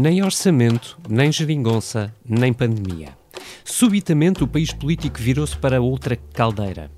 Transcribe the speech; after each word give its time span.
Nem 0.00 0.22
orçamento, 0.22 0.98
nem 1.10 1.30
geringonça, 1.30 2.10
nem 2.24 2.54
pandemia. 2.54 3.10
Subitamente 3.62 4.42
o 4.42 4.46
país 4.46 4.72
político 4.72 5.18
virou-se 5.18 5.54
para 5.54 5.82
outra 5.82 6.16
caldeira. 6.16 6.90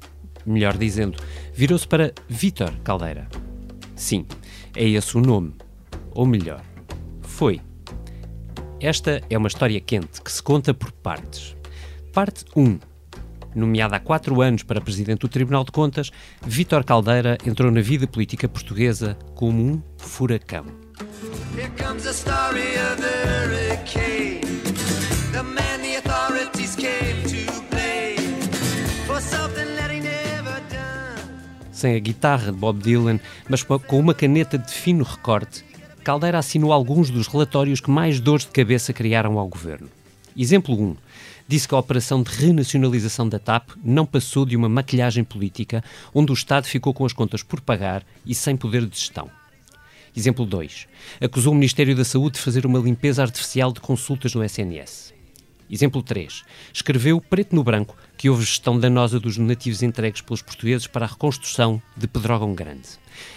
Melhor 0.47 0.79
dizendo, 0.79 1.19
virou-se 1.53 1.85
para 1.89 2.13
Vítor 2.29 2.73
Caldeira. 2.85 3.27
Sim, 3.97 4.25
é 4.77 4.89
esse 4.89 5.19
o 5.19 5.21
nome. 5.21 5.53
Ou 6.13 6.25
melhor, 6.25 6.63
foi. 7.23 7.61
Esta 8.79 9.21
é 9.29 9.37
uma 9.37 9.49
história 9.49 9.81
quente 9.81 10.23
que 10.23 10.31
se 10.31 10.41
conta 10.41 10.73
por 10.73 10.93
partes. 10.93 11.57
Parte 12.13 12.45
1. 12.55 12.79
Nomeado 13.53 13.97
há 13.97 13.99
quatro 13.99 14.41
anos 14.41 14.63
para 14.63 14.81
presidente 14.81 15.23
do 15.23 15.29
Tribunal 15.29 15.65
de 15.65 15.73
Contas, 15.73 16.13
Vítor 16.47 16.85
Caldeira 16.85 17.37
entrou 17.45 17.69
na 17.73 17.81
vida 17.81 18.07
política 18.07 18.49
portuguesa 18.49 19.19
como 19.35 19.61
um 19.61 19.83
furacão. 19.97 20.82
Here 21.55 21.71
comes 21.77 22.05
the 22.05 22.13
story 22.13 22.77
of 22.77 23.01
the 23.01 23.29
hurricane. 23.29 24.41
The 25.33 25.43
man 25.43 25.83
the 25.83 25.97
authorities 25.97 26.77
came 26.77 27.23
to 27.25 27.61
blame 27.71 28.41
for 29.07 29.21
something 29.21 29.77
that 29.77 29.91
he 29.93 30.01
never 30.01 30.61
done. 30.71 31.73
Sem 31.73 31.95
a 31.95 31.99
guitarra 31.99 32.53
de 32.53 32.59
Bob 32.59 32.83
Dylan, 32.83 33.21
mas 33.49 33.63
com 33.63 33.99
uma 33.99 34.15
caneta 34.15 34.59
de 34.59 34.73
fino 34.73 35.05
recorte, 35.05 35.65
Caldeira 36.03 36.39
assinou 36.39 36.73
alguns 36.73 37.11
dos 37.11 37.27
relatórios 37.27 37.81
que 37.81 37.91
mais 37.91 38.19
dores 38.19 38.45
de 38.45 38.51
cabeça 38.51 38.93
criaram 38.93 39.39
ao 39.39 39.49
governo. 39.49 39.89
Exemplo 40.37 40.75
1. 40.75 40.97
Disse 41.47 41.69
que 41.69 41.75
a 41.75 41.79
operação 41.79 42.23
de 42.23 42.31
renacionalização 42.31 43.29
da 43.29 43.39
TAP 43.39 43.71
não 43.85 44.07
passou 44.07 44.47
de 44.47 44.57
uma 44.57 44.69
maquilhagem 44.69 45.23
política, 45.23 45.85
onde 46.15 46.33
o 46.33 46.35
Estado 46.35 46.67
ficou 46.67 46.95
com 46.95 47.05
as 47.05 47.13
contas 47.13 47.43
por 47.43 47.61
pagar 47.61 48.03
e 48.25 48.35
sem 48.35 48.57
poder 48.57 48.87
de 48.87 48.99
gestão. 48.99 49.31
Exemplo 50.15 50.45
2. 50.45 50.87
Acusou 51.21 51.53
o 51.53 51.57
Ministério 51.57 51.97
da 51.97 52.05
Saúde 52.05 52.37
de 52.37 52.45
fazer 52.45 52.67
uma 52.67 52.79
limpeza 52.79 53.23
artificial 53.23 53.73
de 53.73 53.81
consultas 53.81 54.35
no 54.35 54.45
SNS. 54.45 55.15
Exemplo 55.71 56.03
3. 56.03 56.43
Escreveu 56.73 57.21
preto 57.21 57.55
no 57.55 57.65
branco 57.65 57.97
que 58.19 58.29
houve 58.29 58.45
gestão 58.45 58.79
danosa 58.79 59.19
dos 59.19 59.39
donativos 59.39 59.83
entregues 59.83 60.21
pelos 60.21 60.43
portugueses 60.43 60.87
para 60.87 61.07
a 61.07 61.09
reconstrução 61.09 61.81
de 61.97 62.07
Pedrógão 62.07 62.55
Grande. 62.55 62.89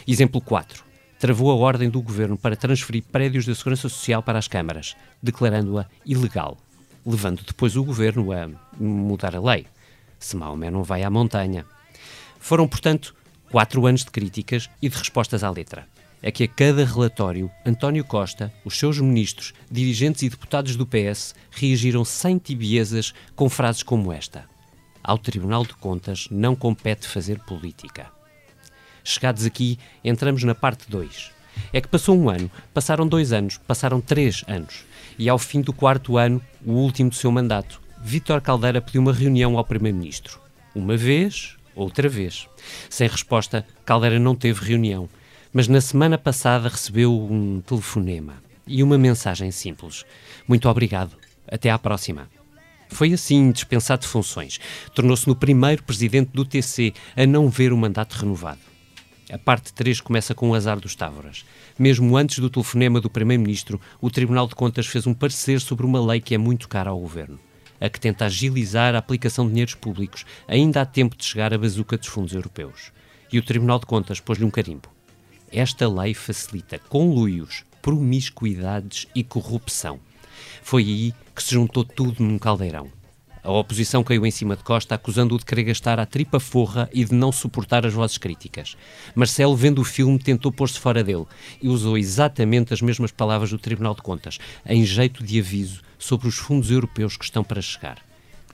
Exemplo 0.05 0.41
4 0.41 0.86
travou 1.17 1.49
a 1.49 1.55
ordem 1.55 1.89
do 1.89 2.02
governo 2.02 2.38
para 2.38 2.55
transferir 2.55 3.03
prédios 3.03 3.45
da 3.45 3.55
Segurança 3.55 3.89
Social 3.89 4.21
para 4.21 4.38
as 4.38 4.47
câmaras, 4.47 4.95
declarando-a 5.23 5.88
ilegal, 6.05 6.58
levando 7.05 7.42
depois 7.44 7.75
o 7.75 7.83
governo 7.83 8.31
a 8.31 8.49
mudar 8.77 9.36
a 9.36 9.42
lei. 9.42 9.66
Se 10.19 10.36
Maomé 10.36 10.69
não 10.69 10.83
vai 10.83 11.03
à 11.03 11.09
montanha. 11.09 11.66
Foram, 12.39 12.67
portanto, 12.67 13.16
quatro 13.49 13.86
anos 13.86 14.03
de 14.03 14.11
críticas 14.11 14.69
e 14.81 14.89
de 14.89 14.97
respostas 14.97 15.44
à 15.44 15.49
letra. 15.49 15.88
É 16.21 16.31
que 16.31 16.44
a 16.44 16.47
cada 16.47 16.85
relatório, 16.85 17.52
António 17.66 18.03
Costa, 18.03 18.52
os 18.63 18.77
seus 18.77 18.99
ministros, 18.99 19.53
dirigentes 19.69 20.23
e 20.23 20.30
deputados 20.30 20.75
do 20.75 20.85
PS 20.85 21.35
reagiram 21.52 22.03
sem 22.03 22.38
tibiezas 22.38 23.13
com 23.35 23.49
frases 23.49 23.83
como 23.83 24.11
esta: 24.11 24.45
Ao 25.03 25.17
Tribunal 25.17 25.63
de 25.63 25.75
Contas 25.75 26.27
não 26.31 26.55
compete 26.55 27.08
fazer 27.08 27.39
política. 27.39 28.11
Chegados 29.03 29.45
aqui, 29.45 29.77
entramos 30.03 30.43
na 30.43 30.55
parte 30.55 30.89
2. 30.89 31.31
É 31.71 31.80
que 31.80 31.88
passou 31.88 32.17
um 32.17 32.30
ano, 32.30 32.49
passaram 32.73 33.08
dois 33.08 33.31
anos, 33.31 33.58
passaram 33.58 34.02
três 34.02 34.43
anos. 34.47 34.83
E 35.17 35.30
ao 35.30 35.38
fim 35.38 35.61
do 35.61 35.71
quarto 35.71 36.17
ano, 36.17 36.41
o 36.66 36.73
último 36.73 37.09
do 37.09 37.16
seu 37.16 37.31
mandato, 37.31 37.81
Vítor 38.02 38.41
Caldeira 38.41 38.81
pediu 38.81 39.02
uma 39.02 39.13
reunião 39.13 39.58
ao 39.58 39.63
Primeiro-Ministro. 39.63 40.39
Uma 40.73 40.97
vez, 40.97 41.55
outra 41.75 42.09
vez. 42.09 42.47
Sem 42.89 43.08
resposta, 43.08 43.66
Caldeira 43.86 44.19
não 44.19 44.36
teve 44.36 44.66
reunião. 44.66 45.09
Mas 45.58 45.70
na 45.70 45.80
semana 45.80 46.17
passada 46.17 46.67
recebeu 46.67 47.14
um 47.14 47.61
telefonema 47.61 48.44
e 48.67 48.84
uma 48.84 48.98
mensagem 48.98 49.52
simples. 49.52 50.03
Muito 50.45 50.67
obrigado. 50.67 51.16
Até 51.48 51.71
à 51.71 51.80
próxima. 51.80 52.30
Foi 52.89 53.14
assim, 53.14 53.54
dispensado 53.54 54.02
de 54.02 54.10
funções. 54.10 54.60
Tornou-se 54.94 55.26
no 55.26 55.33
primeiro 55.33 55.82
presidente 55.82 56.32
do 56.33 56.44
TC 56.44 56.94
a 57.15 57.26
não 57.26 57.48
ver 57.48 57.71
o 57.71 57.77
mandato 57.77 58.15
renovado. 58.15 58.60
A 59.32 59.38
parte 59.38 59.71
3 59.71 60.02
começa 60.02 60.36
com 60.36 60.49
o 60.49 60.54
azar 60.54 60.77
dos 60.77 60.94
Távoras. 60.94 61.45
Mesmo 61.80 62.17
antes 62.17 62.39
do 62.39 62.49
telefonema 62.49 62.99
do 62.99 63.10
Primeiro-Ministro, 63.10 63.80
o 64.02 64.11
Tribunal 64.11 64.49
de 64.49 64.55
Contas 64.55 64.88
fez 64.88 65.08
um 65.08 65.14
parecer 65.14 65.61
sobre 65.61 65.86
uma 65.86 66.05
lei 66.05 66.20
que 66.20 66.36
é 66.36 66.38
muito 66.38 66.67
cara 66.67 66.89
ao 66.89 66.99
Governo. 66.99 67.39
A 67.80 67.88
que 67.88 68.02
tenta 68.02 68.26
agilizar 68.26 68.94
a 68.94 68.98
aplicação 68.98 69.45
de 69.45 69.52
dinheiros 69.52 69.76
públicos, 69.76 70.26
ainda 70.49 70.82
há 70.82 70.86
tempo 70.86 71.15
de 71.15 71.23
chegar 71.23 71.54
à 71.54 71.58
bazuca 71.58 71.98
dos 71.98 72.08
fundos 72.08 72.33
europeus. 72.33 72.92
E 73.32 73.39
o 73.39 73.42
Tribunal 73.42 73.80
de 73.80 73.86
Contas 73.86 74.20
pôs-lhe 74.20 74.44
um 74.44 74.52
carimbo. 74.52 74.95
Esta 75.52 75.88
lei 75.88 76.14
facilita 76.14 76.80
conluios, 76.80 77.64
promiscuidades 77.82 79.08
e 79.16 79.23
corrupção. 79.23 80.00
Foi 80.61 80.83
aí 80.83 81.14
que 81.36 81.44
se 81.44 81.54
juntou 81.54 81.83
tudo 81.83 82.23
num 82.23 82.39
caldeirão. 82.39 82.89
A 83.45 83.52
oposição 83.52 84.04
caiu 84.04 84.26
em 84.26 84.32
cima 84.32 84.56
de 84.56 84.64
Costa, 84.64 84.95
acusando-o 84.95 85.38
de 85.38 85.45
querer 85.45 85.66
gastar 85.66 86.00
a 86.00 86.06
tripa 86.08 86.39
forra 86.39 86.89
e 86.92 87.06
de 87.06 87.14
não 87.14 87.32
suportar 87.32 87.86
as 87.86 87.94
vozes 87.94 88.17
críticas. 88.17 88.76
Marcelo, 89.14 89.56
vendo 89.56 89.82
o 89.82 89.86
filme, 89.86 90.17
tentou 90.17 90.52
pôr-se 90.52 90.80
fora 90.80 91.04
dele 91.04 91.28
e 91.62 91.67
usou 91.67 91.95
exatamente 91.95 92.73
as 92.73 92.82
mesmas 92.82 93.12
palavras 93.12 93.52
do 93.52 93.60
Tribunal 93.60 93.94
de 93.94 94.02
Contas, 94.02 94.39
em 94.66 94.83
jeito 94.83 95.23
de 95.23 95.39
aviso 95.39 95.83
sobre 96.00 96.27
os 96.27 96.38
fundos 96.38 96.72
europeus 96.72 97.16
que 97.16 97.26
estão 97.26 97.44
para 97.44 97.62
chegar. 97.62 98.00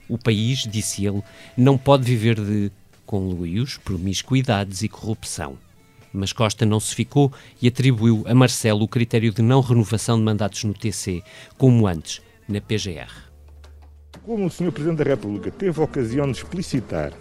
O 0.06 0.18
país, 0.18 0.68
disse 0.70 1.06
ele, 1.06 1.22
não 1.56 1.78
pode 1.78 2.04
viver 2.04 2.38
de 2.38 2.70
conluios, 3.06 3.78
promiscuidades 3.78 4.82
e 4.82 4.90
corrupção. 4.90 5.56
Mas 6.12 6.32
Costa 6.32 6.66
não 6.66 6.78
se 6.78 6.94
ficou 6.94 7.32
e 7.60 7.68
atribuiu 7.68 8.24
a 8.26 8.34
Marcelo 8.34 8.82
o 8.82 8.88
critério 8.88 9.32
de 9.32 9.42
não 9.42 9.60
renovação 9.60 10.18
de 10.18 10.24
mandatos 10.24 10.64
no 10.64 10.74
TC, 10.74 11.22
como 11.56 11.86
antes, 11.86 12.20
na 12.48 12.60
PGR. 12.60 13.30
Como 14.24 14.46
o 14.46 14.50
Sr. 14.50 14.70
Presidente 14.70 14.98
da 14.98 15.04
República 15.04 15.50
teve 15.50 15.80
a 15.80 15.84
ocasião 15.84 16.30
de 16.30 16.38
explicitar 16.38 17.12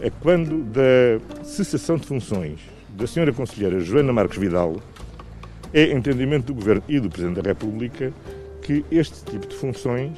é 0.00 0.10
quando 0.10 0.62
da 0.64 1.44
cessação 1.44 1.96
de 1.96 2.06
funções 2.06 2.60
da 2.90 3.04
Sra. 3.04 3.32
Conselheira 3.32 3.80
Joana 3.80 4.12
Marques 4.12 4.38
Vidal, 4.38 4.76
é 5.72 5.92
entendimento 5.92 6.46
do 6.46 6.54
Governo 6.54 6.82
e 6.88 7.00
do 7.00 7.10
Presidente 7.10 7.42
da 7.42 7.48
República 7.48 8.12
que 8.62 8.84
este 8.90 9.24
tipo 9.24 9.46
de 9.46 9.56
funções 9.56 10.12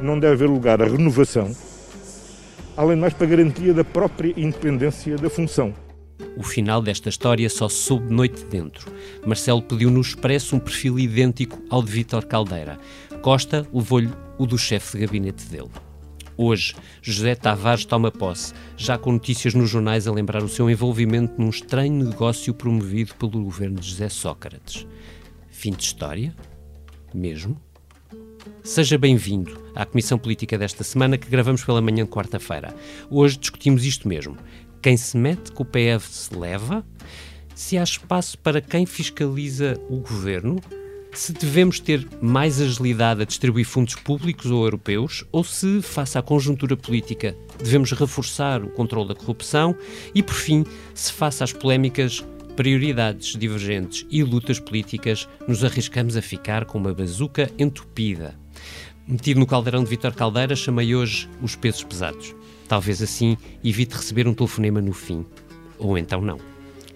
não 0.00 0.18
deve 0.18 0.34
haver 0.34 0.48
lugar 0.48 0.80
à 0.80 0.84
renovação, 0.84 1.50
além 2.76 2.94
de 2.94 3.00
mais 3.00 3.12
para 3.12 3.26
garantia 3.26 3.74
da 3.74 3.82
própria 3.82 4.32
independência 4.36 5.16
da 5.16 5.28
função. 5.28 5.74
O 6.36 6.42
final 6.42 6.82
desta 6.82 7.08
história 7.08 7.48
só 7.48 7.68
se 7.68 7.76
soube 7.76 8.12
noite 8.12 8.44
dentro. 8.44 8.92
Marcelo 9.26 9.62
pediu 9.62 9.90
no 9.90 10.00
expresso 10.00 10.56
um 10.56 10.58
perfil 10.58 10.98
idêntico 10.98 11.62
ao 11.70 11.82
de 11.82 11.90
Vítor 11.90 12.24
Caldeira. 12.26 12.78
Costa 13.22 13.66
levou-lhe 13.72 14.10
o 14.38 14.46
do 14.46 14.58
chefe 14.58 14.96
de 14.96 15.06
gabinete 15.06 15.46
dele. 15.46 15.70
Hoje, 16.36 16.76
José 17.02 17.34
Tavares 17.34 17.84
toma 17.84 18.12
posse, 18.12 18.54
já 18.76 18.96
com 18.96 19.10
notícias 19.10 19.54
nos 19.54 19.68
jornais 19.68 20.06
a 20.06 20.12
lembrar 20.12 20.42
o 20.44 20.48
seu 20.48 20.70
envolvimento 20.70 21.34
num 21.36 21.50
estranho 21.50 22.04
negócio 22.04 22.54
promovido 22.54 23.14
pelo 23.16 23.42
governo 23.42 23.80
de 23.80 23.88
José 23.88 24.08
Sócrates. 24.08 24.86
Fim 25.50 25.72
de 25.72 25.82
história? 25.82 26.32
Mesmo? 27.12 27.60
Seja 28.62 28.96
bem-vindo 28.96 29.60
à 29.74 29.84
Comissão 29.84 30.16
Política 30.16 30.56
desta 30.56 30.84
semana 30.84 31.18
que 31.18 31.28
gravamos 31.28 31.64
pela 31.64 31.82
manhã 31.82 32.04
de 32.04 32.10
quarta-feira. 32.10 32.72
Hoje 33.10 33.38
discutimos 33.38 33.84
isto 33.84 34.06
mesmo. 34.06 34.36
Quem 34.80 34.96
se 34.96 35.16
mete 35.16 35.52
com 35.52 35.62
o 35.62 35.66
PF 35.66 36.08
se 36.08 36.34
leva? 36.34 36.84
Se 37.54 37.76
há 37.76 37.82
espaço 37.82 38.38
para 38.38 38.60
quem 38.60 38.86
fiscaliza 38.86 39.80
o 39.88 39.96
governo? 39.98 40.60
se 41.12 41.32
devemos 41.32 41.80
ter 41.80 42.06
mais 42.20 42.60
agilidade 42.60 43.22
a 43.22 43.24
distribuir 43.24 43.66
fundos 43.66 43.94
públicos 43.96 44.50
ou 44.50 44.62
europeus, 44.64 45.24
ou 45.32 45.42
se, 45.42 45.82
face 45.82 46.16
à 46.16 46.22
conjuntura 46.22 46.76
política, 46.76 47.36
devemos 47.58 47.90
reforçar 47.92 48.62
o 48.62 48.68
controle 48.68 49.08
da 49.08 49.14
corrupção 49.14 49.74
e, 50.14 50.22
por 50.22 50.34
fim, 50.34 50.64
se, 50.94 51.12
face 51.12 51.42
às 51.42 51.52
polémicas, 51.52 52.24
prioridades 52.54 53.36
divergentes 53.36 54.06
e 54.10 54.22
lutas 54.22 54.60
políticas, 54.60 55.28
nos 55.46 55.64
arriscamos 55.64 56.16
a 56.16 56.22
ficar 56.22 56.64
com 56.64 56.78
uma 56.78 56.94
bazuca 56.94 57.50
entupida. 57.58 58.38
Metido 59.06 59.40
no 59.40 59.46
caldeirão 59.46 59.82
de 59.82 59.90
Vítor 59.90 60.12
Caldeira, 60.14 60.54
chamei 60.54 60.94
hoje 60.94 61.28
os 61.40 61.56
pesos 61.56 61.82
pesados. 61.82 62.34
Talvez 62.68 63.02
assim 63.02 63.36
evite 63.64 63.96
receber 63.96 64.28
um 64.28 64.34
telefonema 64.34 64.80
no 64.80 64.92
fim. 64.92 65.24
Ou 65.78 65.96
então 65.96 66.20
não. 66.20 66.38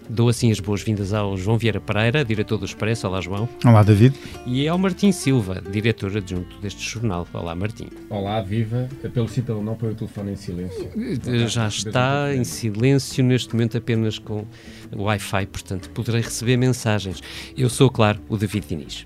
Dou 0.09 0.27
assim 0.27 0.51
as 0.51 0.59
boas-vindas 0.59 1.13
ao 1.13 1.37
João 1.37 1.57
Vieira 1.57 1.79
Pereira, 1.79 2.25
diretor 2.25 2.57
do 2.57 2.65
Expresso. 2.65 3.07
Olá, 3.07 3.21
João. 3.21 3.47
Olá, 3.65 3.83
David. 3.83 4.13
E 4.45 4.67
ao 4.67 4.77
Martim 4.77 5.11
Silva, 5.11 5.63
diretor 5.71 6.15
adjunto 6.17 6.59
deste 6.59 6.83
jornal. 6.87 7.25
Olá, 7.33 7.55
Martim. 7.55 7.87
Olá, 8.09 8.41
viva. 8.41 8.89
Pelo 9.13 9.27
sim, 9.29 9.41
pelo 9.41 9.63
não, 9.63 9.75
põe 9.75 9.91
o 9.91 9.95
telefone 9.95 10.33
em 10.33 10.35
silêncio. 10.35 10.91
Eh, 11.25 11.47
já 11.47 11.67
está 11.67 12.35
em 12.35 12.43
silêncio 12.43 13.23
neste 13.23 13.53
momento 13.53 13.77
apenas 13.77 14.19
com 14.19 14.45
Wi-Fi, 14.93 15.45
portanto 15.47 15.89
poderei 15.91 16.21
receber 16.21 16.57
mensagens. 16.57 17.21
Eu 17.57 17.69
sou, 17.69 17.89
claro, 17.89 18.19
o 18.27 18.37
David 18.37 18.67
Diniz. 18.67 19.05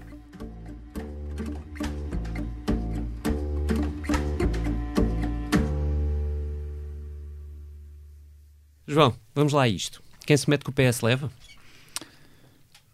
João, 8.87 9.13
vamos 9.35 9.53
lá 9.53 9.63
a 9.63 9.67
isto. 9.67 10.01
Quem 10.25 10.37
se 10.37 10.49
mete 10.49 10.63
com 10.63 10.71
o 10.71 10.73
PS 10.73 11.01
leva? 11.01 11.29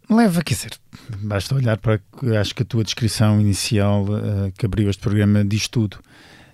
Leva, 0.09 0.43
quer 0.43 0.53
dizer, 0.53 0.71
basta 1.19 1.55
olhar 1.55 1.77
para. 1.77 2.01
Acho 2.39 2.53
que 2.53 2.63
a 2.63 2.65
tua 2.65 2.83
descrição 2.83 3.39
inicial 3.39 4.03
uh, 4.03 4.51
que 4.57 4.65
abriu 4.65 4.89
este 4.89 5.01
programa 5.01 5.45
diz 5.45 5.67
tudo. 5.67 5.99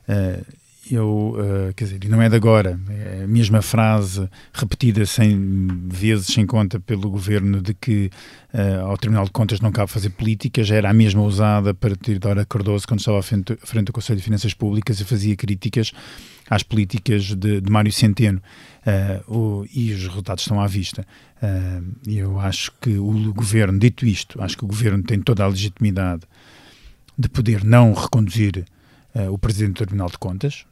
Uh, 0.08 0.46
eu, 0.90 1.36
uh, 1.38 1.74
quer 1.74 1.86
dizer, 1.86 2.10
não 2.10 2.22
é 2.22 2.30
de 2.30 2.36
agora, 2.36 2.80
é 2.90 3.24
a 3.24 3.28
mesma 3.28 3.62
frase 3.62 4.30
repetida 4.54 5.06
cem 5.06 5.68
vezes 5.88 6.28
sem 6.28 6.46
conta 6.46 6.80
pelo 6.80 7.10
governo 7.10 7.62
de 7.62 7.74
que 7.74 8.10
uh, 8.54 8.86
ao 8.86 8.98
Tribunal 8.98 9.26
de 9.26 9.32
Contas 9.32 9.60
não 9.60 9.72
cabe 9.72 9.92
fazer 9.92 10.10
políticas, 10.10 10.70
era 10.72 10.90
a 10.90 10.94
mesma 10.94 11.22
usada 11.22 11.74
para 11.74 11.96
Teodora 11.96 12.46
Cardoso 12.46 12.88
quando 12.88 13.00
estava 13.00 13.20
à 13.20 13.24
frente, 13.24 13.54
à 13.54 13.66
frente 13.66 13.86
do 13.86 13.94
Conselho 13.94 14.18
de 14.18 14.24
Finanças 14.24 14.54
Públicas 14.54 15.00
e 15.00 15.06
fazia 15.06 15.36
críticas 15.36 15.92
às 16.50 16.64
políticas 16.64 17.36
de, 17.36 17.62
de 17.62 17.72
Mário 17.72 17.92
Centeno. 17.92 18.42
Uh, 18.80 19.34
o, 19.34 19.66
e 19.72 19.94
os 19.94 20.08
resultados 20.08 20.44
estão 20.44 20.60
à 20.60 20.66
vista. 20.66 21.06
Eu 22.06 22.38
acho 22.40 22.72
que 22.82 22.98
o 22.98 23.34
governo, 23.34 23.80
dito 23.80 24.06
isto, 24.06 24.42
acho 24.42 24.58
que 24.58 24.66
o 24.66 24.68
governo 24.68 25.04
tem 25.04 25.22
toda 25.22 25.44
a 25.44 25.48
legitimidade 25.48 26.24
de 27.18 27.30
poder 27.30 27.64
não 27.64 27.94
reconduzir 27.94 28.66
uh, 29.16 29.32
o 29.32 29.38
Presidente 29.38 29.74
do 29.74 29.86
Tribunal 29.86 30.10
de 30.10 30.18
Contas. 30.18 30.66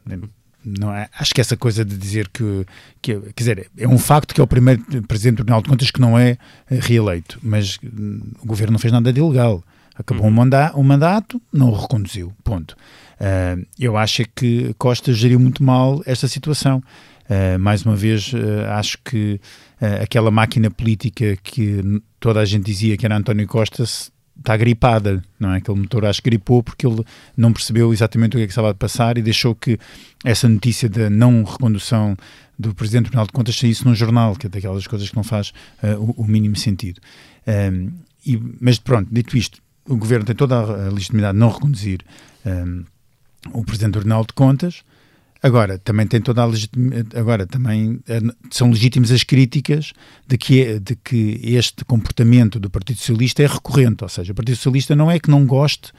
Não 0.65 0.93
é, 0.93 1.09
acho 1.17 1.33
que 1.33 1.39
essa 1.39 1.55
coisa 1.55 1.85
de 1.85 1.97
dizer 1.97 2.27
que, 2.27 2.65
que, 3.01 3.17
quer 3.19 3.33
dizer, 3.37 3.71
é 3.77 3.87
um 3.87 3.97
facto 3.97 4.33
que 4.33 4.41
é 4.41 4.43
o 4.43 4.47
primeiro 4.47 4.83
Presidente 5.07 5.35
do 5.35 5.37
Tribunal 5.37 5.61
de 5.61 5.69
Contas 5.69 5.91
que 5.91 6.01
não 6.01 6.19
é 6.19 6.31
eh, 6.69 6.79
reeleito, 6.81 7.39
mas 7.41 7.77
hum, 7.81 8.19
o 8.41 8.45
Governo 8.45 8.73
não 8.73 8.79
fez 8.79 8.91
nada 8.91 9.13
de 9.13 9.19
ilegal. 9.19 9.63
Acabou 9.95 10.25
uhum. 10.25 10.29
um, 10.29 10.35
manda 10.35 10.73
um 10.75 10.83
mandato, 10.83 11.41
não 11.51 11.69
o 11.69 11.75
reconduziu, 11.75 12.33
ponto. 12.43 12.75
Uh, 13.19 13.65
eu 13.79 13.97
acho 13.97 14.23
que 14.35 14.75
Costa 14.77 15.11
geriu 15.11 15.39
muito 15.39 15.63
mal 15.63 16.03
esta 16.05 16.27
situação. 16.27 16.83
Uh, 17.29 17.57
mais 17.59 17.83
uma 17.83 17.95
vez, 17.95 18.31
uh, 18.33 18.37
acho 18.71 18.97
que 19.03 19.39
aquela 20.01 20.31
máquina 20.31 20.71
política 20.71 21.37
que 21.43 22.01
toda 22.19 22.39
a 22.39 22.45
gente 22.45 22.65
dizia 22.65 22.97
que 22.97 23.05
era 23.05 23.15
António 23.15 23.47
Costa 23.47 23.83
está 24.37 24.55
gripada, 24.55 25.23
não 25.39 25.51
é? 25.51 25.57
Aquele 25.57 25.79
motor 25.79 26.05
acho 26.05 26.21
que 26.21 26.29
gripou 26.29 26.63
porque 26.63 26.85
ele 26.85 27.03
não 27.35 27.51
percebeu 27.51 27.91
exatamente 27.91 28.35
o 28.35 28.37
que 28.37 28.43
é 28.43 28.45
que 28.45 28.51
estava 28.51 28.71
a 28.71 28.73
passar 28.73 29.17
e 29.17 29.21
deixou 29.21 29.55
que 29.55 29.77
essa 30.23 30.47
notícia 30.47 30.87
da 30.87 31.09
não 31.09 31.43
recondução 31.43 32.15
do 32.57 32.73
Presidente 32.73 33.03
do 33.03 33.07
Tribunal 33.07 33.27
de 33.27 33.33
Contas 33.33 33.55
saísse 33.55 33.85
num 33.85 33.93
jornal, 33.93 34.35
que 34.35 34.47
é 34.47 34.49
daquelas 34.49 34.87
coisas 34.87 35.09
que 35.09 35.15
não 35.15 35.23
faz 35.23 35.53
uh, 35.83 36.01
o, 36.17 36.23
o, 36.23 36.27
mínimo 36.27 36.55
sentido. 36.55 36.99
Um, 37.47 37.91
e, 38.25 38.41
mas 38.59 38.79
pronto, 38.79 39.07
dito 39.11 39.37
isto, 39.37 39.61
o 39.87 39.95
Governo 39.95 40.25
tem 40.25 40.35
toda 40.35 40.55
a 40.55 40.89
legitimidade 40.89 41.33
de 41.33 41.39
não 41.39 41.49
reconduzir 41.49 42.01
um, 42.45 42.83
o 43.53 43.63
Presidente 43.63 43.91
do 43.91 43.99
Tribunal 43.99 44.25
de 44.25 44.33
Contas, 44.33 44.83
Agora, 45.41 45.77
também 45.77 46.07
tem 46.07 46.19
toda 46.19 46.43
a 46.43 46.49
agora 47.19 47.45
também 47.45 47.99
eh, 48.07 48.21
são 48.49 48.69
legítimas 48.69 49.11
as 49.11 49.23
críticas 49.23 49.93
de 50.27 50.37
que, 50.37 50.61
é, 50.61 50.79
de 50.79 50.95
que 50.95 51.39
este 51.43 51.85
comportamento 51.85 52.59
do 52.59 52.69
Partido 52.69 52.97
Socialista 52.97 53.43
é 53.43 53.47
recorrente, 53.47 54.03
ou 54.03 54.09
seja, 54.09 54.31
o 54.31 54.35
Partido 54.35 54.55
Socialista 54.55 54.95
não 54.95 55.11
é 55.11 55.19
que 55.19 55.29
não 55.29 55.45
goste 55.45 55.91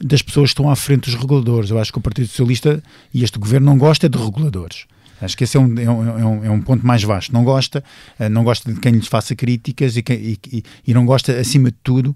das 0.00 0.22
pessoas 0.22 0.50
que 0.50 0.52
estão 0.52 0.70
à 0.70 0.76
frente 0.76 1.10
dos 1.10 1.14
reguladores. 1.14 1.70
Eu 1.70 1.78
acho 1.78 1.92
que 1.92 1.98
o 1.98 2.02
Partido 2.02 2.28
Socialista 2.28 2.82
e 3.12 3.24
este 3.24 3.38
governo 3.38 3.66
não 3.66 3.78
gosta 3.78 4.08
de 4.08 4.18
reguladores. 4.18 4.86
Acho 5.20 5.36
que 5.36 5.44
esse 5.44 5.56
é 5.56 5.60
um, 5.60 5.78
é 5.78 5.90
um, 5.90 6.44
é 6.44 6.50
um 6.50 6.60
ponto 6.60 6.86
mais 6.86 7.02
vasto. 7.02 7.32
Não 7.32 7.42
gosta, 7.42 7.82
eh, 8.18 8.28
não 8.28 8.44
gosta 8.44 8.72
de 8.72 8.78
quem 8.80 8.92
lhes 8.92 9.06
faça 9.06 9.34
críticas 9.34 9.96
e, 9.96 10.04
e, 10.10 10.62
e, 10.86 10.94
não 10.94 11.06
gosta, 11.06 11.38
acima 11.38 11.70
de 11.70 11.76
tudo, 11.82 12.14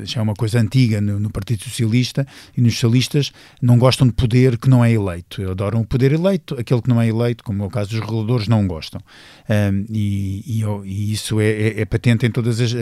já 0.00 0.20
é 0.20 0.22
uma 0.22 0.34
coisa 0.34 0.60
antiga 0.60 1.00
no, 1.00 1.20
no, 1.20 1.30
Partido 1.30 1.62
Socialista 1.64 2.26
e 2.56 2.60
nos 2.60 2.74
socialistas, 2.74 3.32
não 3.62 3.78
gostam 3.78 4.06
de 4.06 4.12
poder 4.12 4.58
que 4.58 4.68
não 4.68 4.84
é 4.84 4.92
eleito. 4.92 5.48
Adoram 5.48 5.80
o 5.80 5.86
poder 5.86 6.12
eleito, 6.12 6.58
aquele 6.58 6.82
que 6.82 6.88
não 6.88 7.00
é 7.00 7.08
eleito, 7.08 7.44
como 7.44 7.62
é 7.62 7.66
o 7.66 7.70
caso 7.70 7.90
dos 7.90 8.00
reguladores, 8.00 8.48
não 8.48 8.66
gostam. 8.66 9.00
Um, 9.48 9.86
e, 9.88 10.62
e, 10.84 11.12
isso 11.12 11.40
é, 11.40 11.48
é, 11.48 11.80
é, 11.80 11.84
patente 11.84 12.26
em 12.26 12.30
todas 12.30 12.60
as, 12.60 12.72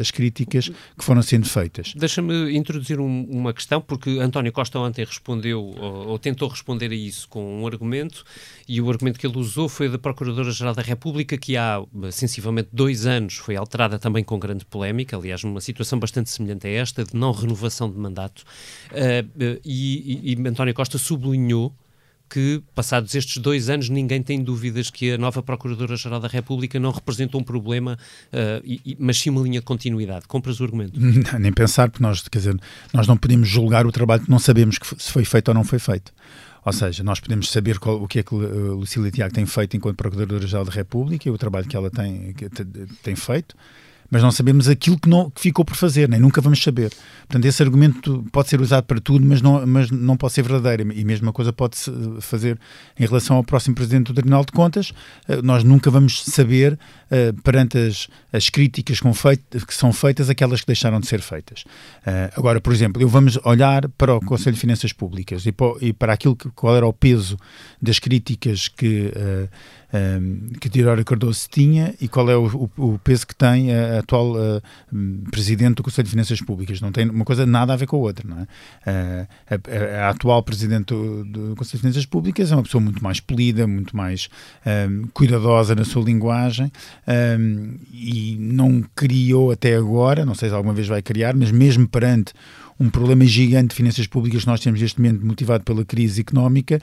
as, 0.00 0.10
críticas 0.10 0.68
que 0.68 1.04
foram 1.04 1.22
sendo 1.22 1.46
feitas. 1.46 1.92
Deixa-me 1.94 2.56
introduzir 2.56 2.98
um, 2.98 3.24
uma 3.30 3.52
questão, 3.52 3.80
porque 3.80 4.10
António 4.18 4.52
Costa 4.52 4.78
ontem 4.78 5.04
respondeu, 5.04 5.62
ou, 5.62 6.08
ou 6.08 6.18
tentou 6.18 6.48
responder 6.48 6.90
a 6.90 6.94
isso 6.94 7.28
com 7.28 7.62
um 7.62 7.66
argumento 7.66 8.24
e 8.68 8.80
o 8.80 8.90
argumento 8.90 9.18
que 9.18 9.26
ele 9.26 9.38
usou 9.38 9.68
foi 9.68 9.88
da 9.88 9.98
Procuradora-Geral 9.98 10.74
da 10.74 10.82
República, 10.82 11.36
que 11.36 11.56
há 11.56 11.82
sensivelmente 12.10 12.68
dois 12.72 13.06
anos 13.06 13.36
foi 13.36 13.56
alterada 13.56 13.98
também 13.98 14.22
com 14.22 14.38
grande 14.38 14.64
polémica, 14.64 15.16
aliás, 15.16 15.42
numa 15.44 15.60
situação 15.60 15.98
bastante 15.98 16.30
semelhante 16.30 16.66
a 16.66 16.70
esta, 16.70 17.04
de 17.04 17.14
não 17.14 17.32
renovação 17.32 17.90
de 17.90 17.98
mandato. 17.98 18.44
Uh, 18.90 19.60
e, 19.64 20.32
e, 20.32 20.34
e 20.34 20.48
António 20.48 20.74
Costa 20.74 20.98
sublinhou 20.98 21.74
que, 22.28 22.62
passados 22.74 23.14
estes 23.14 23.38
dois 23.38 23.70
anos, 23.70 23.88
ninguém 23.88 24.22
tem 24.22 24.42
dúvidas 24.42 24.90
que 24.90 25.12
a 25.12 25.18
nova 25.18 25.42
Procuradora-Geral 25.42 26.20
da 26.20 26.28
República 26.28 26.78
não 26.78 26.90
representa 26.90 27.38
um 27.38 27.42
problema, 27.42 27.98
uh, 28.32 28.62
e, 28.64 28.96
mas 29.00 29.18
sim 29.18 29.30
uma 29.30 29.40
linha 29.40 29.60
de 29.60 29.66
continuidade. 29.66 30.26
Compras 30.28 30.60
o 30.60 30.64
argumento? 30.64 30.98
Não, 31.00 31.38
nem 31.38 31.52
pensar, 31.52 31.88
porque 31.88 32.02
nós, 32.02 32.20
quer 32.28 32.38
dizer, 32.38 32.56
nós 32.92 33.06
não 33.06 33.16
podemos 33.16 33.48
julgar 33.48 33.86
o 33.86 33.92
trabalho 33.92 34.24
que 34.24 34.30
não 34.30 34.38
sabemos 34.38 34.78
que 34.78 34.86
se 35.02 35.10
foi 35.10 35.24
feito 35.24 35.48
ou 35.48 35.54
não 35.54 35.64
foi 35.64 35.78
feito. 35.78 36.12
Ou 36.68 36.72
seja, 36.72 37.02
nós 37.02 37.18
podemos 37.18 37.48
saber 37.48 37.78
qual, 37.78 38.02
o 38.02 38.06
que 38.06 38.18
é 38.18 38.22
que 38.22 38.34
Lucília 38.34 39.10
Tiago 39.10 39.32
tem 39.32 39.46
feito 39.46 39.74
enquanto 39.74 39.96
Procuradora-Geral 39.96 40.66
da 40.66 40.70
República 40.70 41.26
e 41.26 41.32
o 41.32 41.38
trabalho 41.38 41.66
que 41.66 41.74
ela 41.74 41.90
tem, 41.90 42.34
que 42.34 42.46
tem 43.02 43.16
feito, 43.16 43.56
mas 44.10 44.22
não 44.22 44.30
sabemos 44.30 44.68
aquilo 44.68 44.98
que, 44.98 45.08
não, 45.08 45.30
que 45.30 45.40
ficou 45.40 45.64
por 45.64 45.76
fazer, 45.76 46.08
nem 46.08 46.18
nunca 46.18 46.40
vamos 46.40 46.62
saber. 46.62 46.90
Portanto, 47.28 47.44
esse 47.44 47.62
argumento 47.62 48.24
pode 48.32 48.48
ser 48.48 48.60
usado 48.60 48.84
para 48.84 49.00
tudo, 49.00 49.24
mas 49.26 49.42
não, 49.42 49.66
mas 49.66 49.90
não 49.90 50.16
pode 50.16 50.32
ser 50.32 50.42
verdadeiro. 50.42 50.90
E 50.92 51.02
a 51.02 51.04
mesma 51.04 51.32
coisa 51.32 51.52
pode-se 51.52 51.92
fazer 52.20 52.58
em 52.98 53.04
relação 53.04 53.36
ao 53.36 53.44
próximo 53.44 53.74
Presidente 53.74 54.06
do 54.06 54.14
Tribunal 54.14 54.44
de 54.44 54.52
Contas. 54.52 54.92
Eh, 55.28 55.42
nós 55.42 55.62
nunca 55.62 55.90
vamos 55.90 56.24
saber, 56.24 56.72
uh, 56.72 57.42
perante 57.42 57.76
as, 57.76 58.08
as 58.32 58.48
críticas 58.48 59.00
que, 59.00 59.74
são 59.74 59.92
feitas, 59.92 60.30
aquelas 60.30 60.62
que 60.62 60.66
deixaram 60.66 61.00
de 61.00 61.06
ser 61.06 61.20
feitas. 61.20 61.64
Agora, 62.34 62.60
por 62.60 62.72
exemplo, 62.72 63.02
eu 63.02 63.08
vamos 63.08 63.38
olhar 63.44 63.88
para 63.90 64.14
o 64.14 64.20
Conselho 64.20 64.54
de 64.54 64.60
Finanças 64.60 64.92
Públicas 64.92 65.44
e 65.46 65.92
para, 65.92 66.12
aquilo 66.12 66.34
que, 66.34 66.48
qual 66.50 66.74
era 66.74 66.86
o 66.86 66.92
peso 66.92 67.36
das 67.80 67.98
críticas 67.98 68.68
que. 68.68 69.12
Que 70.60 70.68
Teodoro 70.68 71.02
Cardoso 71.02 71.48
tinha 71.50 71.94
e 71.98 72.08
qual 72.08 72.28
é 72.28 72.36
o, 72.36 72.68
o, 72.76 72.98
peso 72.98 73.26
que 73.26 73.34
tem 73.34 73.74
a 73.74 73.97
atual 73.98 74.32
uh, 74.32 74.62
Presidente 75.30 75.76
do 75.76 75.82
Conselho 75.82 76.04
de 76.04 76.10
Finanças 76.10 76.40
Públicas. 76.40 76.80
Não 76.80 76.92
tem 76.92 77.08
uma 77.08 77.24
coisa 77.24 77.46
nada 77.46 77.72
a 77.72 77.76
ver 77.76 77.86
com 77.86 77.96
a 77.96 78.00
outra. 78.00 78.26
Não 78.28 78.38
é? 78.38 78.42
Uh, 78.42 79.28
a, 80.00 80.06
a, 80.06 80.10
atual 80.10 80.42
Presidente 80.42 80.86
do, 80.86 81.24
do, 81.24 81.56
Conselho 81.56 81.78
de 81.78 81.80
Finanças 81.80 82.06
Públicas 82.06 82.52
é 82.52 82.56
uma 82.56 82.62
pessoa 82.62 82.80
muito 82.80 83.02
mais 83.02 83.20
polida, 83.20 83.66
muito 83.66 83.96
mais 83.96 84.28
um, 84.90 85.06
cuidadosa 85.12 85.74
na 85.74 85.84
sua 85.84 86.02
linguagem 86.02 86.70
um, 87.38 87.74
e 87.92 88.36
não 88.38 88.82
criou 88.94 89.50
até 89.50 89.76
agora, 89.76 90.24
não 90.24 90.34
sei 90.34 90.48
se 90.48 90.54
alguma 90.54 90.74
vez 90.74 90.86
vai 90.86 91.02
criar, 91.02 91.34
mas 91.34 91.50
mesmo 91.50 91.86
perante 91.88 92.32
um 92.80 92.88
problema 92.88 93.24
gigante 93.24 93.70
de 93.70 93.74
finanças 93.74 94.06
públicas 94.06 94.42
que 94.42 94.46
nós 94.46 94.60
temos 94.60 94.80
neste 94.80 95.00
momento 95.00 95.26
motivado 95.26 95.64
pela 95.64 95.84
crise 95.84 96.20
económica, 96.20 96.80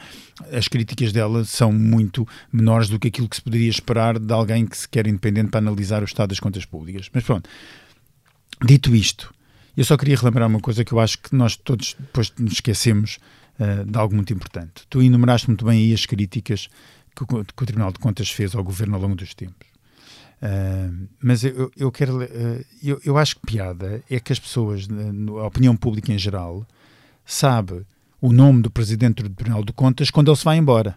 as 0.51 0.67
críticas 0.67 1.13
dela 1.13 1.45
são 1.45 1.71
muito 1.71 2.27
menores 2.51 2.89
do 2.89 2.99
que 2.99 3.07
aquilo 3.07 3.29
que 3.29 3.35
se 3.37 3.41
poderia 3.41 3.69
esperar 3.69 4.19
de 4.19 4.33
alguém 4.33 4.65
que 4.65 4.77
se 4.77 4.89
quer 4.89 5.07
independente 5.07 5.49
para 5.49 5.59
analisar 5.59 6.01
o 6.01 6.05
estado 6.05 6.29
das 6.29 6.39
contas 6.39 6.65
públicas. 6.65 7.09
Mas 7.13 7.23
pronto, 7.23 7.49
dito 8.65 8.93
isto, 8.93 9.33
eu 9.77 9.85
só 9.85 9.95
queria 9.97 10.17
relembrar 10.17 10.47
uma 10.49 10.59
coisa 10.59 10.83
que 10.83 10.91
eu 10.91 10.99
acho 10.99 11.17
que 11.19 11.35
nós 11.35 11.55
todos 11.55 11.95
depois 11.99 12.31
nos 12.37 12.53
esquecemos 12.53 13.17
uh, 13.59 13.85
de 13.85 13.97
algo 13.97 14.15
muito 14.15 14.33
importante. 14.33 14.83
Tu 14.89 15.01
enumeraste 15.01 15.47
muito 15.47 15.65
bem 15.65 15.79
aí 15.79 15.93
as 15.93 16.05
críticas 16.05 16.67
que 17.15 17.23
o, 17.23 17.27
que 17.27 17.63
o 17.63 17.65
Tribunal 17.65 17.91
de 17.91 17.99
Contas 17.99 18.29
fez 18.29 18.53
ao 18.53 18.63
Governo 18.63 18.95
ao 18.95 19.01
longo 19.01 19.15
dos 19.15 19.33
tempos. 19.33 19.74
Uh, 20.41 21.07
mas 21.21 21.43
eu, 21.43 21.71
eu 21.77 21.91
quero. 21.91 22.23
Uh, 22.23 22.65
eu, 22.83 23.01
eu 23.05 23.17
acho 23.17 23.35
que 23.35 23.41
piada 23.45 24.03
é 24.09 24.19
que 24.19 24.33
as 24.33 24.39
pessoas, 24.39 24.87
a 25.41 25.47
opinião 25.47 25.75
pública 25.75 26.11
em 26.11 26.17
geral, 26.17 26.65
sabe 27.25 27.85
o 28.21 28.31
nome 28.31 28.61
do 28.61 28.69
presidente 28.69 29.23
do 29.23 29.29
Tribunal 29.29 29.63
de 29.63 29.73
Contas 29.73 30.11
quando 30.11 30.29
ele 30.29 30.37
se 30.37 30.45
vai 30.45 30.57
embora. 30.57 30.95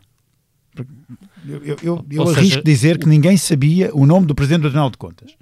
Eu, 1.47 1.65
eu, 1.65 1.77
eu, 1.83 2.07
eu 2.11 2.23
arrisco 2.23 2.43
seja, 2.43 2.63
dizer 2.63 2.99
que 2.99 3.09
ninguém 3.09 3.37
sabia 3.37 3.91
o 3.95 4.07
nome 4.07 4.27
do 4.27 4.35
presidente 4.35 4.63
do 4.63 4.69
Tribunal 4.69 4.91
de 4.91 4.99
Contas. 4.99 5.35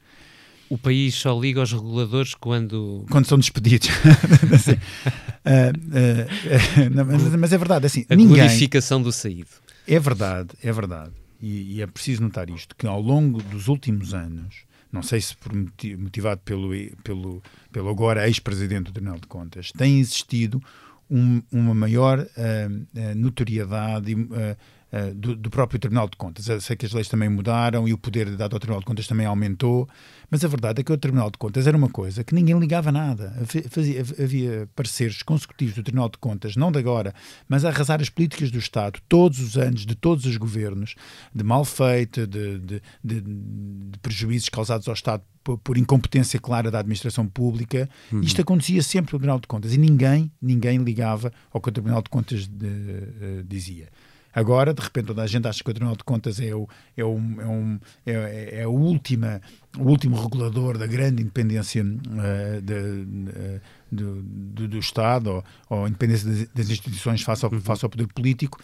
O 0.69 0.77
país 0.77 1.15
só 1.15 1.39
liga 1.39 1.61
aos 1.61 1.73
reguladores 1.73 2.35
quando. 2.35 3.05
Quando 3.11 3.27
são 3.27 3.39
despedidos. 3.39 3.89
assim, 4.53 4.73
uh, 4.73 4.79
mas, 7.07 7.37
mas, 7.37 7.53
é 7.53 7.59
verdade. 7.59 7.87
Assim, 7.87 8.05
a 8.09 8.17
ninguém... 8.17 8.37
glorificação 8.37 9.01
do 9.01 9.13
saído. 9.13 9.51
É 9.87 9.99
verdade, 9.99 10.51
é 10.63 10.73
verdade 10.73 11.13
e, 11.41 11.77
e, 11.77 11.83
é 11.83 11.87
preciso 11.87 12.23
notar 12.23 12.49
isto, 12.51 12.75
que 12.77 12.87
ao 12.87 13.01
longo 13.01 13.43
dos 13.43 13.69
últimos 13.69 14.15
anos, 14.15 14.65
não 14.91 15.03
sei 15.03 15.21
se 15.21 15.37
motivado 15.99 16.41
pelo, 16.45 16.71
pelo, 17.03 17.43
pelo 17.71 17.89
agora 17.89 18.27
ex-presidente 18.27 18.87
do 18.87 18.93
Tribunal 18.93 19.19
de 19.19 19.27
Contas, 19.27 19.73
tem 19.73 20.01
existido 20.01 20.63
um, 21.11 21.43
uma 21.53 21.75
maior 21.75 22.21
uh, 22.21 23.15
notoriedade 23.15 24.15
uh, 24.15 24.57
uh, 24.93 25.15
do, 25.15 25.37
do, 25.37 25.51
próprio 25.51 25.79
Tribunal 25.79 26.09
de 26.09 26.17
Contas. 26.17 26.49
Eu 26.49 26.61
sei 26.61 26.77
que 26.77 26.87
as 26.87 26.93
leis 26.93 27.09
também 27.09 27.29
mudaram 27.29 27.87
e 27.89 27.93
o 27.93 27.99
poder 27.99 28.37
dado 28.37 28.55
ao 28.55 28.61
Tribunal 28.61 28.81
de 28.81 28.87
Contas 28.87 29.07
também 29.07 29.27
aumentou, 29.27 29.89
mas 30.31 30.45
a 30.45 30.49
verdade 30.49 30.81
é 30.81 30.85
que 30.85 30.93
o 30.93 30.99
Tribunal 30.99 31.31
de 31.31 31.39
Contas 31.39 31.67
era 31.67 31.77
uma 31.77 31.89
coisa 31.89 32.25
que 32.25 32.35
ninguém 32.35 32.59
ligava 32.59 32.91
nada. 32.93 33.33
Fazia, 33.71 34.01
havia 34.01 34.69
pareceres 34.75 35.23
consecutivos 35.23 35.75
do 35.75 35.83
Tribunal 35.83 36.09
de 36.09 36.19
Contas, 36.19 36.57
não 36.57 36.71
de 36.73 36.79
agora, 36.79 37.15
mas 37.49 37.65
a 37.65 37.69
arrasar 37.69 38.01
as 38.01 38.11
políticas 38.11 38.51
do 38.51 38.59
Estado, 38.59 39.01
todos 39.09 39.41
os 39.41 39.57
anos, 39.57 39.87
de 39.87 39.95
todos 39.95 40.25
os 40.25 40.37
governos, 40.37 40.95
de 41.35 41.45
mal 41.45 41.65
feito, 41.65 42.27
de, 42.27 42.59
de, 42.59 42.83
de, 43.03 43.21
de 43.21 43.99
prejuízos 44.01 44.49
causados 44.49 44.89
ao 44.89 44.95
Estado 44.95 45.23
por, 45.63 45.79
incompetência 45.79 46.41
clara 46.41 46.71
da 46.71 46.81
administração 46.81 47.27
pública. 47.27 47.89
Uhum. 48.11 48.21
Isto 48.21 48.41
acontecia 48.41 48.83
sempre 48.83 49.13
no 49.13 49.19
Tribunal 49.19 49.39
de 49.39 49.47
Contas 49.47 49.73
e 49.73 49.79
ninguém, 49.79 50.31
ninguém 50.43 50.79
ligava 50.79 51.33
ao 51.53 51.61
que 51.61 51.69
o 51.69 51.73
Tribunal 51.73 52.03
de 52.03 52.11
Contas 52.11 52.49
de, 52.49 52.67
uh, 52.67 53.45
dizia. 53.45 53.89
Agora, 54.37 54.75
de 54.75 54.83
repente, 54.83 55.07
toda 55.07 55.23
a 55.23 55.27
gente 55.27 55.49
acha 55.49 55.65
que 55.65 55.71
o 55.71 55.73
Tribunal 55.73 55.97
de 55.97 56.05
Contas 56.05 56.39
é 56.39 56.55
o, 56.55 56.69
é 56.95 57.03
o, 57.03 57.17
é 57.41 57.47
um, 57.47 57.81
é, 58.05 58.61
é 58.61 58.67
última, 58.67 59.41
o 59.79 59.85
último 59.85 60.21
regulador 60.21 60.77
da 60.77 60.87
grande 60.87 61.23
independência 61.23 61.83
uh, 61.83 62.61
de, 62.61 63.63
do, 63.91 64.23
do, 64.23 64.69
do, 64.69 64.79
Estado 64.79 65.31
ou, 65.31 65.45
ou 65.71 65.89
independência 65.89 66.29
das, 66.29 66.49
das, 66.49 66.69
instituições 66.69 67.23
face 67.23 67.47
ao, 67.47 67.51
uhum. 67.51 67.63
face 67.63 67.83
ao 67.83 67.89
poder 67.89 68.09
político, 68.09 68.61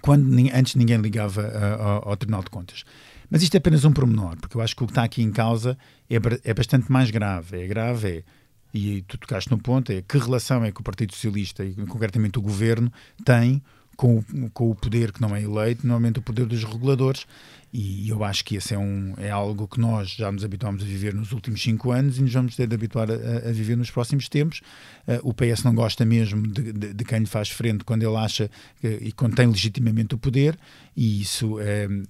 quando 0.00 0.32
antes 0.54 0.76
ninguém 0.76 0.98
ligava 0.98 1.42
uh, 1.42 1.82
ao, 1.82 2.08
ao, 2.10 2.16
Tribunal 2.16 2.44
de 2.44 2.50
Contas. 2.50 2.84
Mas 3.28 3.42
isto 3.42 3.56
é 3.56 3.58
apenas 3.58 3.84
um 3.84 3.90
pormenor, 3.90 4.36
porque 4.36 4.56
eu 4.56 4.60
acho 4.60 4.76
que 4.76 4.84
o 4.84 4.86
que 4.86 4.92
está 4.92 5.02
aqui 5.02 5.20
em 5.20 5.32
causa 5.32 5.76
é, 6.08 6.14
é 6.44 6.54
bastante 6.54 6.92
mais 6.92 7.10
grave. 7.10 7.60
É 7.60 7.66
grave, 7.66 8.08
é, 8.08 8.24
e 8.72 9.02
tu 9.02 9.18
tocaste 9.18 9.50
no 9.50 9.58
ponto, 9.58 9.90
é 9.90 10.00
que 10.00 10.16
relação 10.16 10.64
é 10.64 10.70
que 10.70 10.80
o 10.80 10.84
Partido 10.84 11.12
Socialista 11.12 11.64
e 11.64 11.74
concretamente 11.74 12.38
o 12.38 12.42
Governo 12.42 12.92
tem 13.24 13.60
com, 13.96 14.22
com 14.52 14.70
o 14.70 14.74
poder 14.74 15.10
que 15.12 15.20
não 15.20 15.34
é 15.34 15.42
eleito, 15.42 15.86
normalmente 15.86 16.18
o 16.18 16.22
poder 16.22 16.46
dos 16.46 16.62
reguladores. 16.62 17.26
E 17.72 18.08
eu 18.08 18.22
acho 18.24 18.44
que 18.44 18.56
esse 18.56 18.74
é, 18.74 18.78
um, 18.78 19.14
é 19.18 19.30
algo 19.30 19.66
que 19.66 19.78
nós 19.78 20.10
já 20.10 20.30
nos 20.30 20.44
habituámos 20.44 20.82
a 20.82 20.86
viver 20.86 21.12
nos 21.12 21.32
últimos 21.32 21.62
cinco 21.62 21.90
anos 21.90 22.18
e 22.18 22.22
nos 22.22 22.32
vamos 22.32 22.56
ter 22.56 22.66
de 22.66 22.74
habituar 22.74 23.10
a, 23.10 23.48
a 23.48 23.52
viver 23.52 23.76
nos 23.76 23.90
próximos 23.90 24.28
tempos. 24.28 24.60
Uh, 25.06 25.28
o 25.28 25.34
PS 25.34 25.62
não 25.62 25.74
gosta 25.74 26.04
mesmo 26.04 26.46
de, 26.46 26.72
de, 26.72 26.94
de, 26.94 27.04
quem 27.04 27.18
lhe 27.18 27.26
faz 27.26 27.50
frente 27.50 27.84
quando 27.84 28.02
ele 28.02 28.16
acha 28.16 28.50
que, 28.80 28.88
e 28.88 29.12
quando 29.12 29.34
tem 29.34 29.46
legitimamente 29.46 30.14
o 30.14 30.18
poder, 30.18 30.58
e 30.96 31.20
isso, 31.20 31.56
uh, 31.56 32.08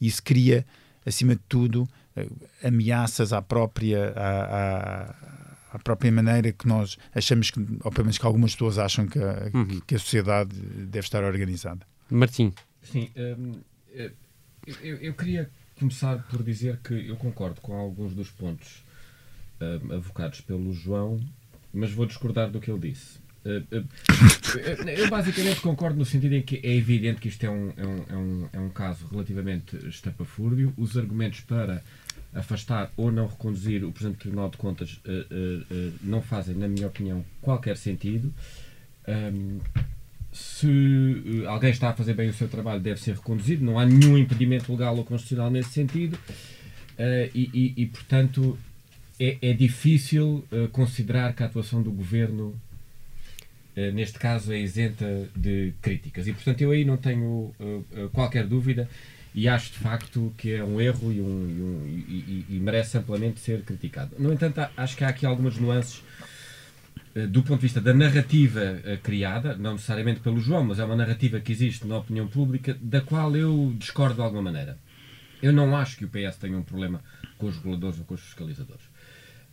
isso 0.00 0.22
cria, 0.22 0.66
acima 1.06 1.34
de 1.34 1.42
tudo, 1.48 1.88
uh, 2.16 2.66
ameaças 2.66 3.32
à 3.32 3.40
própria. 3.40 4.12
À, 4.16 5.08
à, 5.08 5.32
à 5.72 5.78
própria 5.78 6.12
maneira 6.12 6.52
que 6.52 6.68
nós 6.68 6.98
achamos 7.14 7.50
que, 7.50 7.60
ou 7.60 7.90
pelo 7.90 8.04
menos 8.04 8.18
que 8.18 8.26
algumas 8.26 8.52
pessoas 8.52 8.78
acham 8.78 9.06
que 9.06 9.18
a, 9.18 9.50
uhum. 9.54 9.80
que 9.86 9.94
a 9.94 9.98
sociedade 9.98 10.54
deve 10.54 11.06
estar 11.06 11.24
organizada. 11.24 11.86
Martim. 12.10 12.52
Sim, 12.82 13.10
hum, 13.16 13.60
eh, 13.94 14.10
eu, 14.82 14.96
eu, 14.96 15.14
queria 15.14 15.50
começar 15.78 16.18
por 16.28 16.42
dizer 16.42 16.78
que 16.84 17.08
eu 17.08 17.16
concordo 17.16 17.60
com 17.60 17.74
alguns 17.74 18.14
dos 18.14 18.30
pontos 18.30 18.84
um, 19.60 19.94
avocados 19.94 20.40
pelo 20.40 20.72
João, 20.72 21.20
mas 21.72 21.90
vou 21.92 22.06
discordar 22.06 22.50
do 22.50 22.60
que 22.60 22.70
ele 22.70 22.90
disse. 22.90 23.20
Uh, 23.44 23.76
uh, 23.76 24.88
eu 24.88 25.08
basicamente 25.08 25.60
concordo 25.60 25.98
no 25.98 26.04
sentido 26.04 26.34
em 26.34 26.42
que 26.42 26.60
é 26.62 26.76
evidente 26.76 27.20
que 27.20 27.28
isto 27.28 27.44
é 27.44 27.50
um, 27.50 27.72
é 27.76 27.86
um, 27.86 28.04
é 28.08 28.16
um, 28.16 28.48
é 28.52 28.60
um 28.60 28.68
caso 28.68 29.06
relativamente 29.10 29.76
estapafúrdio. 29.88 30.72
Os 30.76 30.96
argumentos 30.96 31.40
para 31.40 31.82
afastar 32.34 32.90
ou 32.96 33.12
não 33.12 33.26
reconduzir 33.26 33.84
o 33.84 33.92
Presidente 33.92 34.16
do 34.16 34.20
Tribunal 34.20 34.50
de 34.50 34.56
Contas 34.56 35.00
uh, 35.04 35.10
uh, 35.10 35.60
uh, 35.70 35.92
não 36.02 36.22
fazem, 36.22 36.54
na 36.54 36.66
minha 36.66 36.86
opinião, 36.86 37.24
qualquer 37.40 37.76
sentido. 37.76 38.32
Um, 39.06 39.60
se 40.32 41.44
alguém 41.46 41.70
está 41.70 41.90
a 41.90 41.92
fazer 41.92 42.14
bem 42.14 42.30
o 42.30 42.32
seu 42.32 42.48
trabalho, 42.48 42.80
deve 42.80 42.98
ser 43.00 43.14
reconduzido. 43.16 43.62
Não 43.62 43.78
há 43.78 43.84
nenhum 43.84 44.16
impedimento 44.16 44.72
legal 44.72 44.96
ou 44.96 45.04
constitucional 45.04 45.50
nesse 45.50 45.70
sentido. 45.70 46.18
E, 47.34 47.50
e, 47.52 47.74
e, 47.82 47.86
portanto, 47.86 48.58
é, 49.20 49.36
é 49.42 49.52
difícil 49.52 50.42
considerar 50.70 51.34
que 51.34 51.42
a 51.42 51.46
atuação 51.46 51.82
do 51.82 51.90
governo, 51.90 52.58
neste 53.92 54.18
caso, 54.18 54.54
é 54.54 54.58
isenta 54.58 55.28
de 55.36 55.74
críticas. 55.82 56.26
E, 56.26 56.32
portanto, 56.32 56.62
eu 56.62 56.70
aí 56.70 56.82
não 56.82 56.96
tenho 56.96 57.54
qualquer 58.12 58.46
dúvida 58.46 58.88
e 59.34 59.48
acho 59.48 59.72
de 59.72 59.78
facto 59.78 60.32
que 60.36 60.52
é 60.52 60.64
um 60.64 60.80
erro 60.80 61.12
e, 61.12 61.20
um, 61.20 61.48
e, 61.48 61.62
um, 61.62 61.86
e, 61.86 62.46
e, 62.50 62.60
merece 62.60 62.98
amplamente 62.98 63.40
ser 63.40 63.62
criticado. 63.62 64.14
No 64.18 64.32
entanto, 64.32 64.60
acho 64.76 64.96
que 64.96 65.04
há 65.04 65.08
aqui 65.08 65.24
algumas 65.24 65.56
nuances 65.56 66.02
eh, 67.14 67.26
do 67.26 67.42
ponto 67.42 67.60
de 67.60 67.62
vista 67.62 67.80
da 67.80 67.92
narrativa 67.92 68.60
eh, 68.60 68.98
criada, 69.02 69.56
não 69.56 69.72
necessariamente 69.72 70.20
pelo 70.20 70.40
João, 70.40 70.64
mas 70.64 70.78
é 70.78 70.84
uma 70.84 70.96
narrativa 70.96 71.40
que 71.40 71.52
existe 71.52 71.86
na 71.86 71.98
opinião 71.98 72.26
pública, 72.26 72.76
da 72.80 73.00
qual 73.00 73.36
eu 73.36 73.74
discordo 73.78 74.16
de 74.16 74.22
alguma 74.22 74.42
maneira. 74.42 74.78
Eu 75.42 75.52
não 75.52 75.76
acho 75.76 75.96
que 75.96 76.04
o 76.04 76.08
PS 76.08 76.36
tenha 76.36 76.56
um 76.56 76.62
problema 76.62 77.02
com 77.36 77.46
os 77.46 77.56
reguladores 77.56 77.98
ou 77.98 78.04
com 78.04 78.14
os 78.14 78.20
fiscalizadores. 78.20 78.84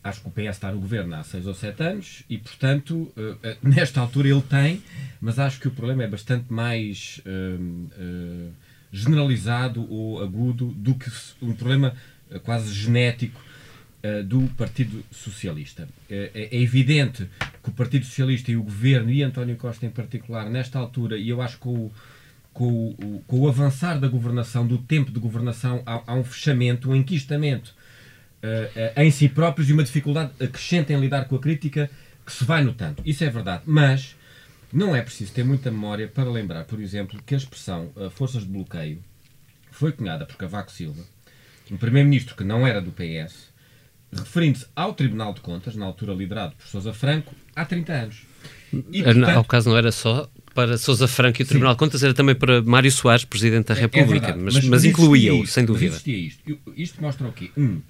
Acho 0.01 0.21
que 0.21 0.27
o 0.29 0.31
PS 0.31 0.55
está 0.55 0.71
no 0.71 0.79
governo 0.79 1.13
há 1.15 1.23
seis 1.23 1.45
ou 1.45 1.53
sete 1.53 1.83
anos 1.83 2.23
e, 2.29 2.37
portanto, 2.37 3.11
eh, 3.43 3.57
nesta 3.63 3.99
altura 3.99 4.29
ele 4.29 4.41
tem, 4.41 4.81
mas 5.19 5.37
acho 5.37 5.59
que 5.59 5.67
o 5.67 5.71
problema 5.71 6.03
é 6.03 6.07
bastante 6.07 6.51
mais. 6.51 7.21
Generalizado 8.91 9.85
ou 9.91 10.21
agudo 10.21 10.67
do 10.67 10.95
que 10.95 11.11
um 11.41 11.53
problema 11.53 11.95
eh, 12.31 12.39
quase 12.39 12.73
genético 12.73 13.39
uh, 14.03 14.23
do 14.23 14.41
Partido 14.55 15.03
Socialista. 15.11 15.83
Uh, 15.83 16.29
é 16.33 16.61
evidente 16.61 17.29
que 17.61 17.69
o 17.69 17.71
Partido 17.71 18.05
Socialista 18.05 18.51
e 18.51 18.57
o 18.57 18.63
Governo, 18.63 19.11
e 19.11 19.23
António 19.23 19.55
Costa 19.55 19.85
em 19.85 19.89
particular, 19.89 20.49
nesta 20.49 20.79
altura, 20.79 21.17
e 21.17 21.29
eu 21.29 21.41
acho 21.41 21.57
que 21.57 21.63
com 21.63 21.75
o, 21.75 21.91
com 22.51 22.89
o, 22.89 23.23
com 23.27 23.39
o 23.41 23.47
avançar 23.47 23.99
da 23.99 24.07
governação, 24.07 24.65
do 24.65 24.77
tempo 24.77 25.11
de 25.11 25.19
governação, 25.19 25.83
há, 25.85 26.01
há 26.07 26.15
um 26.15 26.23
fechamento, 26.23 26.89
um 26.89 26.95
enquistamento 26.95 27.77
em 28.95 29.11
si 29.11 29.27
próprios 29.27 29.69
e 29.69 29.73
uma 29.73 29.83
dificuldade 29.83 30.31
crescente 30.47 30.93
em 30.93 30.99
lidar 31.01 31.25
com 31.25 31.35
a 31.35 31.39
crítica 31.39 31.91
que 32.25 32.31
se 32.31 32.45
vai 32.45 32.63
notando. 32.63 33.01
Isso 33.05 33.21
é 33.21 33.29
verdade. 33.29 33.63
Mas 33.65 34.15
não 34.71 34.95
é 34.95 35.01
preciso 35.01 35.33
ter 35.33 35.43
muita 35.43 35.71
memória 35.71 36.07
para 36.07 36.29
lembrar, 36.29 36.65
por 36.65 36.79
exemplo, 36.79 37.21
que 37.25 37.33
a 37.33 37.37
expressão 37.37 37.91
uh, 37.95 38.09
forças 38.09 38.43
de 38.43 38.49
bloqueio 38.49 39.03
foi 39.71 39.91
cunhada 39.91 40.25
por 40.25 40.35
Cavaco 40.35 40.71
Silva, 40.71 41.03
um 41.71 41.77
primeiro-ministro 41.77 42.35
que 42.35 42.43
não 42.43 42.65
era 42.65 42.81
do 42.81 42.91
PS, 42.91 43.49
referindo-se 44.11 44.65
ao 44.75 44.93
Tribunal 44.93 45.33
de 45.33 45.41
Contas, 45.41 45.75
na 45.75 45.85
altura 45.85 46.13
liderado 46.13 46.55
por 46.55 46.67
Sousa 46.67 46.93
Franco, 46.93 47.33
há 47.55 47.65
30 47.65 47.93
anos. 47.93 48.21
E, 48.91 49.03
portanto, 49.03 49.29
Ao 49.29 49.43
caso 49.43 49.69
não 49.69 49.77
era 49.77 49.91
só 49.91 50.29
para 50.53 50.77
Sousa 50.77 51.07
Franco 51.07 51.41
e 51.41 51.43
o 51.43 51.47
Tribunal 51.47 51.73
sim. 51.73 51.75
de 51.75 51.79
Contas, 51.79 52.03
era 52.03 52.13
também 52.13 52.35
para 52.35 52.61
Mário 52.61 52.91
Soares, 52.91 53.25
Presidente 53.25 53.67
da 53.67 53.75
é, 53.75 53.77
é 53.77 53.81
República, 53.81 54.27
é 54.27 54.35
mas, 54.35 54.55
mas, 54.55 54.65
mas 54.65 54.85
incluía-o, 54.85 55.45
sem 55.45 55.65
dúvida. 55.65 55.93
Mas 55.93 56.07
isto. 56.07 56.59
isto 56.75 57.01
mostra 57.01 57.27
o 57.27 57.31
quê? 57.31 57.51
Um, 57.57 57.81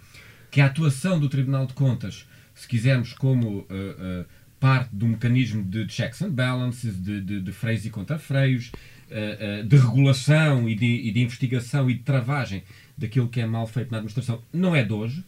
que 0.52 0.62
a 0.62 0.66
atuação 0.66 1.20
do 1.20 1.30
Tribunal 1.30 1.66
de 1.66 1.74
Contas, 1.74 2.26
se 2.56 2.68
quisermos 2.68 3.14
como... 3.14 3.60
Uh, 3.60 4.22
uh, 4.22 4.39
parte 4.60 4.90
do 4.94 5.08
mecanismo 5.08 5.64
de 5.64 5.88
checks 5.88 6.22
and 6.22 6.32
balances, 6.32 7.02
de, 7.02 7.22
de, 7.22 7.42
de 7.42 7.52
freios 7.52 7.86
e 7.86 7.90
contrafreios, 7.90 8.72
uh, 9.10 9.62
uh, 9.62 9.64
de 9.64 9.78
regulação 9.78 10.68
e 10.68 10.76
de, 10.76 10.86
e 10.86 11.12
de, 11.12 11.22
investigação 11.22 11.90
e 11.90 11.94
de 11.94 12.02
travagem 12.02 12.64
daquilo 12.98 13.30
que 13.30 13.40
é 13.40 13.46
mal 13.46 13.66
feito 13.66 13.92
na 13.92 13.98
administração, 13.98 14.42
não 14.52 14.76
é 14.76 14.84
de 14.84 14.92
hoje. 14.92 15.24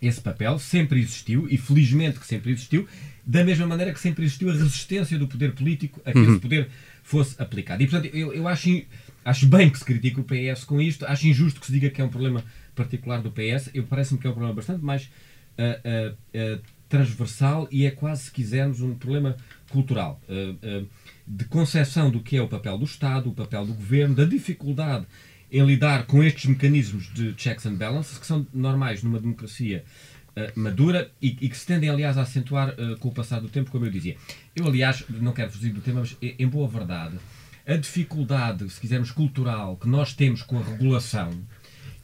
Esse 0.00 0.20
papel 0.20 0.58
sempre 0.58 1.00
existiu, 1.00 1.48
e 1.50 1.58
felizmente 1.58 2.20
que 2.20 2.26
sempre 2.26 2.52
existiu, 2.52 2.86
da 3.26 3.44
mesma 3.44 3.66
maneira 3.66 3.92
que 3.92 4.00
sempre 4.00 4.24
existiu 4.24 4.48
a 4.48 4.52
resistência 4.52 5.18
do 5.18 5.26
poder 5.26 5.52
político 5.52 6.00
a 6.04 6.12
que 6.12 6.18
uhum. 6.18 6.30
esse 6.30 6.40
poder 6.40 6.68
fosse 7.02 7.34
aplicado. 7.42 7.82
E, 7.82 7.86
portanto, 7.86 8.14
eu, 8.14 8.32
eu 8.32 8.46
acho, 8.46 8.82
acho 9.24 9.46
bem 9.46 9.68
que 9.68 9.78
se 9.78 9.84
critique 9.84 10.20
o 10.20 10.24
PS 10.24 10.64
com 10.64 10.80
isto, 10.80 11.04
acho 11.04 11.26
injusto 11.26 11.60
que 11.60 11.66
se 11.66 11.72
diga 11.72 11.90
que 11.90 12.00
é 12.00 12.04
um 12.04 12.08
problema 12.08 12.44
particular 12.74 13.20
do 13.20 13.30
PS, 13.30 13.70
eu 13.74 13.82
parece-me 13.82 14.20
que 14.20 14.26
é 14.26 14.30
um 14.30 14.32
problema 14.32 14.54
bastante 14.54 14.84
mais 14.84 15.10
uh, 15.58 16.14
uh, 16.34 16.60
transversal 16.88 17.68
e 17.70 17.84
é 17.84 17.90
quase, 17.90 18.24
se 18.24 18.30
quisermos, 18.32 18.80
um 18.80 18.94
problema 18.94 19.36
cultural. 19.70 20.20
Uh, 20.28 20.82
uh, 20.82 20.88
de 21.26 21.44
concepção 21.44 22.10
do 22.10 22.20
que 22.20 22.36
é 22.36 22.42
o 22.42 22.48
papel 22.48 22.78
do 22.78 22.84
Estado, 22.84 23.28
o 23.28 23.34
papel 23.34 23.66
do 23.66 23.74
governo, 23.74 24.14
da 24.14 24.24
dificuldade 24.24 25.06
em 25.50 25.64
lidar 25.64 26.06
com 26.06 26.22
estes 26.22 26.46
mecanismos 26.46 27.12
de 27.12 27.34
checks 27.36 27.64
and 27.66 27.74
balances, 27.74 28.18
que 28.18 28.26
são 28.26 28.46
normais 28.52 29.02
numa 29.02 29.20
democracia 29.20 29.84
uh, 30.30 30.60
madura 30.60 31.10
e, 31.20 31.36
e, 31.40 31.48
que 31.48 31.56
se 31.56 31.66
tendem, 31.66 31.90
aliás, 31.90 32.16
a 32.16 32.22
acentuar 32.22 32.74
com 32.98 33.08
o 33.08 33.12
passar 33.12 33.40
do 33.40 33.48
tempo, 33.48 33.70
como 33.70 33.84
eu 33.84 33.90
dizia. 33.90 34.16
Eu, 34.56 34.66
aliás, 34.66 35.04
não 35.08 35.32
quero 35.32 35.50
fugir 35.50 35.72
do 35.72 35.80
tema, 35.80 36.00
mas 36.00 36.16
em 36.20 36.46
boa 36.46 36.66
verdade, 36.66 37.18
a 37.66 37.76
dificuldade, 37.76 38.68
se 38.70 38.80
quisermos, 38.80 39.10
cultural 39.10 39.76
que 39.76 39.86
nós 39.86 40.14
temos 40.14 40.42
com 40.42 40.58
a 40.58 40.62
regulação 40.62 41.30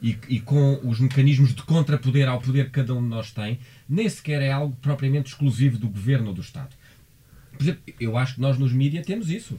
e, 0.01 0.17
e, 0.27 0.39
com 0.39 0.79
os 0.83 0.99
mecanismos 0.99 1.55
de 1.55 1.63
contrapoder 1.63 2.27
ao 2.27 2.39
poder 2.39 2.65
que 2.65 2.71
cada 2.71 2.93
um 2.93 3.01
de 3.01 3.07
nós 3.07 3.31
tem, 3.31 3.59
nem 3.87 4.07
sequer 4.07 4.41
é 4.41 4.51
algo 4.51 4.75
propriamente 4.81 5.29
exclusivo 5.29 5.77
do 5.77 5.87
governo 5.87 6.27
ou 6.27 6.33
do 6.33 6.41
Estado. 6.41 6.75
Por 7.53 7.63
exemplo, 7.63 7.81
eu 7.99 8.17
acho 8.17 8.35
que 8.35 8.41
nós 8.41 8.57
nos 8.57 8.73
mídias 8.73 9.05
temos 9.05 9.29
isso. 9.29 9.57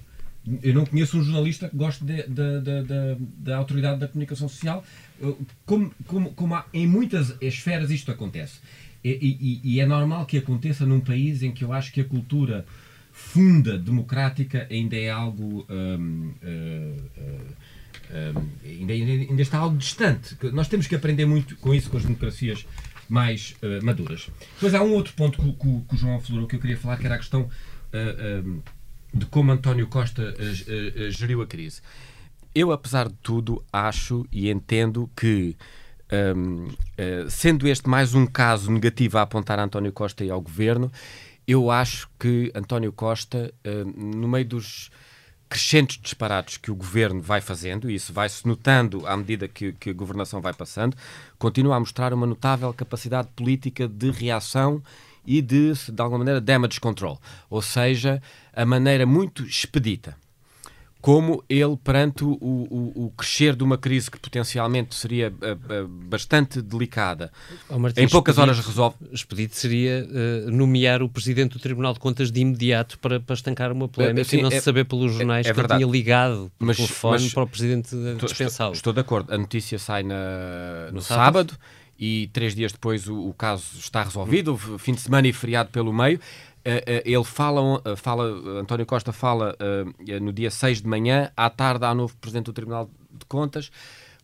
Eu 0.62 0.74
não 0.74 0.86
conheço 0.86 1.18
um 1.18 1.22
jornalista 1.22 1.68
que 1.68 1.76
goste 1.76 2.04
da 2.04 3.56
autoridade 3.56 3.98
da 3.98 4.06
comunicação 4.06 4.48
social. 4.48 4.84
Como, 5.64 5.92
como, 6.06 6.32
como 6.34 6.54
há, 6.54 6.66
em 6.72 6.86
muitas 6.86 7.34
esferas 7.40 7.90
isto 7.90 8.12
acontece. 8.12 8.60
E, 9.02 9.10
e, 9.10 9.74
e, 9.74 9.80
é 9.80 9.86
normal 9.86 10.26
que 10.26 10.38
aconteça 10.38 10.84
num 10.86 11.00
país 11.00 11.42
em 11.42 11.50
que 11.50 11.64
eu 11.64 11.72
acho 11.72 11.92
que 11.92 12.00
a 12.00 12.04
cultura 12.04 12.64
funda 13.12 13.78
democrática 13.78 14.66
ainda 14.70 14.96
é 14.96 15.10
algo. 15.10 15.66
Um, 15.68 16.32
uh, 16.42 17.20
uh, 17.20 17.75
ainda, 18.64 18.92
ainda, 18.92 19.42
está 19.42 19.58
algo 19.58 19.76
distante. 19.76 20.36
Nós 20.52 20.68
temos 20.68 20.86
que 20.86 20.94
aprender 20.94 21.26
muito 21.26 21.56
com 21.56 21.74
isso, 21.74 21.90
com 21.90 21.96
as 21.96 22.04
democracias 22.04 22.66
mais 23.08 23.54
uh, 23.62 23.84
maduras. 23.84 24.28
Depois 24.54 24.74
há 24.74 24.82
um 24.82 24.92
outro 24.92 25.12
ponto 25.14 25.40
que, 25.40 25.52
que, 25.52 25.80
que, 25.88 25.94
o 25.94 25.98
João 25.98 26.16
aflorou 26.16 26.46
que 26.46 26.56
eu 26.56 26.60
queria 26.60 26.76
falar, 26.76 26.96
que 26.96 27.06
era 27.06 27.14
a 27.14 27.18
questão 27.18 27.48
um, 28.44 28.60
de 29.14 29.26
como 29.26 29.52
António 29.52 29.86
Costa 29.86 30.34
geriu 31.10 31.40
a 31.40 31.46
crise. 31.46 31.80
Eu, 32.54 32.72
apesar 32.72 33.08
de 33.08 33.14
tudo, 33.22 33.62
acho 33.72 34.26
e 34.32 34.50
entendo 34.50 35.10
que 35.14 35.56
um, 36.36 36.66
uh, 36.66 37.30
sendo 37.30 37.66
este 37.66 37.88
mais 37.88 38.14
um 38.14 38.26
caso 38.26 38.70
negativo 38.70 39.18
a 39.18 39.22
apontar 39.22 39.58
a 39.58 39.64
António 39.64 39.92
Costa 39.92 40.24
e 40.24 40.30
ao 40.30 40.40
governo, 40.40 40.90
eu 41.46 41.70
acho 41.70 42.08
que 42.18 42.50
António 42.54 42.92
Costa, 42.92 43.52
uh, 43.66 43.84
no 43.84 44.26
meio 44.28 44.46
dos 44.46 44.90
crescentes 45.48 45.98
disparados 46.00 46.56
que 46.56 46.70
o 46.70 46.74
governo 46.74 47.20
vai 47.20 47.40
fazendo, 47.40 47.90
e 47.90 47.94
isso 47.94 48.12
vai-se 48.12 48.46
notando 48.46 49.06
à 49.06 49.16
medida 49.16 49.46
que, 49.46 49.72
que, 49.72 49.90
a 49.90 49.94
governação 49.94 50.40
vai 50.40 50.52
passando, 50.52 50.96
continua 51.38 51.76
a 51.76 51.80
mostrar 51.80 52.12
uma 52.12 52.26
notável 52.26 52.72
capacidade 52.74 53.28
política 53.34 53.86
de 53.86 54.10
reação 54.10 54.82
e 55.26 55.40
de, 55.40 55.72
de 55.72 56.02
alguma 56.02 56.18
maneira, 56.18 56.40
damage 56.40 56.80
control. 56.80 57.20
Ou 57.50 57.62
seja, 57.62 58.22
a 58.52 58.64
maneira 58.64 59.06
muito 59.06 59.42
expedita 59.44 60.16
como 61.06 61.40
ele, 61.48 61.76
perante 61.76 62.24
o, 62.24 62.32
o, 62.32 63.04
o, 63.04 63.10
crescer 63.16 63.54
de 63.54 63.62
uma 63.62 63.78
crise 63.78 64.10
que 64.10 64.18
potencialmente 64.18 64.92
seria 64.92 65.30
uh, 65.30 65.84
uh, 65.84 65.86
bastante 65.86 66.60
delicada, 66.60 67.30
oh, 67.68 67.78
Martins, 67.78 68.02
em 68.02 68.08
poucas 68.08 68.38
horas 68.38 68.58
resolve. 68.58 68.96
Expedito 69.12 69.54
seria 69.54 70.04
uh, 70.04 70.50
nomear 70.50 71.04
o 71.04 71.08
Presidente 71.08 71.52
do 71.52 71.60
Tribunal 71.60 71.92
de 71.92 72.00
Contas 72.00 72.32
de 72.32 72.40
imediato 72.40 72.98
para, 72.98 73.20
para 73.20 73.34
estancar 73.34 73.70
uma 73.70 73.86
polémica 73.86 74.24
Sim, 74.24 74.38
e 74.38 74.42
não 74.42 74.48
é, 74.48 74.58
se 74.58 74.62
saber 74.62 74.84
pelos 74.84 75.12
jornais 75.12 75.46
é, 75.46 75.50
é 75.50 75.54
que 75.54 75.64
tinha 75.64 75.86
ligado 75.86 76.50
o 76.58 76.74
telefone 76.74 77.22
mas, 77.22 77.32
para 77.32 77.42
o 77.44 77.46
Presidente 77.46 77.94
dispensá-lo. 78.20 78.72
Estou, 78.72 78.90
estou, 78.90 78.92
de 78.92 78.98
acordo. 78.98 79.32
A 79.32 79.38
notícia 79.38 79.78
sai 79.78 80.02
na, 80.02 80.88
no, 80.88 80.94
no 80.94 81.02
sábado. 81.02 81.52
sábado 81.52 81.58
e 81.98 82.28
três 82.32 82.54
dias 82.54 82.72
depois 82.72 83.08
o, 83.08 83.28
o, 83.28 83.32
caso 83.32 83.64
está 83.78 84.02
resolvido, 84.02 84.56
fim 84.78 84.92
de 84.92 85.00
semana 85.00 85.26
e 85.28 85.32
feriado 85.32 85.70
pelo 85.70 85.92
meio. 85.92 86.20
Eh, 86.68 86.82
eh, 86.84 87.02
ele 87.06 87.22
fala, 87.22 87.80
eh, 87.84 87.94
fala, 87.94 88.24
António 88.60 88.84
Costa 88.84 89.12
fala 89.12 89.56
no 90.20 90.32
dia 90.32 90.50
6 90.50 90.82
de 90.82 90.88
manhã, 90.88 91.30
à 91.36 91.48
tarde 91.48 91.84
há 91.84 91.94
novo 91.94 92.16
Presidente 92.16 92.46
do 92.46 92.52
Tribunal 92.52 92.90
de 93.08 93.24
Contas, 93.26 93.70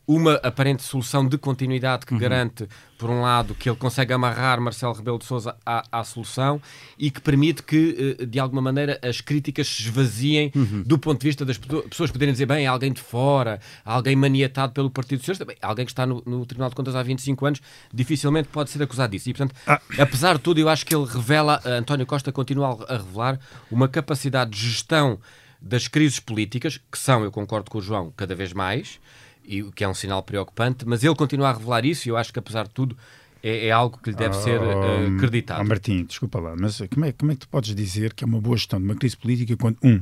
uma 0.07 0.35
aparente 0.35 0.83
solução 0.83 1.27
de 1.27 1.39
continuidade 1.39 2.05
que 2.05 2.13
uhum. 2.13 2.19
garante, 2.19 2.69
por 2.99 3.09
um 3.09 3.21
lado, 3.21 3.55
que 3.55 3.69
ele 3.69 3.77
consegue 3.77 4.13
amarrar 4.13 4.61
Marcelo 4.61 4.93
Rebelo 4.93 5.19
de 5.19 5.25
Sousa 5.25 5.57
à, 5.65 5.85
à 5.93 6.05
solução 6.05 6.61
e 6.99 7.11
que 7.11 7.21
permite 7.21 7.63
que, 7.63 8.17
eh, 8.21 8.27
de 8.27 8.39
alguma 8.39 8.61
maneira, 8.61 8.99
as 9.03 9.21
críticas 9.21 9.69
se 9.69 9.83
esvaziem 9.83 10.51
uhum. 10.55 10.83
do 10.85 10.99
ponto 10.99 11.21
de 11.21 11.29
vista 11.29 11.45
das 11.45 11.59
pessoas 11.59 12.11
poderem 12.11 12.33
dizer, 12.33 12.47
bem, 12.47 12.67
alguém 12.67 12.93
de 12.93 13.01
fora, 13.01 13.61
alguém 13.85 14.17
maniatado 14.17 14.73
pelo 14.73 14.91
Partido 14.91 15.21
Socialista, 15.21 15.45
bem, 15.45 15.57
alguém 15.63 15.85
que 15.85 15.93
está 15.93 16.05
no, 16.05 16.23
no, 16.27 16.45
Tribunal 16.45 16.71
de 16.71 16.77
Contas 16.77 16.97
há 16.97 17.03
25 17.03 17.47
anos, 17.47 17.61
dificilmente 17.93 18.49
pode 18.49 18.71
ser 18.71 18.83
acusado 18.83 19.13
disso. 19.13 19.31
E, 19.31 19.35
portanto, 19.35 19.55
ah. 19.67 19.81
apesar 19.99 20.35
de 20.37 20.41
tudo, 20.41 20.59
eu 20.59 20.69
acho 20.69 20.85
que 20.85 20.95
ele 20.95 21.07
revela, 21.07 21.61
eh, 21.65 21.79
António 21.79 22.07
Costa 22.07 22.33
continua 22.33 22.85
a 22.89 22.97
revelar 22.97 23.39
uma 23.71 23.89
capacidade 23.89 24.51
de 24.51 24.59
gestão 24.59 25.19
das 25.61 25.87
crises 25.87 26.19
políticas, 26.19 26.79
que 26.91 26.99
são, 26.99 27.23
eu 27.23 27.31
concordo 27.31 27.71
com 27.71 27.79
o 27.79 27.81
João, 27.81 28.13
cada 28.17 28.35
vez 28.35 28.53
mais, 28.53 28.99
e 29.45 29.63
o 29.63 29.73
que 29.73 29.85
é 29.85 29.89
um 29.89 29.95
sinal 29.95 30.23
preocupante, 30.23 30.87
mas 30.87 31.03
ele 31.03 31.15
continua 31.15 31.51
a 31.51 31.53
revelar 31.53 31.85
isso 31.85 32.09
e 32.09 32.11
eu 32.11 32.17
acho 32.17 32.33
que, 32.33 32.39
apesar 32.39 32.65
de 32.65 32.71
tudo, 32.71 32.97
é, 33.43 33.67
é 33.67 33.71
algo 33.71 33.99
que 33.99 34.11
lhe 34.11 34.17
deve 34.17 34.37
ser 34.37 34.61
uh, 34.61 35.17
acreditado. 35.17 35.61
Oh, 35.61 35.65
Martim, 35.65 36.05
desculpa 36.05 36.39
lá, 36.39 36.55
mas 36.57 36.81
como 36.93 37.05
é, 37.05 37.13
como 37.13 37.33
é 37.33 37.35
que 37.35 37.41
tu 37.41 37.49
podes 37.49 37.75
dizer 37.75 38.15
que 38.15 38.25
é 38.25 38.27
uma 38.27 38.41
boa 38.41 38.57
gestão 38.57 38.79
de 38.79 38.85
uma 38.85 38.95
crise 38.95 39.17
política 39.17 39.57
quando, 39.57 39.79
um, 39.83 40.01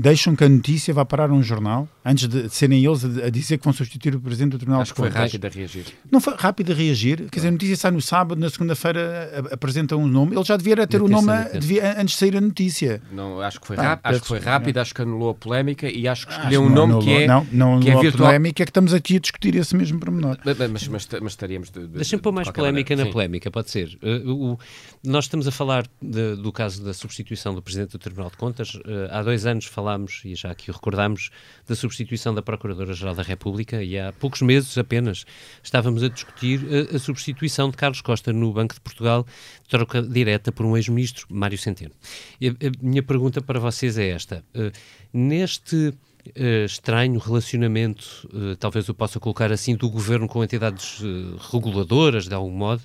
deixam 0.00 0.34
que 0.34 0.42
a 0.42 0.48
notícia 0.48 0.94
vá 0.94 1.04
parar 1.04 1.28
a 1.28 1.32
um 1.34 1.42
jornal 1.42 1.86
antes 2.02 2.26
de 2.26 2.48
serem 2.48 2.82
eles 2.82 3.04
a 3.04 3.28
dizer 3.28 3.58
que 3.58 3.64
vão 3.64 3.72
substituir 3.72 4.16
o 4.16 4.20
Presidente 4.20 4.52
do 4.52 4.58
Tribunal 4.58 4.80
Acho 4.80 4.94
que 4.94 5.00
foi 5.00 5.10
rápido 5.10 5.44
a 5.44 5.50
reagir. 5.50 5.84
Não 6.10 6.20
foi 6.20 6.34
rápido 6.36 6.72
a 6.72 6.74
reagir. 6.74 7.28
Quer 7.30 7.36
dizer, 7.36 7.48
a 7.48 7.50
notícia 7.50 7.76
sai 7.76 7.90
no 7.90 8.00
sábado, 8.00 8.40
na 8.40 8.48
segunda-feira 8.48 9.44
apresenta 9.52 9.96
um 9.96 10.06
nome. 10.06 10.34
Ele 10.34 10.44
já 10.44 10.56
devia 10.56 10.86
ter 10.86 11.02
o 11.02 11.08
nome 11.08 11.30
devia, 11.52 12.00
antes 12.00 12.14
de 12.14 12.18
sair 12.18 12.36
a 12.36 12.40
notícia. 12.40 13.02
Não, 13.12 13.40
acho 13.40 13.60
que 13.60 13.66
foi, 13.66 13.76
ah, 13.76 13.82
rápido, 13.82 14.06
acho 14.06 14.20
que 14.22 14.28
foi 14.28 14.38
rápido, 14.38 14.78
acho 14.78 14.94
que 14.94 15.02
anulou 15.02 15.30
a 15.30 15.34
polémica 15.34 15.90
e 15.90 16.08
acho 16.08 16.26
que 16.26 16.32
escolheu 16.32 16.62
um 16.62 16.70
nome 16.70 16.92
anulou, 16.94 17.02
que 17.02 17.10
é 17.10 17.26
Não, 17.26 17.46
não 17.52 17.80
que 17.80 17.90
é 17.90 18.00
virtual. 18.00 18.24
a 18.24 18.30
polémica, 18.30 18.62
é 18.62 18.64
que 18.64 18.70
estamos 18.70 18.94
aqui 18.94 19.16
a 19.16 19.20
discutir 19.20 19.54
esse 19.54 19.76
mesmo 19.76 20.00
pormenor. 20.00 20.38
Mas, 20.44 20.56
mas, 20.56 20.88
mas, 20.88 21.08
mas 21.20 21.32
estaríamos... 21.32 21.70
De, 21.70 21.80
de, 21.80 21.88
Deixa-me 21.88 22.22
pôr 22.22 22.32
mais 22.32 22.50
polémica 22.50 22.94
maneira. 22.94 23.04
na 23.04 23.06
Sim. 23.06 23.12
polémica, 23.12 23.50
pode 23.50 23.70
ser. 23.70 23.98
Uh, 24.02 24.52
o, 24.52 24.58
nós 25.04 25.24
estamos 25.26 25.46
a 25.46 25.50
falar 25.50 25.86
de, 26.00 26.36
do 26.36 26.50
caso 26.52 26.82
da 26.82 26.94
substituição 26.94 27.54
do 27.54 27.60
Presidente 27.60 27.90
do 27.90 27.98
Tribunal 27.98 28.30
de 28.30 28.36
Contas. 28.36 28.74
Uh, 28.74 29.08
há 29.10 29.22
dois 29.22 29.44
anos 29.44 29.66
falámos, 29.66 29.89
e 30.24 30.34
já 30.34 30.50
aqui 30.50 30.70
o 30.70 30.74
recordámos, 30.74 31.30
da 31.66 31.74
substituição 31.74 32.34
da 32.34 32.42
Procuradora-Geral 32.42 33.14
da 33.14 33.22
República 33.22 33.82
e 33.82 33.98
há 33.98 34.12
poucos 34.12 34.42
meses 34.42 34.76
apenas 34.76 35.24
estávamos 35.62 36.02
a 36.02 36.08
discutir 36.08 36.60
a, 36.92 36.96
a, 36.96 36.98
substituição 36.98 37.70
de 37.70 37.76
Carlos 37.76 38.00
Costa 38.00 38.32
no 38.32 38.52
Banco 38.52 38.74
de 38.74 38.80
Portugal, 38.80 39.26
troca 39.68 40.02
direta 40.02 40.52
por 40.52 40.66
um 40.66 40.76
ex-ministro, 40.76 41.26
Mário 41.30 41.58
Centeno. 41.58 41.92
E 42.40 42.48
a, 42.48 42.50
a, 42.50 42.54
minha 42.80 43.02
pergunta 43.02 43.40
para 43.40 43.58
vocês 43.58 43.98
é 43.98 44.08
esta. 44.08 44.44
Uh, 44.54 44.70
neste 45.12 45.94
Uh, 46.36 46.66
estranho 46.66 47.18
relacionamento, 47.18 48.28
uh, 48.34 48.54
talvez 48.56 48.86
eu 48.86 48.94
possa 48.94 49.18
colocar 49.18 49.50
assim, 49.50 49.74
do 49.74 49.88
governo 49.88 50.28
com 50.28 50.44
entidades 50.44 51.00
uh, 51.00 51.36
reguladoras, 51.50 52.28
de 52.28 52.34
algum 52.34 52.50
modo. 52.50 52.82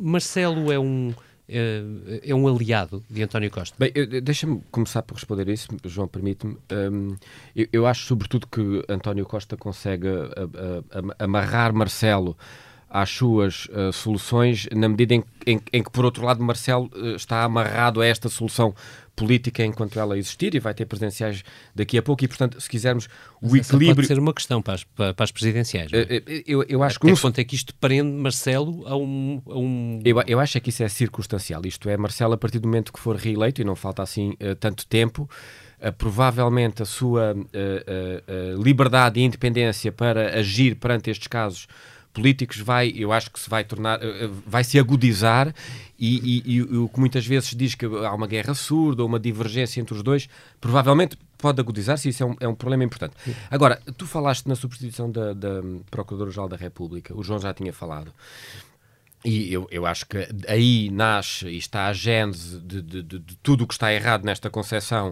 Marcelo 0.00 0.72
é 0.72 0.78
um 0.78 1.12
é, 1.52 2.30
é 2.30 2.34
um 2.34 2.48
aliado 2.48 3.02
de 3.08 3.22
António 3.22 3.50
Costa? 3.50 3.76
Bem, 3.78 3.92
deixa-me 4.22 4.62
começar 4.70 5.02
por 5.02 5.14
responder 5.14 5.48
isso, 5.48 5.68
João, 5.84 6.08
permite-me. 6.08 6.56
Um, 6.72 7.16
eu, 7.54 7.66
eu, 7.72 7.86
acho, 7.86 8.06
sobretudo, 8.06 8.46
que 8.46 8.82
António 8.88 9.26
Costa 9.26 9.56
consegue 9.56 10.08
a, 10.08 10.12
a, 10.12 11.20
a, 11.20 11.24
amarrar 11.24 11.72
Marcelo 11.72 12.36
às 12.92 13.08
suas 13.08 13.64
uh, 13.70 13.90
soluções, 13.90 14.68
na 14.70 14.86
medida 14.86 15.14
em, 15.14 15.24
em, 15.46 15.58
em, 15.72 15.82
que, 15.82 15.90
por 15.90 16.04
outro 16.04 16.26
lado, 16.26 16.44
Marcelo 16.44 16.90
uh, 16.94 17.16
está 17.16 17.42
amarrado 17.42 18.02
a 18.02 18.06
esta 18.06 18.28
solução 18.28 18.74
política 19.16 19.64
enquanto 19.64 19.98
ela 19.98 20.18
existir 20.18 20.54
e 20.54 20.60
vai 20.60 20.74
ter 20.74 20.84
presidenciais 20.84 21.42
daqui 21.74 21.96
a 21.96 22.02
pouco 22.02 22.22
e, 22.22 22.28
portanto, 22.28 22.60
se 22.60 22.68
quisermos 22.68 23.06
o 23.40 23.50
Mas 23.50 23.66
equilíbrio... 23.66 23.96
pode 23.96 24.06
ser 24.06 24.18
uma 24.18 24.34
questão 24.34 24.60
para 24.60 24.74
as, 24.74 24.84
para, 24.84 25.14
as 25.18 25.30
presidenciais. 25.30 25.90
É? 25.90 26.22
Eu, 26.46 26.64
eu 26.68 26.82
acho 26.82 26.98
Até 26.98 27.14
que... 27.14 27.20
ponto 27.20 27.38
é 27.38 27.44
que 27.44 27.54
isto 27.54 27.74
prende 27.76 28.10
Marcelo 28.10 28.86
a 28.86 28.94
um... 28.94 29.40
A 29.46 29.58
um... 29.58 30.00
Eu, 30.04 30.22
eu 30.26 30.38
acho 30.38 30.58
é 30.58 30.60
que 30.60 30.68
isso 30.68 30.82
é 30.82 30.88
circunstancial. 30.88 31.62
Isto 31.64 31.88
é, 31.88 31.96
Marcelo, 31.96 32.34
a 32.34 32.38
partir 32.38 32.58
do 32.58 32.68
momento 32.68 32.92
que 32.92 33.00
for 33.00 33.16
reeleito, 33.16 33.62
e 33.62 33.64
não 33.64 33.74
falta 33.74 34.02
assim 34.02 34.32
uh, 34.32 34.54
tanto 34.56 34.86
tempo, 34.86 35.28
provavelmente 35.98 36.80
a 36.80 36.86
sua 36.86 37.34
liberdade 38.62 39.18
e 39.18 39.24
independência 39.24 39.90
para 39.90 40.38
agir 40.38 40.76
perante 40.76 41.10
estes 41.10 41.26
casos 41.26 41.66
políticos 42.12 42.58
vai, 42.58 42.92
eu 42.94 43.12
acho 43.12 43.30
que 43.30 43.40
se 43.40 43.48
vai 43.48 43.64
tornar, 43.64 43.98
vai 44.46 44.62
se 44.62 44.78
agudizar 44.78 45.54
e, 45.98 46.42
e, 46.46 46.56
e, 46.56 46.62
o 46.62 46.88
que 46.88 47.00
muitas 47.00 47.26
vezes 47.26 47.54
diz 47.54 47.74
que 47.74 47.86
há 47.86 48.12
uma 48.14 48.26
guerra 48.26 48.54
surda 48.54 49.02
ou 49.02 49.08
uma 49.08 49.20
divergência 49.20 49.80
entre 49.80 49.94
os 49.94 50.02
dois, 50.02 50.28
provavelmente 50.60 51.16
pode 51.38 51.60
agudizar-se 51.60 52.08
e 52.08 52.10
isso 52.10 52.22
é 52.22 52.26
um, 52.26 52.36
é 52.40 52.48
um 52.48 52.54
problema 52.54 52.84
importante. 52.84 53.14
Agora, 53.50 53.80
tu 53.96 54.06
falaste 54.06 54.46
na 54.46 54.54
substituição 54.54 55.10
da, 55.10 55.32
da 55.32 55.62
Procuradora-Geral 55.90 56.48
da 56.48 56.56
República, 56.56 57.16
o 57.16 57.22
João 57.22 57.40
já 57.40 57.54
tinha 57.54 57.72
falado. 57.72 58.12
E 59.24 59.52
eu, 59.52 59.68
eu 59.70 59.86
acho 59.86 60.06
que 60.06 60.28
aí 60.48 60.90
nasce 60.90 61.46
e 61.46 61.56
está 61.56 61.86
a 61.86 61.92
gênese 61.92 62.58
de, 62.58 62.82
de, 62.82 63.02
de, 63.02 63.18
de 63.20 63.36
tudo 63.36 63.62
o 63.62 63.66
que 63.66 63.74
está 63.74 63.92
errado 63.92 64.24
nesta 64.24 64.50
concepção 64.50 65.10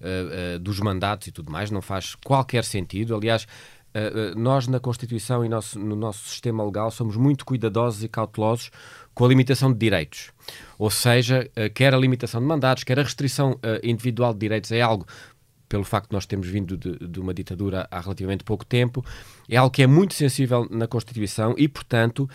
uh, 0.00 0.56
uh, 0.56 0.58
dos 0.58 0.80
mandatos 0.80 1.28
e 1.28 1.32
tudo 1.32 1.52
mais. 1.52 1.70
Não 1.70 1.80
faz 1.80 2.16
qualquer 2.16 2.64
sentido. 2.64 3.14
Aliás, 3.14 3.46
uh, 3.94 4.38
nós 4.38 4.66
na 4.66 4.80
Constituição 4.80 5.44
e 5.44 5.48
nosso, 5.48 5.78
no 5.78 5.96
nosso 5.96 6.28
sistema 6.28 6.64
legal 6.64 6.90
somos 6.90 7.16
muito 7.16 7.44
cuidadosos 7.44 8.02
e 8.02 8.08
cautelosos 8.08 8.70
com 9.14 9.24
a 9.24 9.28
limitação 9.28 9.72
de 9.72 9.78
direitos. 9.78 10.32
Ou 10.78 10.90
seja, 10.90 11.48
eh, 11.54 11.68
quer 11.68 11.94
a 11.94 11.98
limitação 11.98 12.40
de 12.40 12.46
mandatos, 12.46 12.82
quer 12.82 12.98
a 12.98 13.02
restrição 13.02 13.58
eh, 13.62 13.80
individual 13.84 14.32
de 14.32 14.40
direitos 14.40 14.72
é 14.72 14.80
algo 14.80 15.06
pelo 15.68 15.84
facto 15.84 16.10
de 16.10 16.14
nós 16.14 16.26
termos 16.26 16.48
vindo 16.48 16.76
de, 16.76 16.98
de, 16.98 17.18
uma 17.18 17.32
ditadura 17.32 17.88
há 17.90 17.98
relativamente 17.98 18.44
pouco 18.44 18.62
tempo, 18.62 19.02
é 19.48 19.56
algo 19.56 19.70
que 19.70 19.82
é 19.82 19.86
muito 19.86 20.12
sensível 20.12 20.68
na 20.70 20.86
Constituição 20.86 21.54
e, 21.56 21.66
portanto, 21.66 22.28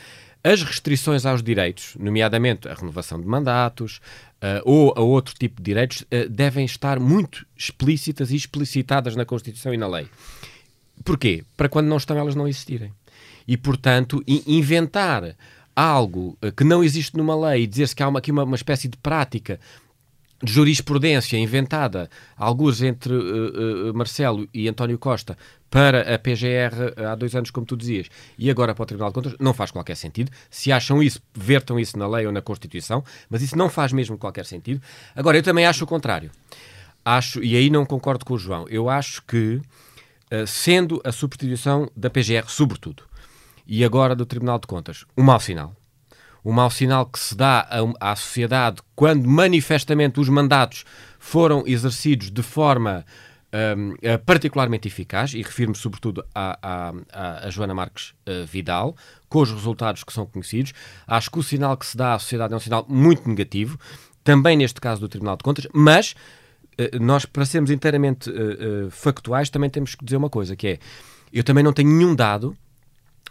as 0.43 0.63
restrições 0.63 1.24
aos 1.24 1.43
direitos, 1.43 1.96
nomeadamente 2.00 2.67
a 2.67 2.74
renovação 2.74 3.22
de 3.22 3.28
mandatos 3.28 3.98
uh, 4.38 4.62
ou 4.65 4.91
a 4.98 5.02
outro 5.02 5.36
tipo 5.36 5.58
de 5.58 5.65
direitos, 5.65 6.02
uh, 6.02 6.28
devem 6.28 6.65
estar 6.65 7.00
muito 7.00 7.46
explícitas 7.56 8.32
e 8.32 8.36
explicitadas 8.36 9.15
na 9.15 9.24
Constituição 9.24 9.72
e 9.72 9.78
na 9.78 9.88
lei. 9.88 10.08
Porquê? 11.04 11.44
Para 11.56 11.70
quando 11.70 11.88
não 11.88 11.98
estão 11.98 12.18
elas 12.18 12.36
não 12.36 12.48
existirem. 12.48 12.92
E, 13.48 13.56
portanto, 13.56 14.22
inventar 14.28 15.36
algo 15.76 16.38
eh, 16.42 16.52
que 16.52 16.64
não 16.64 16.84
existe 16.84 17.16
numa 17.16 17.36
lei 17.50 17.64
e 17.64 17.68
dizer-se 17.68 17.96
que 17.96 18.04
há 18.04 18.08
uma, 18.08 18.20
aqui 18.20 18.32
uma, 18.32 18.44
uma 18.44 18.56
espécie 18.56 18.88
de 18.88 18.98
prática 18.98 19.60
de 20.42 20.52
jurisprudência 20.52 21.38
inventada, 21.38 22.10
alguns 22.36 22.82
entre 22.82 23.14
uh, 23.14 23.90
uh, 23.90 23.94
Marcelo 23.94 24.48
e 24.54 24.68
António 24.68 24.98
Costa, 24.98 25.38
para 25.70 26.14
a 26.14 26.20
PGR 26.20 26.94
há 27.10 27.16
dois 27.16 27.36
anos, 27.36 27.50
como 27.50 27.66
tu 27.66 27.76
dizias, 27.76 28.08
e 28.38 28.50
agora 28.50 28.74
para 28.74 28.84
o 28.84 28.86
Tribunal 28.86 29.10
de 29.10 29.16
Contas, 29.16 29.36
não 29.40 29.54
faz 29.54 29.72
qualquer 29.72 29.96
sentido. 29.96 30.32
Se 30.50 30.72
acham 30.72 31.02
isso, 31.02 31.22
vertam 31.34 31.80
isso 31.80 31.98
na 31.98 32.08
lei 32.08 32.26
ou 32.26 32.32
na 32.32 32.42
Constituição, 32.42 33.04
mas 33.30 33.42
isso 33.42 33.58
não 33.58 33.70
faz 33.70 33.92
mesmo 33.92 34.18
qualquer 34.18 34.46
sentido. 34.46 34.82
Agora, 35.16 35.38
eu 35.38 35.44
também 35.44 35.66
acho 35.66 35.84
o 35.84 35.88
contrário. 35.88 36.32
Acho, 37.04 37.44
e 37.44 37.56
aí 37.56 37.70
não 37.70 37.86
concordo 37.86 38.24
com 38.24 38.34
o 38.34 38.38
João, 38.38 38.68
eu 38.70 38.90
acho 38.90 39.24
que, 39.24 39.60
sendo 40.46 41.02
a 41.04 41.12
substituição 41.12 41.90
da 41.96 42.10
PGR, 42.10 42.48
sobretudo, 42.48 43.04
e 43.66 43.84
agora 43.84 44.16
do 44.16 44.26
Tribunal 44.26 44.60
de 44.60 44.68
Contas, 44.68 45.06
um 45.18 45.24
mau 45.24 45.40
sinal 45.40 45.76
o 46.48 46.54
mau 46.54 46.70
sinal 46.70 47.06
que 47.06 47.20
se 47.20 47.36
dá 47.36 47.68
à, 48.00 48.16
sociedade 48.16 48.82
quando 48.96 49.28
manifestamente 49.28 50.18
os 50.18 50.30
mandatos 50.30 50.86
foram 51.20 51.63
exercidos 51.68 52.32
de 52.32 52.42
forma 52.42 53.06
um, 53.54 53.96
eh, 54.02 54.18
particularmente 54.18 54.88
eficaz, 54.88 55.34
e 55.34 55.42
refiro-me 55.42 55.76
sobretudo 55.76 56.24
à, 56.34 56.58
à, 56.62 56.94
à, 57.46 57.50
Joana 57.50 57.74
Marques 57.74 58.13
uh, 58.28 58.46
Vidal, 58.46 58.96
com 59.28 59.42
os 59.42 59.52
resultados 59.52 60.06
que 60.06 60.13
são 60.13 60.26
conhecidos. 60.26 60.74
Acho 61.06 61.30
que 61.30 61.40
o 61.40 61.44
sinal 61.44 61.76
que 61.76 61.86
se 61.86 61.98
dá 61.98 62.13
à 62.13 62.20
sociedade 62.20 62.54
é 62.54 62.56
um 62.56 62.62
sinal 62.62 62.86
muito 62.88 63.28
negativo, 63.28 63.78
também 64.24 64.56
neste 64.56 64.80
caso 64.80 65.02
do 65.02 65.10
Tribunal 65.10 65.36
de 65.38 65.44
Contas, 65.44 65.68
mas 65.74 66.16
nós, 67.00 67.26
para 67.26 67.46
sermos 67.46 67.72
inteiramente 67.72 68.30
uh, 68.30 68.90
factuais, 68.92 69.50
também 69.50 69.70
temos 69.70 69.96
que 69.96 70.06
dizer 70.06 70.18
uma 70.18 70.30
coisa, 70.30 70.56
que 70.56 70.68
é, 70.68 70.80
eu 71.34 71.44
também 71.44 71.63
não 71.63 71.74
tenho 71.74 71.90
nenhum 71.90 72.16
dado, 72.16 72.56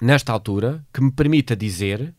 nesta 0.00 0.32
altura, 0.32 0.84
que 0.92 1.00
me 1.00 1.10
permita 1.10 1.56
dizer 1.56 2.14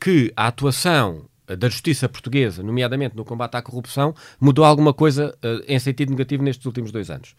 que 0.00 0.32
a 0.36 0.46
atuação 0.46 1.26
eh, 1.46 1.56
da 1.56 1.68
justiça 1.68 2.08
portuguesa, 2.08 2.62
nomeadamente 2.62 3.16
no 3.16 3.24
combate 3.24 3.56
à 3.56 3.62
corrupção, 3.62 4.14
mudou 4.40 4.64
alguma 4.64 4.94
coisa 4.94 5.36
uh, 5.42 5.64
em 5.66 5.78
sentido 5.78 6.10
negativo 6.10 6.42
nestes 6.42 6.64
últimos 6.64 6.92
dois 6.92 7.10
anos. 7.10 7.34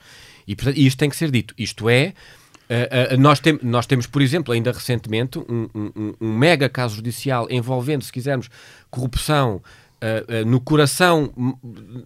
E, 0.48 0.56
portanto, 0.56 0.78
isto 0.78 0.98
tem 0.98 1.10
que 1.10 1.16
ser 1.16 1.32
dito. 1.32 1.54
Isto 1.58 1.90
é, 1.90 2.14
uh, 2.70 3.16
uh, 3.16 3.18
nós, 3.20 3.40
tem, 3.40 3.60
nós 3.62 3.86
temos, 3.86 4.08
por 4.08 4.22
exemplo, 4.22 4.54
ainda 4.54 4.72
recentemente, 4.72 5.40
um, 5.40 5.70
um, 5.74 6.14
um 6.20 6.34
mega 6.34 6.68
caso 6.68 6.96
judicial 6.96 7.48
envolvendo, 7.50 8.04
se 8.04 8.12
quisermos, 8.12 8.50
corrupção 8.90 9.62
no 10.46 10.60
coração, 10.60 11.32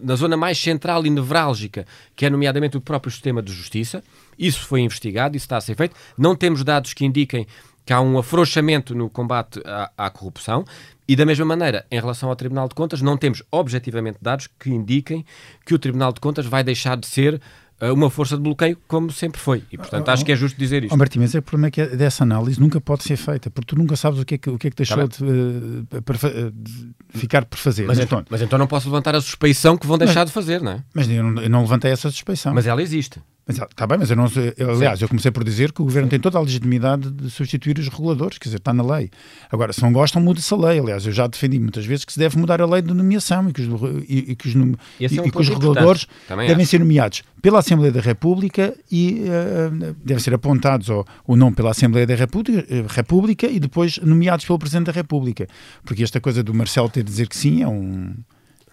na 0.02 0.16
zona 0.16 0.36
mais 0.36 0.58
central 0.58 1.06
e 1.06 1.10
nevrálgica, 1.10 1.86
que 2.16 2.26
é 2.26 2.30
nomeadamente 2.30 2.76
o 2.76 2.80
próprio 2.80 3.12
sistema 3.12 3.42
de 3.42 3.52
justiça. 3.52 4.02
Isso 4.38 4.66
foi 4.66 4.80
investigado, 4.80 5.36
isso 5.36 5.44
está 5.44 5.56
a 5.56 5.60
ser 5.60 5.76
feito. 5.76 5.94
Não 6.18 6.34
temos 6.34 6.64
dados 6.64 6.92
que 6.92 7.04
indiquem 7.04 7.46
que 7.84 7.92
há 7.92 8.00
um 8.00 8.18
afrouxamento 8.18 8.94
no 8.94 9.10
combate 9.10 9.60
à, 9.64 9.90
à, 9.96 10.10
corrupção 10.10 10.64
e, 11.06 11.14
da 11.14 11.26
mesma 11.26 11.44
maneira, 11.44 11.84
em 11.90 12.00
relação 12.00 12.30
ao 12.30 12.36
Tribunal 12.36 12.66
de 12.66 12.74
Contas, 12.74 13.02
não 13.02 13.16
temos 13.16 13.42
objetivamente 13.50 14.18
dados 14.22 14.48
que 14.58 14.70
indiquem 14.70 15.24
que 15.66 15.74
o 15.74 15.78
Tribunal 15.78 16.12
de 16.12 16.20
Contas 16.20 16.46
vai 16.46 16.64
deixar 16.64 16.96
de 16.96 17.06
ser 17.06 17.40
uma 17.80 18.08
força 18.08 18.36
de 18.36 18.42
bloqueio 18.42 18.78
como 18.86 19.10
sempre 19.10 19.40
foi. 19.40 19.62
E, 19.70 19.76
portanto, 19.76 20.08
acho 20.08 20.24
que 20.24 20.32
é 20.32 20.36
justo 20.36 20.58
dizer 20.58 20.84
isto. 20.84 20.94
Oh, 20.94 20.96
Martim, 20.96 21.18
mas 21.18 21.34
é 21.34 21.38
o 21.38 21.42
problema 21.42 21.68
é 21.68 21.70
que 21.70 21.84
dessa 21.96 22.22
análise 22.22 22.60
nunca 22.60 22.80
pode 22.80 23.02
ser 23.02 23.16
feita, 23.16 23.50
porque 23.50 23.74
tu 23.74 23.78
nunca 23.78 23.96
sabes 23.96 24.20
o 24.20 24.24
que 24.24 24.36
é 24.36 24.38
que, 24.38 24.50
o 24.50 24.58
que, 24.58 24.68
é 24.68 24.70
que 24.70 24.76
deixou 24.76 25.08
tá 25.08 25.16
de, 25.16 25.24
uh, 25.24 26.52
de, 26.52 26.94
ficar 27.18 27.44
por 27.44 27.58
fazer. 27.58 27.86
Mas, 27.86 27.98
mas, 27.98 28.06
então, 28.06 28.24
mas, 28.28 28.42
então, 28.42 28.58
não 28.58 28.66
posso 28.66 28.88
levantar 28.88 29.14
a 29.14 29.20
suspeição 29.20 29.76
que 29.76 29.86
vão 29.86 29.98
deixar 29.98 30.20
mas, 30.20 30.28
de 30.28 30.32
fazer, 30.32 30.60
não 30.62 30.72
é? 30.72 30.84
Mas 30.94 31.08
eu 31.08 31.22
não, 31.22 31.42
eu 31.42 31.50
não 31.50 31.60
levantei 31.62 31.90
essa 31.90 32.10
suspeição. 32.10 32.54
Mas 32.54 32.66
ela 32.66 32.82
existe. 32.82 33.20
Está 33.46 33.86
bem, 33.86 33.98
mas 33.98 34.10
eu 34.10 34.16
não 34.16 34.26
sei. 34.26 34.54
Eu, 34.56 34.70
aliás, 34.70 35.02
eu 35.02 35.08
comecei 35.08 35.30
por 35.30 35.44
dizer 35.44 35.70
que 35.70 35.82
o 35.82 35.84
governo 35.84 36.06
Sim. 36.06 36.12
tem 36.12 36.20
toda 36.20 36.38
a 36.38 36.40
legitimidade 36.40 37.10
de 37.10 37.30
substituir 37.30 37.78
os 37.78 37.88
reguladores, 37.88 38.38
quer 38.38 38.44
dizer, 38.44 38.56
está 38.56 38.72
na 38.72 38.82
lei. 38.82 39.10
Agora, 39.52 39.70
se 39.70 39.82
não 39.82 39.92
gostam, 39.92 40.22
muda-se 40.22 40.52
a 40.54 40.56
lei. 40.56 40.78
Aliás, 40.78 41.04
eu 41.04 41.12
já 41.12 41.26
defendi 41.26 41.58
muitas 41.58 41.84
vezes 41.84 42.06
que 42.06 42.12
se 42.12 42.18
deve 42.18 42.38
mudar 42.38 42.62
a 42.62 42.66
lei 42.66 42.80
de 42.80 42.94
nomeação 42.94 43.50
e 43.50 43.52
que 43.52 43.60
os, 43.60 43.82
e, 44.08 44.18
e 44.30 44.36
que 44.36 44.48
os, 44.48 44.54
e, 44.54 44.58
é 44.58 45.20
um 45.20 45.26
e 45.26 45.30
que 45.30 45.38
os 45.38 45.48
reguladores 45.48 46.06
devem 46.28 46.64
ser 46.64 46.78
nomeados 46.80 47.22
pela 47.42 47.58
Assembleia 47.58 47.92
da 47.92 48.00
República 48.00 48.74
e 48.90 49.24
uh, 49.24 49.94
devem 50.02 50.22
ser 50.22 50.32
apontados 50.32 50.88
ou, 50.88 51.04
ou 51.26 51.36
não 51.36 51.52
pela 51.52 51.72
Assembleia 51.72 52.06
da 52.06 52.14
República, 52.14 52.64
República 52.88 53.46
e 53.46 53.60
depois 53.60 53.98
nomeados 53.98 54.46
pelo 54.46 54.58
Presidente 54.58 54.86
da 54.86 54.92
República. 54.92 55.46
Porque 55.84 56.02
esta 56.02 56.18
coisa 56.18 56.42
do 56.42 56.54
Marcelo 56.54 56.88
ter 56.88 57.02
de 57.02 57.10
dizer 57.10 57.28
que 57.28 57.36
sim 57.36 57.62
é 57.62 57.68
um 57.68 58.14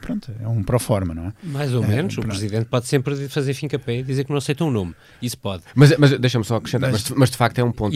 pronto, 0.02 0.32
é 0.42 0.48
um 0.48 0.64
pró-forma, 0.64 1.14
não 1.14 1.28
é? 1.28 1.34
Mais 1.44 1.74
ou 1.74 1.84
é, 1.84 1.88
menos, 1.88 2.18
o 2.18 2.22
Presidente 2.22 2.66
pode 2.66 2.88
sempre 2.88 3.30
fazer 3.30 3.54
fim 3.54 3.68
pé 3.68 4.00
e 4.00 4.04
dizer 4.04 4.26
que 4.26 4.32
não 4.32 4.38
aceita 4.38 4.66
um 4.66 4.72
nome, 4.72 4.94
isso 5.22 5.38
pode. 5.38 5.64
Mas, 5.74 5.96
mas 5.98 6.18
deixa-me 6.20 6.44
só 6.44 6.58
acrescentar, 6.58 6.92
mas, 6.92 7.10
mas, 7.12 7.30
de 7.30 7.38
facto 7.38 7.60
é 7.60 7.64
um 7.64 7.72
ponto, 7.72 7.96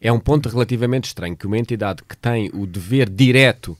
é 0.00 0.12
um 0.12 0.20
ponto 0.20 0.48
relativamente 0.48 1.06
estranho, 1.06 1.36
que 1.36 1.46
uma 1.46 1.58
entidade 1.58 2.02
que 2.08 2.16
tem 2.16 2.50
o 2.52 2.66
dever 2.66 3.08
direto 3.08 3.76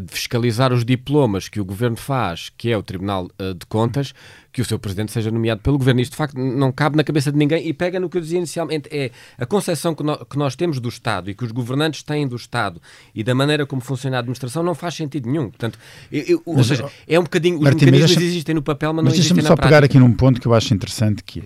de 0.00 0.12
fiscalizar 0.12 0.72
os 0.72 0.84
diplomas 0.84 1.48
que 1.48 1.60
o 1.60 1.64
Governo 1.64 1.96
faz, 1.96 2.50
que 2.56 2.70
é 2.70 2.76
o 2.76 2.82
Tribunal 2.82 3.28
uh, 3.40 3.54
de 3.54 3.66
Contas, 3.66 4.14
que 4.52 4.62
o 4.62 4.64
seu 4.64 4.78
presidente 4.78 5.10
seja 5.10 5.32
nomeado 5.32 5.60
pelo 5.62 5.76
governo. 5.76 6.00
Isto, 6.00 6.12
de 6.12 6.16
facto, 6.16 6.38
não 6.38 6.70
cabe 6.70 6.96
na 6.96 7.02
cabeça 7.02 7.32
de 7.32 7.36
ninguém 7.36 7.66
e 7.66 7.74
pega 7.74 7.98
no 7.98 8.08
que 8.08 8.16
eu 8.16 8.20
dizia 8.20 8.38
inicialmente. 8.38 8.88
É 8.92 9.10
a 9.36 9.44
concepção 9.44 9.92
que, 9.92 10.04
no, 10.04 10.24
que 10.24 10.38
nós 10.38 10.54
temos 10.54 10.78
do 10.78 10.88
Estado 10.88 11.28
e 11.28 11.34
que 11.34 11.44
os 11.44 11.50
governantes 11.50 12.04
têm 12.04 12.28
do 12.28 12.36
Estado 12.36 12.80
e 13.12 13.24
da 13.24 13.34
maneira 13.34 13.66
como 13.66 13.82
funciona 13.82 14.16
a 14.16 14.20
administração 14.20 14.62
não 14.62 14.76
faz 14.76 14.94
sentido 14.94 15.28
nenhum. 15.28 15.50
Portanto, 15.50 15.76
eu, 16.12 16.22
eu, 16.22 16.42
ou 16.46 16.56
mas, 16.56 16.68
seja, 16.68 16.88
é 17.08 17.18
um 17.18 17.24
bocadinho. 17.24 17.56
Os 17.56 17.64
Martim, 17.64 17.86
mecanismos 17.86 18.22
existem 18.22 18.54
no 18.54 18.62
papel, 18.62 18.92
mas, 18.92 19.04
mas 19.04 19.12
não 19.12 19.18
existem 19.18 19.36
na 19.38 19.42
prática. 19.42 19.56
Deixa-me 19.56 19.62
só 19.62 19.68
pegar 19.68 19.84
aqui 19.84 19.98
num 19.98 20.12
ponto 20.12 20.40
que 20.40 20.46
eu 20.46 20.54
acho 20.54 20.72
interessante 20.72 21.24
que 21.24 21.42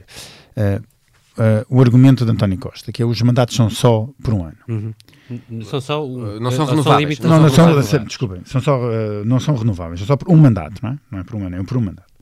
é. 0.55 0.77
Uh, 0.77 0.99
Uh, 1.39 1.63
o 1.69 1.81
argumento 1.81 2.25
de 2.25 2.33
António 2.33 2.59
Costa, 2.59 2.91
que 2.91 3.01
é 3.01 3.07
os 3.07 3.23
mandatos 3.23 3.55
são 3.55 3.71
só 3.71 4.09
por 4.21 4.35
um 4.35 4.43
ano. 4.43 4.57
Uhum. 4.69 4.93
São 5.65 5.81
só 5.81 6.07
uh, 6.07 6.41
não 6.41 6.51
são 6.51 6.65
renováveis. 6.65 7.19
Não, 7.21 7.41
não, 7.41 7.49
são, 7.51 7.83
são 7.83 8.05
desculpem, 8.05 8.41
são 8.45 8.61
só, 8.61 8.79
uh, 8.79 9.25
não 9.25 9.39
são 9.39 9.55
renováveis, 9.55 10.01
são 10.01 10.07
só 10.07 10.17
por 10.17 10.33
um 10.33 10.37
mandato, 10.37 10.83
não 10.83 10.91
é? 10.91 10.99
Não 11.11 11.19
é 11.19 11.25
por 11.25 11.37
um 11.37 11.47
ano, 11.47 11.57
é 11.57 11.63
por 11.63 11.77
um 11.77 11.81
mandato. 11.83 12.13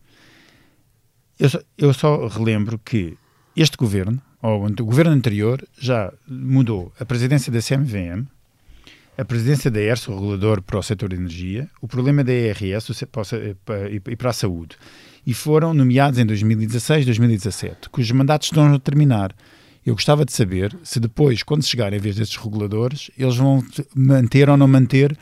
Eu 1.39 1.49
só, 1.51 1.61
eu 1.79 1.93
só 1.93 2.27
relembro 2.27 2.79
que 2.79 3.17
este 3.55 3.77
governo, 3.77 4.21
ou 4.43 4.67
o 4.67 4.85
governo 4.85 5.13
anterior, 5.13 5.63
já 5.79 6.13
mudou 6.27 6.93
a 6.99 7.05
presidência 7.05 7.53
da 7.53 7.61
CMVM, 7.61 8.27
a 9.19 9.25
presidência 9.25 9.71
da 9.71 9.81
ERS, 9.81 10.09
o 10.09 10.15
regulador 10.15 10.61
para 10.61 10.79
o 10.79 10.83
setor 10.83 11.11
de 11.11 11.17
energia, 11.17 11.69
o 11.81 11.89
problema 11.89 12.23
da 12.23 12.33
ERS 12.33 13.03
e 14.09 14.17
para 14.17 14.31
a 14.31 14.33
saúde. 14.33 14.77
E 15.27 15.33
foram 15.33 15.73
nomeados 15.73 16.19
em 16.19 16.27
2016, 16.27 17.07
2017, 17.07 17.89
cujos 17.89 18.11
mandatos 18.13 18.49
estão 18.49 18.75
a 18.75 18.79
terminar. 18.79 19.35
Eu 19.87 19.95
gostava 19.95 20.25
de 20.25 20.33
saber 20.33 20.77
se 20.83 20.99
depois, 20.99 21.45
quando 21.45 21.65
chegarem 21.65 21.97
a 21.97 22.03
vez 22.03 22.17
desses 22.17 22.37
reguladores, 22.37 23.09
eles 23.17 23.37
vão 23.37 23.65
manter 23.95 24.51
ou 24.51 24.57
não 24.57 24.67
manter 24.67 25.17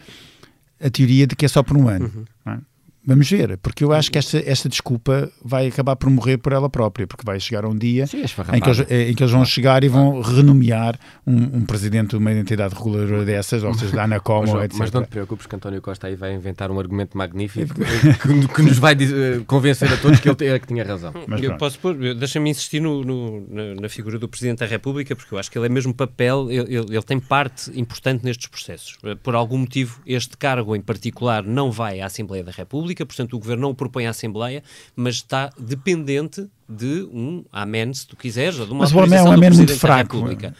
a 0.82 0.88
teoria 0.88 1.26
de 1.26 1.36
que 1.36 1.44
é 1.44 1.48
só 1.48 1.62
por 1.62 1.76
um 1.76 1.86
ano. 1.86 2.26
Uhum. 2.46 2.58
É? 3.04 3.08
Vamos 3.08 3.30
ver, 3.30 3.58
porque 3.58 3.84
eu 3.84 3.92
acho 3.92 4.10
que 4.10 4.18
esta, 4.18 4.38
esta 4.38 4.68
desculpa 4.68 5.30
vai 5.44 5.66
acabar 5.66 5.94
por 5.94 6.08
morrer 6.10 6.38
por 6.38 6.52
ela 6.52 6.68
própria, 6.70 7.06
porque 7.06 7.22
vai 7.24 7.38
chegar 7.38 7.64
um 7.64 7.76
dia 7.76 8.06
Sim, 8.06 8.22
em, 8.52 8.60
que 8.60 8.68
eles, 8.68 8.80
em 8.80 9.14
que 9.14 9.22
eles 9.22 9.32
vão 9.32 9.44
chegar 9.44 9.84
e 9.84 9.88
vão 9.88 10.20
renomear 10.20 10.98
um, 11.26 11.58
um 11.58 11.66
presidente 11.66 12.10
de 12.10 12.16
uma 12.16 12.32
entidade 12.32 12.74
reguladora 12.74 13.24
dessas, 13.24 13.62
ou 13.62 13.74
seja, 13.74 13.94
da 13.94 14.04
Anacom, 14.04 14.40
mas, 14.52 14.64
etc. 14.64 14.78
Mas 14.78 14.92
não 14.92 15.02
te 15.02 15.08
preocupes 15.08 15.46
que 15.46 15.54
António 15.54 15.82
Costa 15.82 16.06
aí 16.06 16.16
vai 16.16 16.34
inventar 16.34 16.70
um 16.70 16.78
argumento 16.78 17.16
magnífico 17.16 17.74
que, 17.76 18.48
que, 18.48 18.62
nos 18.62 18.78
vai 18.78 18.94
dizer, 18.94 19.44
convencer 19.44 19.92
a 19.92 19.96
todos 19.96 20.20
que 20.20 20.28
ele 20.28 20.46
é 20.46 20.58
que 20.58 20.66
tinha 20.66 20.84
razão. 20.84 21.12
Mas 21.26 21.42
eu 21.42 21.56
posso 21.56 21.78
pôr, 21.78 21.94
deixa-me 22.14 22.50
insistir 22.50 22.80
no, 22.80 23.04
no, 23.04 23.74
na, 23.80 23.88
figura 23.88 24.18
do 24.18 24.28
Presidente 24.28 24.60
da 24.60 24.66
República, 24.66 25.14
porque 25.14 25.34
eu 25.34 25.38
acho 25.38 25.50
que 25.50 25.58
ele 25.58 25.66
é 25.66 25.68
mesmo 25.68 25.92
papel, 25.94 26.50
ele, 26.50 26.74
ele 26.74 27.02
tem 27.02 27.20
parte 27.20 27.70
importante 27.78 28.24
nestes 28.24 28.46
processos. 28.46 28.96
Por 29.22 29.34
algum 29.34 29.58
motivo, 29.58 30.00
este 30.06 30.36
cargo 30.36 30.74
em 30.74 30.80
particular 30.80 31.42
não 31.42 31.70
vai 31.70 32.00
à 32.00 32.06
Assembleia 32.06 32.42
da 32.42 32.50
República, 32.94 33.06
portanto 33.06 33.34
o 33.34 33.38
Governo 33.38 33.62
não 33.62 33.70
o 33.70 33.74
propõe 33.74 34.06
à 34.06 34.10
Assembleia, 34.10 34.62
mas 34.94 35.16
está 35.16 35.50
dependente 35.58 36.48
de 36.68 37.06
um 37.12 37.44
amém, 37.52 37.92
se 37.92 38.06
tu 38.06 38.16
quiseres, 38.16 38.58
ou 38.58 38.66
de 38.66 38.72
uma 38.72 38.80
mas 38.84 38.92
autorização 38.92 39.32
é 39.32 39.36
um 39.36 39.40
Presidente 39.40 39.68
muito 39.68 39.80
fraco. 39.80 40.20
da 40.20 40.28
República. 40.28 40.56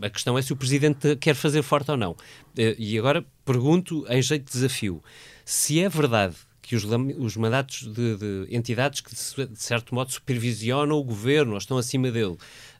A 0.00 0.10
questão 0.10 0.38
é 0.38 0.42
se 0.42 0.52
o 0.52 0.56
Presidente 0.56 1.16
quer 1.16 1.34
fazer 1.34 1.62
forte 1.62 1.90
ou 1.90 1.96
não. 1.96 2.14
Eh, 2.56 2.76
e 2.78 2.98
agora 2.98 3.24
pergunto 3.44 4.06
em 4.08 4.22
jeito 4.22 4.44
de 4.46 4.52
desafio, 4.52 5.02
se 5.44 5.80
é 5.80 5.88
verdade 5.88 6.36
que 6.60 6.76
os, 6.76 6.84
os 7.18 7.36
mandatos 7.36 7.92
de, 7.92 8.16
de, 8.16 8.46
entidades 8.50 9.00
que, 9.00 9.10
de 9.10 9.62
certo 9.62 9.94
modo, 9.94 10.12
supervisionam 10.12 10.96
o 10.96 11.02
Governo 11.02 11.52
ou 11.52 11.58
estão 11.58 11.76
acima 11.76 12.10
dele, 12.10 12.36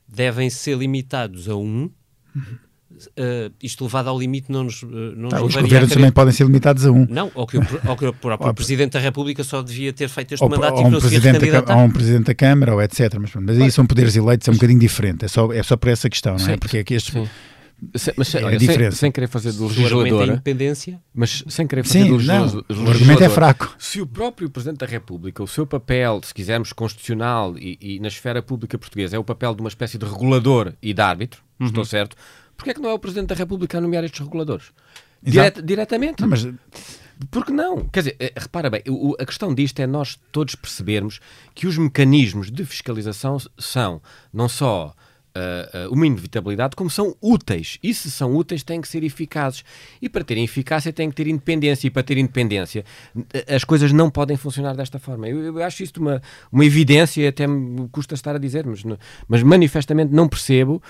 devem 0.07 0.49
ser 0.49 0.77
limitados 0.77 1.49
a 1.49 1.55
um, 1.55 1.89
uhum 2.35 2.57
uh, 2.93 3.53
isto 3.61 3.83
levado 3.83 4.07
ao 4.07 4.17
limite 4.17 4.51
não 4.51 4.63
nos, 4.63 4.83
uh, 4.83 4.87
não 5.15 5.29
tá, 5.29 5.39
nos 5.39 5.55
Os 5.55 5.61
governos 5.61 5.91
também 5.91 6.11
podem 6.11 6.33
ser 6.33 6.45
limitados 6.45 6.85
a 6.85 6.91
um. 6.91 7.05
Não, 7.09 7.31
ou 7.35 7.47
que 7.47 7.57
o, 7.57 7.61
ou 7.87 7.95
que 7.95 8.05
o 8.05 8.13
próprio 8.13 8.53
Presidente 8.55 8.93
da 8.93 8.99
República 8.99 9.43
só 9.43 9.61
devia 9.61 9.91
ter 9.91 10.09
feito 10.09 10.33
este 10.33 10.43
ou, 10.43 10.49
mandato 10.49 10.75
ou 10.75 10.81
e 10.81 10.83
que 10.85 10.89
não 10.91 10.99
se 10.99 11.05
Ou 11.73 11.79
um 11.79 11.91
Presidente 11.91 12.25
da 12.25 12.35
Câmara, 12.35 12.73
ou 12.73 12.81
etc. 12.81 13.15
Mas, 13.19 13.31
mas 13.35 13.59
aí 13.59 13.71
são 13.71 13.85
poderes 13.85 14.15
eleitos, 14.15 14.47
é 14.47 14.51
um 14.51 14.55
bocadinho 14.55 14.79
diferente. 14.79 15.25
É 15.25 15.27
só, 15.27 15.51
é 15.51 15.63
só 15.63 15.75
por 15.77 15.89
essa 15.89 16.09
questão, 16.09 16.35
não 16.37 16.49
é? 16.49 16.57
Porque 16.57 16.77
é 16.77 16.83
que 16.83 16.93
estes... 16.93 17.13
Se, 17.95 18.13
mas, 18.15 18.33
é 18.33 18.43
olha, 18.43 18.59
sem, 18.59 18.91
sem, 18.91 19.11
querer 19.11 19.27
fazer 19.27 19.51
do 19.51 19.67
legislador, 19.67 20.27
independência. 20.27 21.01
mas 21.13 21.43
sem 21.47 21.67
querer 21.67 21.83
fazer 21.83 22.03
Sim, 22.03 22.07
do 22.07 22.15
legislador, 22.15 22.65
o 22.69 22.89
argumento 22.89 23.23
é 23.23 23.29
fraco. 23.29 23.75
Se 23.77 23.99
o 23.99 24.07
próprio 24.07 24.49
Presidente 24.49 24.79
da 24.79 24.85
República, 24.85 25.43
o 25.43 25.47
seu 25.47 25.65
papel, 25.65 26.21
se 26.23 26.33
quisermos 26.33 26.71
constitucional 26.71 27.57
e, 27.57 27.77
e 27.81 27.99
na 27.99 28.07
esfera 28.07 28.41
pública 28.41 28.77
portuguesa, 28.77 29.15
é 29.17 29.19
o 29.19 29.23
papel 29.23 29.53
de 29.53 29.61
uma 29.61 29.67
espécie 29.67 29.97
de 29.97 30.05
regulador 30.05 30.73
e 30.81 30.93
de 30.93 31.01
árbitro, 31.01 31.41
uhum. 31.59 31.67
estou 31.67 31.83
certo, 31.83 32.15
Porquê 32.63 32.71
é 32.71 32.73
que 32.75 32.81
não 32.81 32.91
é 32.91 32.93
o 32.93 32.99
Presidente 32.99 33.27
da 33.27 33.35
República 33.35 33.77
a 33.77 33.81
nomear 33.81 34.05
estes 34.05 34.21
reguladores? 34.21 34.71
Diret, 35.21 35.61
diretamente. 35.61 36.21
Não, 36.21 36.29
mas 36.29 36.47
Porque 37.29 37.51
não? 37.51 37.89
Quer 37.89 37.99
dizer, 37.99 38.15
eh, 38.21 38.31
repara 38.37 38.69
bem, 38.69 38.81
o, 38.87 39.17
a 39.19 39.25
questão 39.25 39.53
disto 39.53 39.81
é 39.81 39.85
nós 39.85 40.17
todos 40.31 40.55
percebermos 40.55 41.19
que 41.53 41.67
os 41.67 41.77
mecanismos 41.77 42.49
de 42.49 42.63
fiscalização 42.63 43.37
são 43.57 44.01
não 44.31 44.47
só 44.47 44.95
uh, 45.35 45.87
uh, 45.87 45.93
uma 45.93 46.07
inevitabilidade, 46.07 46.73
como 46.73 46.89
são 46.89 47.13
úteis. 47.21 47.77
E 47.83 47.93
se 47.93 48.09
são 48.09 48.33
úteis, 48.33 48.63
têm 48.63 48.79
que 48.79 48.87
ser 48.87 49.03
eficazes. 49.03 49.65
E 50.01 50.07
para 50.07 50.23
terem 50.23 50.45
eficácia, 50.45 50.93
têm 50.93 51.09
que 51.09 51.15
ter 51.17 51.27
independência. 51.27 51.87
E 51.87 51.89
para 51.89 52.03
ter 52.03 52.17
independência, 52.17 52.85
as 53.53 53.65
coisas 53.65 53.91
não 53.91 54.09
podem 54.09 54.37
funcionar 54.37 54.73
desta 54.73 54.99
forma. 54.99 55.27
Eu, 55.27 55.57
eu 55.57 55.63
acho 55.63 55.83
isto 55.83 55.99
uma, 55.99 56.21
uma 56.49 56.65
evidência, 56.65 57.21
e 57.21 57.27
até 57.27 57.45
me 57.45 57.89
custa 57.89 58.15
estar 58.15 58.35
a 58.35 58.39
dizer, 58.39 58.65
mas, 58.65 58.83
mas 59.27 59.43
manifestamente 59.43 60.13
não 60.13 60.29
percebo 60.29 60.81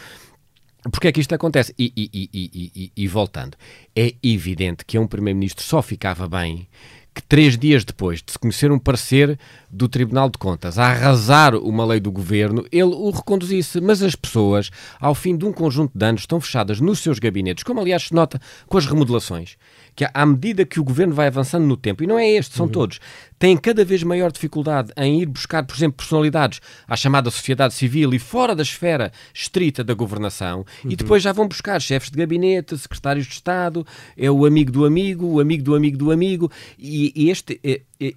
porque 0.91 1.08
é 1.08 1.12
que 1.12 1.22
isto 1.22 1.34
acontece? 1.34 1.74
E, 1.78 1.91
e, 1.96 2.30
e, 2.34 2.91
e, 2.96 3.08
voltando, 3.08 3.58
é 3.96 4.13
evidente 4.22 4.84
que 4.86 4.98
a 4.98 5.02
um 5.02 5.08
Primeiro-Ministro 5.08 5.63
só 5.63 5.82
ficava 5.82 6.28
bem 6.28 6.67
que 7.13 7.22
três 7.22 7.58
dias 7.58 7.86
depois 7.86 8.24
de 8.24 8.32
se 8.32 8.39
conhecer 8.39 8.72
um 8.72 8.80
parecer 8.80 9.38
do 9.69 9.88
Tribunal 9.88 10.30
de 10.30 10.38
Contas 10.38 10.80
a 10.80 10.88
arrasar 10.88 11.56
uma 11.56 11.86
lei 11.86 12.00
do 12.00 12.12
governo, 12.12 12.65
ele 12.72 12.84
o 12.84 13.12
reconduzisse. 13.12 13.80
Mas 13.80 14.02
as 14.02 14.15
pessoas, 14.15 14.72
ao 15.00 15.13
fim 15.13 15.38
de 15.38 15.46
um 15.46 15.54
conjunto 15.54 15.96
de 15.96 16.06
anos, 16.06 16.22
estão 16.22 16.41
fechadas 16.41 16.80
nos 16.80 17.00
seus 17.00 17.19
gabinetes, 17.19 17.63
como 17.63 17.80
aliás 17.80 18.04
se 18.04 18.13
nota 18.15 18.41
com 18.67 18.78
as 18.78 18.86
remodelações 18.86 19.58
que 19.96 20.06
à 20.14 20.26
medida 20.26 20.66
que 20.66 20.80
o 20.80 20.84
governo 20.84 21.14
vai 21.14 21.28
avançando 21.28 21.66
no 21.66 21.78
tempo, 21.78 22.04
e 22.04 22.08
não 22.08 22.18
é 22.18 22.30
este, 22.30 22.56
são 22.56 22.66
uhum. 22.66 22.72
todos, 22.72 23.00
têm 23.38 23.56
cada 23.58 23.84
vez 23.86 24.04
maior 24.04 24.32
dificuldade 24.32 24.92
em 24.98 25.22
ir 25.22 25.26
buscar, 25.28 25.64
por 25.66 25.76
exemplo, 25.76 25.98
personalidades 25.98 26.60
à 26.88 26.96
chamada 26.96 27.30
sociedade 27.30 27.74
civil 27.74 28.14
e 28.14 28.20
fora 28.20 28.56
da 28.56 28.64
esfera 28.64 29.12
estrita 29.34 29.84
da 29.84 29.94
governação, 29.94 30.66
uhum. 30.84 30.92
e 30.92 30.96
depois 30.96 31.22
já 31.22 31.32
vão 31.32 31.48
buscar 31.48 31.80
chefes 31.82 32.10
de 32.10 32.18
gabinete, 32.18 32.78
secretários 32.78 33.26
de 33.26 33.34
Estado, 33.34 33.86
é 34.18 34.30
o 34.30 34.46
amigo 34.46 34.72
do 34.72 34.86
amigo, 34.86 35.26
o 35.26 35.40
amigo 35.40 35.64
do 35.64 35.76
amigo 35.76 35.98
do 35.98 36.12
amigo, 36.12 36.52
e, 36.78 37.12
e 37.16 37.30
este. 37.30 37.60
É, 37.64 37.82
é, 38.00 38.14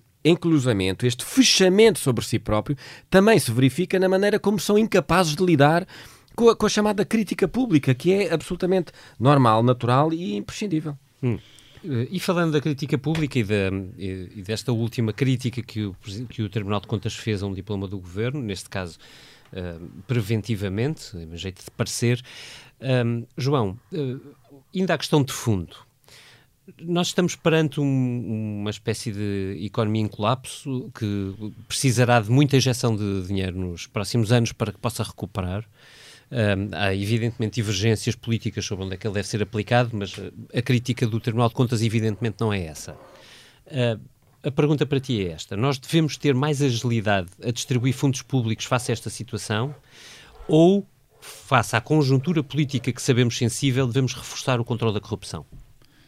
este 1.05 1.25
fechamento 1.25 2.01
sobre 2.01 2.25
si 2.25 2.37
próprio, 2.37 2.77
também 3.09 3.39
se 3.39 3.49
verifica 3.53 3.97
na 3.97 4.09
maneira 4.09 4.41
como 4.41 4.59
são 4.59 4.77
incapazes 4.77 5.37
de 5.37 5.45
lidar 5.45 5.87
com 6.37 6.51
a, 6.51 6.55
com 6.57 6.67
a 6.67 6.69
chamada 6.69 7.05
crítica 7.05 7.49
pública, 7.49 7.95
que 7.95 8.13
é 8.13 8.33
absolutamente 8.33 8.93
normal, 9.19 9.63
natural 9.63 10.13
e 10.13 10.37
imprescindível. 10.37 10.97
Hum. 11.23 11.39
Eh, 11.87 12.09
e 12.11 12.21
falando 12.21 12.53
da 12.53 12.61
crítica 12.61 12.99
pública 12.99 13.39
e, 13.39 13.45
da, 13.45 13.71
e, 13.97 14.43
desta 14.43 14.73
última 14.73 15.13
crítica 15.13 15.63
que 15.63 15.85
o, 15.85 15.97
que 16.29 16.43
o 16.43 16.49
Tribunal 16.49 16.81
de 16.81 16.87
Contas 16.87 17.15
fez 17.15 17.43
a 17.43 17.47
um 17.47 17.55
diploma 17.55 17.87
do 17.87 17.99
governo, 17.99 18.41
neste 18.43 18.69
caso 18.69 18.99
uh, 19.53 20.03
preventivamente, 20.07 21.17
em 21.17 21.37
jeito 21.37 21.65
de 21.65 21.71
parecer, 21.71 22.23
um, 22.81 23.25
João, 23.37 23.79
uh, 23.93 24.35
ainda 24.75 24.95
a 24.95 24.99
questão 24.99 25.23
de 25.23 25.33
fundo. 25.33 25.77
Nós 26.83 27.09
estamos 27.09 27.37
perante 27.37 27.81
um, 27.81 28.59
uma 28.61 28.71
espécie 28.71 29.13
de 29.13 29.57
economia 29.65 30.03
em 30.03 30.09
colapso 30.09 30.91
que 30.99 31.33
precisará 31.69 32.21
de 32.21 32.29
muita 32.29 32.57
injeção 32.57 32.97
de 32.97 33.25
dinheiro 33.29 33.57
nos 33.57 33.87
próximos 33.87 34.33
anos 34.33 34.51
para 34.51 34.73
que 34.73 34.79
possa 34.79 35.05
recuperar. 35.05 35.65
Um, 36.29 36.71
há 36.73 36.93
evidentemente 36.93 37.55
divergências 37.55 38.17
políticas 38.17 38.65
sobre 38.65 38.85
onde 38.85 38.95
é 38.95 38.97
que 38.97 39.07
ele 39.07 39.15
deve 39.15 39.29
ser 39.29 39.41
aplicado, 39.43 39.91
mas 39.93 40.13
a 40.53 40.61
crítica 40.61 41.07
do 41.07 41.21
Tribunal 41.21 41.49
de 41.49 41.55
Contas 41.55 41.83
evidentemente 41.83 42.37
não 42.41 42.53
é 42.53 42.65
essa. 42.65 42.97
Uh, 43.67 44.01
a 44.43 44.51
pergunta 44.51 44.85
para 44.85 45.01
ti 45.01 45.25
é 45.25 45.33
esta: 45.33 45.57
nós 45.57 45.79
devemos 45.79 46.17
ter 46.17 46.35
mais 46.35 46.63
agilidade 46.63 47.29
a 47.43 47.51
distribuir 47.51 47.95
fundos 47.95 48.23
públicos 48.23 48.65
face 48.65 48.91
a 48.91 48.95
esta 48.95 49.11
situação 49.11 49.75
ou, 50.49 50.87
face 51.21 51.77
à 51.77 51.81
conjuntura 51.81 52.43
política 52.43 52.93
que 52.93 53.03
sabemos 53.03 53.37
sensível, 53.37 53.87
devemos 53.87 54.13
reforçar 54.13 54.61
o 54.61 54.65
controle 54.65 54.95
da 54.95 55.01
corrupção? 55.01 55.45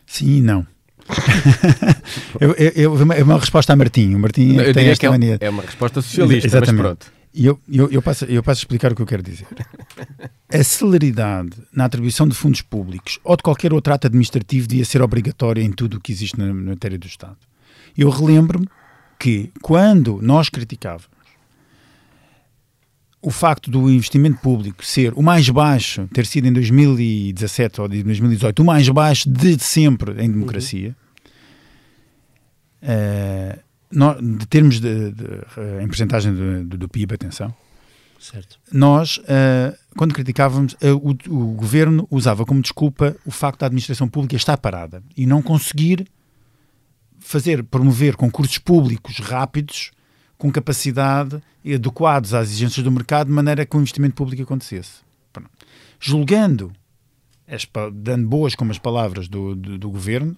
Sim 0.06 0.38
e 0.38 0.40
não. 0.40 0.66
eu, 2.40 2.52
eu, 2.52 2.96
eu, 2.96 3.12
é 3.12 3.22
uma 3.22 3.38
resposta 3.38 3.72
a 3.72 3.76
Martim. 3.76 4.14
O 4.14 4.18
Martim 4.18 4.56
eu 4.56 4.74
tem 4.74 4.88
esta 4.88 5.06
é, 5.06 5.10
maneira. 5.10 5.38
É 5.40 5.48
uma 5.48 5.62
resposta 5.62 6.02
socialista, 6.02 6.46
Exatamente. 6.46 6.74
mas 6.74 6.86
pronto. 6.86 7.17
E 7.34 7.46
eu, 7.46 7.60
eu, 7.68 7.90
eu, 7.90 8.02
passo, 8.02 8.24
eu 8.24 8.42
passo 8.42 8.60
a 8.60 8.62
explicar 8.62 8.92
o 8.92 8.96
que 8.96 9.02
eu 9.02 9.06
quero 9.06 9.22
dizer. 9.22 9.46
A 10.52 10.64
celeridade 10.64 11.52
na 11.72 11.84
atribuição 11.84 12.26
de 12.26 12.34
fundos 12.34 12.62
públicos 12.62 13.20
ou 13.22 13.36
de 13.36 13.42
qualquer 13.42 13.72
outro 13.72 13.92
ato 13.92 14.06
administrativo 14.06 14.66
devia 14.66 14.84
ser 14.84 15.02
obrigatória 15.02 15.62
em 15.62 15.70
tudo 15.70 15.98
o 15.98 16.00
que 16.00 16.10
existe 16.10 16.38
na 16.38 16.52
matéria 16.52 16.98
do 16.98 17.06
Estado. 17.06 17.36
Eu 17.96 18.08
relembro-me 18.08 18.66
que 19.18 19.50
quando 19.60 20.20
nós 20.22 20.48
criticávamos 20.48 21.18
o 23.20 23.30
facto 23.30 23.70
do 23.70 23.90
investimento 23.90 24.40
público 24.40 24.84
ser 24.84 25.12
o 25.14 25.22
mais 25.22 25.48
baixo, 25.50 26.08
ter 26.12 26.24
sido 26.24 26.46
em 26.46 26.52
2017 26.52 27.80
ou 27.80 27.88
2018, 27.88 28.62
o 28.62 28.64
mais 28.64 28.88
baixo 28.88 29.28
de 29.28 29.58
sempre 29.58 30.22
em 30.22 30.30
democracia, 30.30 30.96
uhum. 32.80 32.88
uh, 32.88 33.67
de 33.90 34.46
termos 34.46 34.80
de, 34.80 35.12
de, 35.12 35.24
eh, 35.56 35.82
em 35.82 35.86
porcentagem 35.86 36.34
do, 36.34 36.76
do 36.76 36.88
PIB, 36.88 37.14
atenção, 37.14 37.54
certo. 38.18 38.58
nós, 38.70 39.16
uh, 39.18 39.76
quando 39.96 40.12
criticávamos, 40.12 40.74
uh, 40.74 40.96
o, 40.96 41.10
o, 41.34 41.54
governo 41.54 42.06
usava 42.10 42.44
como 42.44 42.60
desculpa 42.60 43.16
o 43.24 43.30
facto 43.30 43.60
da 43.60 43.66
administração 43.66 44.06
pública 44.06 44.36
estar 44.36 44.58
parada 44.58 45.02
e 45.16 45.26
não 45.26 45.40
conseguir 45.40 46.06
fazer, 47.18 47.64
promover 47.64 48.14
concursos 48.14 48.58
públicos 48.58 49.18
rápidos, 49.18 49.90
com 50.36 50.52
capacidade 50.52 51.42
e 51.64 51.74
adequados 51.74 52.32
às 52.34 52.48
exigências 52.48 52.84
do 52.84 52.92
mercado, 52.92 53.28
de 53.28 53.32
maneira 53.32 53.66
que 53.66 53.76
o 53.76 53.80
investimento 53.80 54.14
público 54.14 54.42
acontecesse. 54.42 55.00
Pronto. 55.32 55.50
Julgando, 55.98 56.72
dando 57.92 58.28
boas 58.28 58.54
como 58.54 58.70
as 58.70 58.78
palavras 58.78 59.28
do, 59.28 59.56
do, 59.56 59.78
do 59.78 59.90
governo, 59.90 60.36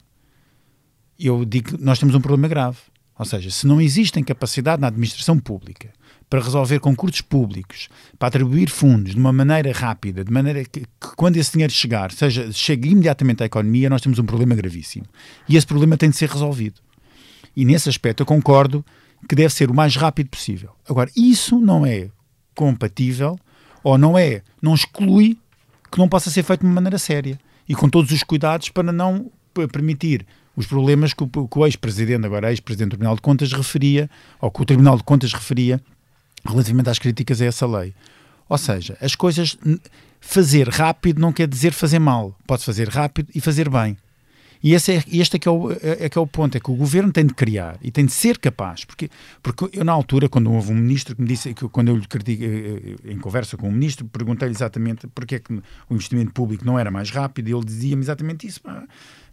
eu 1.19 1.45
digo 1.45 1.77
que 1.77 1.85
nós 1.85 1.99
temos 1.99 2.15
um 2.15 2.21
problema 2.21 2.49
grave 2.49 2.79
ou 3.21 3.27
seja, 3.27 3.51
se 3.51 3.67
não 3.67 3.83
existe 3.83 4.23
capacidade 4.23 4.81
na 4.81 4.89
administração 4.89 5.39
pública 5.39 5.91
para 6.31 6.41
resolver 6.41 6.81
concursos 6.81 7.21
públicos, 7.21 7.91
para 8.19 8.29
atribuir 8.29 8.71
fundos 8.71 9.13
de 9.13 9.21
uma 9.21 9.31
maneira 9.31 9.71
rápida, 9.73 10.25
de 10.25 10.33
maneira 10.33 10.65
que, 10.65 10.81
que, 10.81 11.17
quando 11.17 11.37
esse 11.37 11.53
dinheiro 11.53 11.71
chegar, 11.71 12.11
seja, 12.13 12.51
chegue 12.51 12.89
imediatamente 12.89 13.43
à 13.43 13.47
economia, 13.47 13.91
nós 13.91 14.01
temos 14.01 14.19
um 14.19 14.25
problema 14.25 14.55
gravíssimo. 14.55 15.05
E 15.47 15.55
esse 15.55 15.67
problema 15.67 15.99
tem 15.99 16.09
de 16.09 16.17
ser 16.17 16.31
resolvido. 16.31 16.81
E 17.55 17.63
nesse 17.63 17.91
aspecto 17.91 18.23
eu 18.23 18.27
concordo 18.27 18.83
que 19.29 19.35
deve 19.35 19.53
ser 19.53 19.71
o 19.71 19.75
mais 19.75 19.97
rápido 19.97 20.31
possível. 20.31 20.71
Agora, 20.89 21.11
isso 21.15 21.61
não 21.61 21.85
é 21.85 22.09
compatível 22.55 23.39
ou 23.85 23.99
não 23.99 24.17
é, 24.17 24.41
não 24.63 24.75
exclui 24.75 25.37
que 25.93 25.99
não 25.99 26.09
possa 26.09 26.31
ser 26.31 26.43
feito 26.43 26.61
de 26.61 26.67
uma 26.67 26.77
maneira 26.77 26.97
séria 26.97 27.39
e 27.69 27.75
com 27.75 27.87
todos 27.87 28.13
os 28.13 28.23
cuidados 28.23 28.71
para 28.71 28.91
não 28.91 29.31
permitir 29.71 30.27
os 30.61 30.67
problemas 30.67 31.13
que 31.13 31.25
o, 31.25 31.29
que 31.29 31.59
o 31.59 31.67
ex-presidente, 31.67 32.25
agora 32.25 32.51
ex-presidente 32.51 32.89
do 32.89 32.91
Tribunal 32.91 33.17
de 33.17 33.23
Contas, 33.23 33.53
referia, 33.53 34.09
ou 34.41 34.51
que 34.51 34.63
o 34.63 34.65
Tribunal 34.65 34.97
de 34.97 35.03
Contas 35.03 35.33
referia 35.33 35.81
relativamente 36.47 36.91
às 36.91 36.99
críticas 36.99 37.41
a 37.43 37.47
essa 37.47 37.67
lei. 37.67 37.95
Ou 38.49 38.59
seja, 38.59 38.97
as 39.01 39.15
coisas. 39.15 39.57
Fazer 40.23 40.69
rápido 40.69 41.19
não 41.19 41.33
quer 41.33 41.49
dizer 41.49 41.73
fazer 41.73 41.99
mal. 41.99 42.37
Pode 42.47 42.63
fazer 42.63 42.91
rápido 42.91 43.31
e 43.35 43.41
fazer 43.41 43.71
bem. 43.71 43.97
E 44.63 44.75
esse 44.75 44.93
é, 44.93 45.05
este 45.11 45.37
é 45.37 45.39
que 45.39 45.49
é, 45.49 45.51
o, 45.51 45.73
é, 45.73 46.05
é 46.05 46.09
que 46.09 46.19
é 46.19 46.21
o 46.21 46.27
ponto, 46.27 46.55
é 46.55 46.61
que 46.61 46.71
o 46.71 46.75
governo 46.75 47.11
tem 47.11 47.25
de 47.25 47.33
criar 47.33 47.79
e 47.81 47.91
tem 47.91 48.05
de 48.05 48.13
ser 48.13 48.39
capaz, 48.39 48.85
porque, 48.85 49.09
porque 49.43 49.71
eu 49.73 49.85
na 49.85 49.93
altura, 49.93 50.29
quando 50.29 50.53
houve 50.53 50.71
um 50.71 50.75
ministro 50.75 51.17
que 51.17 51.23
me 51.23 51.29
disse, 51.29 51.55
que 51.55 51.67
quando 51.69 51.89
eu 51.89 51.97
lhe 51.97 52.07
critiquei, 52.07 52.47
eh, 52.47 52.97
eh, 53.07 53.13
em 53.13 53.19
conversa 53.19 53.57
com 53.57 53.69
o 53.69 53.73
ministro, 53.73 54.05
perguntei-lhe 54.07 54.55
exatamente 54.55 55.07
porque 55.15 55.37
é 55.37 55.39
que 55.39 55.55
o 55.55 55.95
investimento 55.95 56.33
público 56.33 56.63
não 56.67 56.79
era 56.79 56.91
mais 56.91 57.11
rápido 57.11 57.49
e 57.49 57.55
ele 57.55 57.65
dizia-me 57.65 58.03
exatamente 58.03 58.47
isso, 58.47 58.61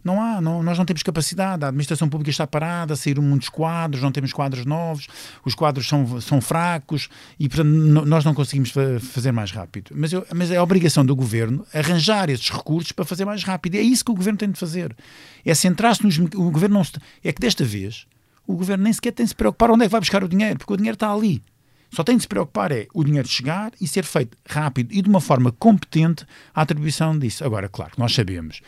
não 0.08 0.20
há, 0.20 0.40
não, 0.40 0.62
nós 0.62 0.78
não 0.78 0.84
temos 0.84 1.02
capacidade, 1.02 1.64
a 1.64 1.68
administração 1.68 2.08
pública 2.08 2.30
está 2.30 2.46
parada, 2.46 2.96
saíram 2.96 3.22
muitos 3.22 3.48
quadros, 3.48 4.02
não 4.02 4.10
temos 4.10 4.32
quadros 4.32 4.64
novos, 4.64 5.06
os 5.44 5.54
quadros 5.54 5.86
são, 5.86 6.20
são 6.20 6.40
fracos 6.40 7.08
e 7.38 7.48
portanto 7.48 7.68
nós 7.68 8.24
não 8.24 8.34
conseguimos 8.34 8.72
fazer 9.00 9.32
mais 9.32 9.52
rápido. 9.52 9.92
Mas, 9.94 10.12
eu, 10.12 10.26
mas 10.34 10.50
é 10.50 10.56
a 10.56 10.62
obrigação 10.62 11.04
do 11.04 11.14
governo 11.14 11.64
arranjar 11.72 12.30
esses 12.30 12.48
recursos 12.50 12.92
para 12.92 13.04
fazer 13.04 13.24
mais 13.24 13.44
rápido. 13.44 13.74
E 13.74 13.78
é 13.78 13.82
isso 13.82 14.04
que 14.04 14.10
o 14.10 14.14
governo 14.14 14.38
tem 14.38 14.50
de 14.50 14.58
fazer. 14.58 14.96
É 15.44 15.54
centrar-se 15.54 16.02
nos. 16.04 16.18
O 16.18 16.50
governo 16.50 16.74
não 16.74 16.86
É 17.22 17.32
que 17.32 17.40
desta 17.40 17.64
vez 17.64 18.06
o 18.46 18.56
governo 18.56 18.84
nem 18.84 18.92
sequer 18.92 19.12
tem 19.12 19.24
de 19.24 19.30
se 19.30 19.34
preocupar 19.34 19.70
onde 19.70 19.84
é 19.84 19.86
que 19.86 19.92
vai 19.92 20.00
buscar 20.00 20.24
o 20.24 20.28
dinheiro, 20.28 20.58
porque 20.58 20.72
o 20.72 20.76
dinheiro 20.76 20.94
está 20.94 21.12
ali. 21.12 21.42
Só 21.90 22.02
tem 22.04 22.16
de 22.16 22.22
se 22.22 22.28
preocupar 22.28 22.70
é 22.72 22.86
o 22.94 23.02
dinheiro 23.02 23.26
chegar 23.28 23.72
e 23.80 23.86
ser 23.86 24.04
feito 24.04 24.36
rápido 24.46 24.92
e 24.92 25.00
de 25.00 25.08
uma 25.08 25.20
forma 25.20 25.52
competente 25.52 26.24
a 26.54 26.62
atribuição 26.62 27.18
disso. 27.18 27.44
Agora, 27.44 27.68
claro, 27.68 27.92
nós 27.96 28.14
sabemos 28.14 28.60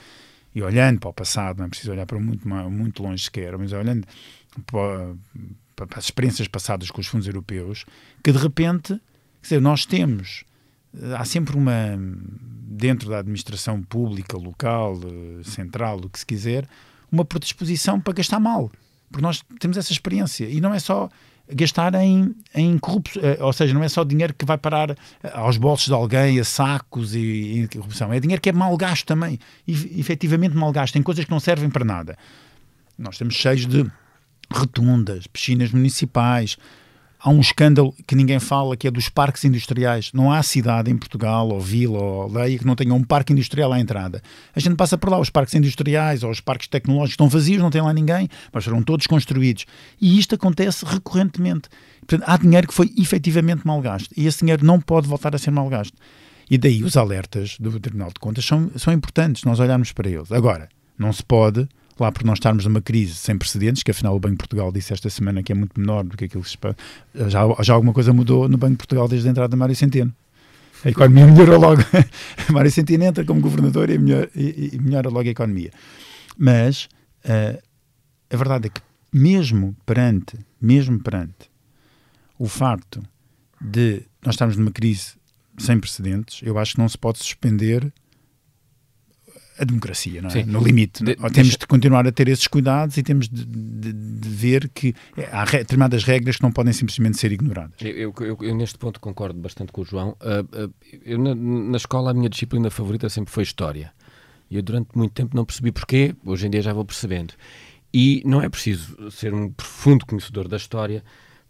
e 0.55 0.63
olhando 0.63 1.01
para 1.01 1.11
o 1.11 1.13
passado, 1.13 1.59
não 1.59 1.67
é 1.67 1.69
preciso 1.69 1.93
olhar 1.93 2.07
para 2.07 2.19
muito, 2.19 2.49
muito 2.49 3.03
longe 3.03 3.25
sequer, 3.25 3.57
mas 3.57 3.73
olhando 3.73 4.07
para, 4.67 5.15
para 5.77 5.99
as 5.99 6.05
experiências 6.05 6.49
passadas 6.49 6.91
com 6.91 7.01
os 7.01 7.07
fundos 7.07 7.27
europeus, 7.27 7.85
que 8.23 8.33
de 8.33 8.39
repente, 8.39 8.95
quer 9.43 9.43
dizer, 9.43 9.61
nós 9.61 9.87
temos, 9.87 10.45
há 11.17 11.25
sempre 11.25 11.57
uma, 11.57 11.97
dentro 12.81 13.11
da 13.11 13.19
administração 13.19 13.83
pública, 13.83 14.37
local, 14.37 14.99
central, 15.45 15.99
o 15.99 16.09
que 16.09 16.19
se 16.19 16.27
quiser, 16.27 16.69
uma 17.11 17.25
predisposição 17.25 18.01
para 18.01 18.15
gastar 18.15 18.41
mal. 18.41 18.71
Porque 19.11 19.23
nós 19.23 19.43
temos 19.59 19.77
essa 19.77 19.93
experiência. 19.93 20.49
E 20.49 20.61
não 20.61 20.73
é 20.73 20.79
só 20.79 21.09
gastar 21.53 21.95
em, 21.95 22.35
em 22.55 22.79
corrupção, 22.79 23.23
eh, 23.23 23.39
ou 23.41 23.53
seja, 23.53 23.75
não 23.75 23.83
é 23.83 23.89
só 23.89 24.05
dinheiro 24.05 24.35
que 24.35 24.45
vai 24.45 24.59
parar 24.59 24.91
eh, 24.91 24.97
aos 25.33 25.57
bolsos 25.57 25.87
de 25.87 25.93
alguém, 25.93 26.39
a 26.39 26.45
sacos 26.45 27.15
e, 27.15 27.19
e 27.19 27.69
corrupção, 27.69 28.13
é 28.13 28.21
dinheiro 28.21 28.41
que 28.41 28.49
é 28.49 28.53
mal 28.53 28.77
gasto 28.77 29.07
também, 29.07 29.39
e, 29.67 30.01
efetivamente 30.01 30.55
mal 30.55 30.73
gasto, 30.73 30.97
em 30.97 31.03
coisas 31.03 31.25
que 31.25 31.31
não 31.31 31.41
servem 31.41 31.71
para 31.71 31.85
nada. 31.85 32.17
Nós 32.99 33.17
temos 33.19 33.35
cheios 33.35 33.67
de 33.67 33.91
rotundas, 34.53 35.27
piscinas 35.27 35.71
municipais. 35.71 36.57
Há 37.23 37.29
um 37.29 37.41
escândalo 37.41 37.95
que 38.07 38.15
ninguém 38.15 38.41
fala, 38.41 38.75
que 38.77 38.89
é 38.89 38.91
dos 38.91 39.11
parques 39.11 39.45
industriais. 39.45 40.11
Não 40.15 40.33
há 40.33 40.43
cidade 40.43 40.91
em 40.91 40.97
Portugal, 40.97 41.51
ou 41.51 41.61
vila, 41.61 41.99
ou 41.99 42.23
aldeia, 42.23 42.59
que 42.59 42.67
não 42.67 42.75
tenha 42.75 42.95
um 42.95 43.05
parque 43.05 43.31
industrial 43.31 43.73
à 43.75 43.79
entrada. 43.79 44.23
A 44.57 44.59
gente 44.59 44.75
passa 44.75 44.97
por 44.97 45.11
lá, 45.11 45.21
os 45.21 45.29
parques 45.29 45.55
industriais 45.55 46.23
ou 46.23 46.31
os 46.31 46.41
parques 46.41 46.67
tecnológicos 46.67 47.13
estão 47.13 47.29
vazios, 47.29 47.61
não 47.61 47.71
tem 47.71 47.83
lá 47.83 47.93
ninguém, 47.93 48.27
mas 48.51 48.65
foram 48.65 48.83
todos 48.83 49.07
construídos. 49.07 49.67
E 50.01 50.19
isto 50.19 50.35
acontece 50.35 50.83
recorrentemente. 50.87 51.69
Portanto, 52.07 52.25
há 52.27 52.39
dinheiro 52.39 52.67
que 52.67 52.73
foi 52.73 52.91
efetivamente 52.97 53.67
mal 53.67 53.83
gasto. 53.83 54.11
E 54.17 54.27
esse 54.27 54.41
dinheiro 54.41 54.65
não 54.65 54.81
pode 54.81 55.07
voltar 55.07 55.35
a 55.35 55.39
ser 55.39 55.51
mal 55.51 55.69
gasto. 55.69 55.93
E 56.51 56.57
daí 56.57 56.83
os 56.83 56.97
alertas 56.97 57.59
do 57.61 57.79
Tribunal 57.79 58.09
de 58.09 58.19
Contas 58.19 58.47
são, 58.47 58.71
são 58.77 58.95
importantes, 58.95 59.45
nós 59.45 59.61
olharmos 59.61 59.93
para 59.93 60.09
eles. 60.09 60.33
Agora, 60.33 60.71
não 60.99 61.13
se 61.13 61.23
pode, 61.23 61.69
lá 62.03 62.13
por 62.13 62.25
nós 62.25 62.37
estarmos 62.37 62.65
numa 62.65 62.81
crise 62.81 63.15
sem 63.15 63.37
precedentes, 63.37 63.83
que 63.83 63.91
afinal 63.91 64.15
o 64.17 64.21
Banco 64.21 64.35
de 64.35 64.39
Portugal 64.39 64.73
disse 64.73 64.93
esta 64.93 65.11
semana 65.11 65.43
que 65.43 65.53
é 65.53 65.55
muito 65.55 65.79
menor 65.79 66.05
do 66.05 66.17
que 66.17 66.25
aquilo 66.25 66.43
que 66.43 66.51
se. 66.51 66.59
Já, 67.29 67.41
já 67.63 67.75
alguma 67.75 67.93
coisa 67.93 68.13
mudou 68.13 68.49
no 68.49 68.57
Banco 68.57 68.73
de 68.73 68.79
Portugal 68.79 69.09
desde 69.09 69.29
a 69.29 69.31
entrada 69.31 69.51
de 69.51 69.57
Mário 69.57 69.77
Centeno. 69.77 70.15
A 70.85 70.91
economia 70.91 71.27
melhorou 71.29 71.61
logo. 71.61 71.83
Mário 72.51 72.71
Centeno 72.71 73.05
entra 73.05 73.25
como 73.25 73.41
governador 73.41 73.91
e, 73.91 73.99
melhor, 73.99 74.29
e, 74.35 74.71
e 74.73 74.79
melhora 74.79 75.09
logo 75.09 75.29
a 75.29 75.33
economia. 75.33 75.71
Mas 76.39 76.89
uh, 77.25 77.61
a 78.31 78.37
verdade 78.37 78.69
é 78.69 78.71
que 78.71 78.81
mesmo 79.13 79.77
perante, 79.85 80.39
mesmo 80.61 81.01
perante 81.01 81.51
o 82.39 82.47
facto 82.47 83.03
de 83.61 84.03
nós 84.25 84.35
estarmos 84.35 84.57
numa 84.57 84.71
crise 84.71 85.15
sem 85.59 85.79
precedentes, 85.79 86.41
eu 86.43 86.59
acho 86.59 86.75
que 86.75 86.81
não 86.81 86.89
se 86.89 86.97
pode 86.97 87.19
suspender 87.19 87.93
a 89.61 89.65
democracia, 89.65 90.23
não 90.23 90.31
é? 90.31 90.45
no 90.45 90.61
limite. 90.61 91.05
De, 91.05 91.15
temos 91.15 91.33
deixa... 91.33 91.59
de 91.59 91.67
continuar 91.67 92.07
a 92.07 92.13
ter 92.13 92.29
esses 92.29 92.47
cuidados 92.47 92.97
e 92.97 93.03
temos 93.03 93.29
de, 93.29 93.45
de, 93.45 93.93
de 93.93 94.29
ver 94.29 94.71
que 94.71 94.95
há 95.31 95.45
re, 95.45 95.59
determinadas 95.59 96.05
regras 96.05 96.37
que 96.37 96.43
não 96.43 96.51
podem 96.51 96.73
simplesmente 96.73 97.19
ser 97.19 97.31
ignoradas. 97.31 97.77
Eu, 97.81 98.15
eu, 98.21 98.39
eu 98.41 98.55
neste 98.55 98.79
ponto 98.79 98.99
concordo 98.99 99.39
bastante 99.39 99.71
com 99.71 99.83
o 99.83 99.85
João. 99.85 100.17
Uh, 100.21 100.65
uh, 100.65 100.75
eu, 101.05 101.19
na, 101.19 101.35
na, 101.35 101.77
escola, 101.77 102.11
a 102.11 102.15
minha 102.15 102.29
disciplina 102.29 102.71
favorita 102.71 103.09
sempre 103.09 103.33
foi 103.33 103.45
História. 103.51 103.93
E 104.51 104.57
eu 104.57 104.63
durante 104.63 104.97
muito 104.97 105.13
tempo 105.13 105.37
não 105.37 105.45
percebi 105.45 105.71
porquê, 105.71 106.15
hoje 106.25 106.47
em 106.47 106.51
dia 106.51 106.63
já 106.63 106.73
vou 106.73 106.85
percebendo. 106.85 107.35
E 107.93 108.23
não 108.25 108.41
é 108.41 108.49
preciso 108.49 109.11
ser 109.11 109.35
um 109.35 109.51
profundo 109.51 110.07
conhecedor 110.07 110.49
da 110.49 110.57
história 110.57 111.05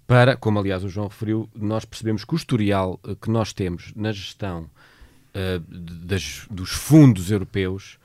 para, 0.06 0.36
como 0.36 0.58
aliás 0.58 0.82
o 0.82 0.88
João 0.88 1.06
referiu, 1.06 1.48
nós 1.54 1.84
percebemos 1.84 2.24
que 2.24 2.34
o 2.34 2.36
historial 2.36 2.98
eh, 3.06 3.14
que 3.20 3.30
nós 3.30 3.52
temos 3.52 3.92
na 3.94 4.10
gestão 4.10 4.62
uh, 4.62 5.60
das, 6.04 6.46
dos 6.50 6.70
fundos 6.70 7.30
europeus 7.30 7.96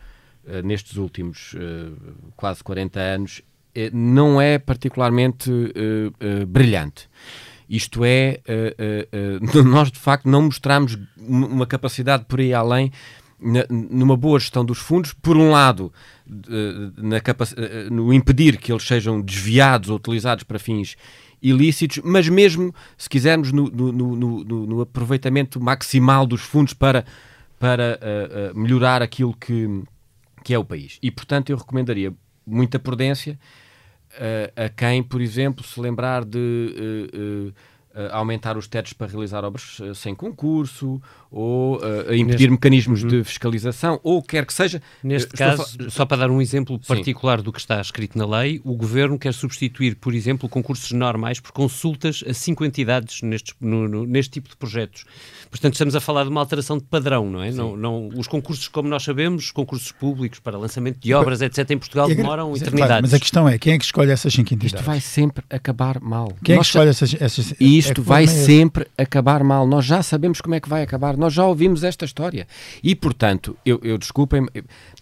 nestes 0.63 0.97
últimos 0.97 1.53
uh, 1.53 1.95
quase 2.35 2.63
40 2.63 2.99
anos 2.99 3.41
não 3.91 4.39
é 4.39 4.57
particularmente 4.57 5.51
brilhante. 6.47 7.09
Isto 7.69 8.05
é, 8.05 8.39
nós 9.65 9.91
de 9.91 9.99
facto 9.99 10.29
não 10.29 10.43
mostramos 10.43 10.97
uma 11.17 11.67
capacidade 11.67 12.23
por 12.23 12.39
aí 12.39 12.53
além 12.53 12.89
numa 13.69 14.15
boa 14.15 14.39
gestão 14.39 14.63
dos 14.63 14.77
fundos, 14.77 15.13
por 15.13 15.35
um 15.35 15.51
lado, 15.51 15.91
no 17.91 18.13
impedir 18.13 18.57
que 18.57 18.71
eles 18.71 18.83
sejam 18.83 19.21
desviados 19.21 19.89
ou 19.89 19.97
utilizados 19.97 20.43
para 20.43 20.57
fins 20.57 20.95
ilícitos, 21.41 21.99
mas 22.03 22.27
mesmo, 22.27 22.73
se 22.97 23.09
quisermos, 23.09 23.51
no, 23.51 23.69
no, 23.69 23.91
no, 23.91 24.43
no 24.43 24.81
aproveitamento 24.81 25.61
maximal 25.61 26.25
dos 26.25 26.41
fundos 26.41 26.73
para, 26.73 27.05
para 27.59 27.99
melhorar 28.55 29.01
aquilo 29.01 29.35
que, 29.35 29.83
que 30.45 30.53
é 30.53 30.59
o 30.59 30.63
país. 30.63 30.99
E, 31.01 31.09
portanto, 31.09 31.49
eu 31.49 31.57
recomendaria 31.57 32.13
muita 32.45 32.77
prudência 32.77 33.39
uh, 34.13 34.65
a 34.65 34.69
quem, 34.69 35.01
por 35.01 35.19
exemplo, 35.19 35.65
se 35.65 35.79
lembrar 35.79 36.23
de 36.23 36.37
uh, 36.37 37.53
aumentar 38.11 38.55
os 38.55 38.67
tetos 38.67 38.93
para 38.93 39.07
realizar 39.07 39.43
obras 39.43 39.77
sem 39.95 40.13
concurso, 40.13 41.01
ou 41.31 41.77
uh, 41.77 42.13
impedir 42.13 42.25
Neste... 42.25 42.49
mecanismos 42.51 43.01
uhum. 43.01 43.09
de 43.09 43.23
fiscalização, 43.23 43.99
ou 44.03 44.21
quer 44.21 44.45
que 44.45 44.53
seja. 44.53 44.81
Neste 45.01 45.31
caso, 45.31 45.89
só 45.89 46.05
para 46.05 46.17
dar 46.17 46.29
um 46.29 46.39
exemplo 46.39 46.77
particular 46.77 47.39
Sim. 47.39 47.45
do 47.45 47.51
que 47.51 47.59
está 47.59 47.81
escrito 47.81 48.15
na 48.15 48.27
lei, 48.27 48.61
o 48.63 48.75
Governo 48.75 49.17
quer 49.17 49.33
substituir, 49.33 49.95
por 49.95 50.13
exemplo, 50.13 50.47
concursos 50.47 50.91
normais 50.91 51.39
por 51.39 51.53
consultas 51.53 52.23
a 52.27 52.33
cinco 52.35 52.63
entidades 52.63 53.23
neste, 53.23 53.55
no, 53.59 53.87
no, 53.87 54.05
neste 54.05 54.33
tipo 54.33 54.49
de 54.49 54.57
projetos. 54.57 55.05
Portanto, 55.55 55.75
estamos 55.75 55.95
a 55.95 56.01
falar 56.01 56.23
de 56.23 56.29
uma 56.29 56.41
alteração 56.41 56.77
de 56.77 56.83
padrão, 56.83 57.29
não 57.29 57.41
é? 57.41 57.49
Não, 57.49 57.77
não, 57.77 58.09
os 58.09 58.27
concursos, 58.27 58.67
como 58.67 58.89
nós 58.89 59.03
sabemos, 59.03 59.51
concursos 59.51 59.89
públicos 59.89 60.37
para 60.37 60.57
lançamento 60.57 60.99
de 60.99 61.13
obras, 61.13 61.41
etc., 61.41 61.71
em 61.71 61.77
Portugal 61.77 62.09
demoram 62.09 62.51
mas, 62.51 62.61
eternidades. 62.61 63.09
Mas 63.09 63.13
a 63.13 63.19
questão 63.19 63.47
é, 63.47 63.57
quem 63.57 63.73
é 63.73 63.77
que 63.77 63.85
escolhe 63.85 64.11
essas 64.11 64.33
cinco 64.33 64.53
entidades? 64.53 64.73
Isto 64.73 64.85
vai 64.85 64.99
sempre 64.99 65.45
acabar 65.49 66.01
mal. 66.01 66.33
Quem 66.43 66.57
nós 66.57 66.67
é 66.67 66.71
que 66.71 66.77
escolhe 66.77 66.89
essas... 66.89 67.15
essas 67.21 67.53
isto 67.57 68.01
é 68.01 68.03
vai 68.03 68.25
é 68.25 68.27
sempre 68.27 68.85
acabar 68.97 69.45
mal. 69.45 69.65
Nós 69.65 69.85
já 69.85 70.03
sabemos 70.03 70.41
como 70.41 70.55
é 70.55 70.59
que 70.59 70.67
vai 70.67 70.83
acabar. 70.83 71.15
Nós 71.15 71.31
já 71.31 71.45
ouvimos 71.45 71.85
esta 71.85 72.03
história. 72.03 72.45
E, 72.83 72.93
portanto, 72.93 73.57
eu, 73.65 73.79
eu 73.81 73.97
desculpem, 73.97 74.45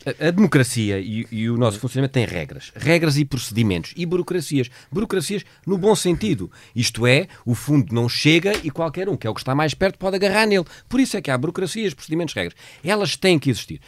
a, 0.06 0.28
a 0.28 0.32
democracia 0.32 1.00
e, 1.00 1.26
e, 1.32 1.50
o 1.50 1.58
nosso 1.58 1.80
funcionamento 1.80 2.14
tem 2.14 2.26
regras. 2.26 2.72
Regras 2.76 3.18
e 3.18 3.26
procedimentos. 3.26 3.94
E 3.96 4.06
burocracias. 4.06 4.70
Burocracias 4.92 5.44
no 5.66 5.78
bom 5.78 5.96
sentido. 5.96 6.52
Isto 6.76 7.08
é, 7.08 7.28
o 7.46 7.56
fundo 7.56 7.94
não 7.94 8.08
chega 8.10 8.54
e 8.64 8.70
qualquer 8.70 9.10
um, 9.10 9.16
que 9.16 9.28
é 9.28 9.30
o 9.30 9.34
que 9.34 9.42
está 9.42 9.56
mais 9.56 9.74
perto, 9.74 9.98
pode 9.98 10.16
agarrar 10.16 10.46
nele. 10.46 10.66
Por 10.88 11.00
isso 11.00 11.18
é 11.18 11.22
que 11.22 11.32
há 11.32 11.38
burocracias, 11.38 11.94
procedimentos, 11.94 12.34
regras. 12.34 12.56
Elas 12.84 13.16
têm 13.16 13.40
que 13.40 13.50
existir. 13.50 13.80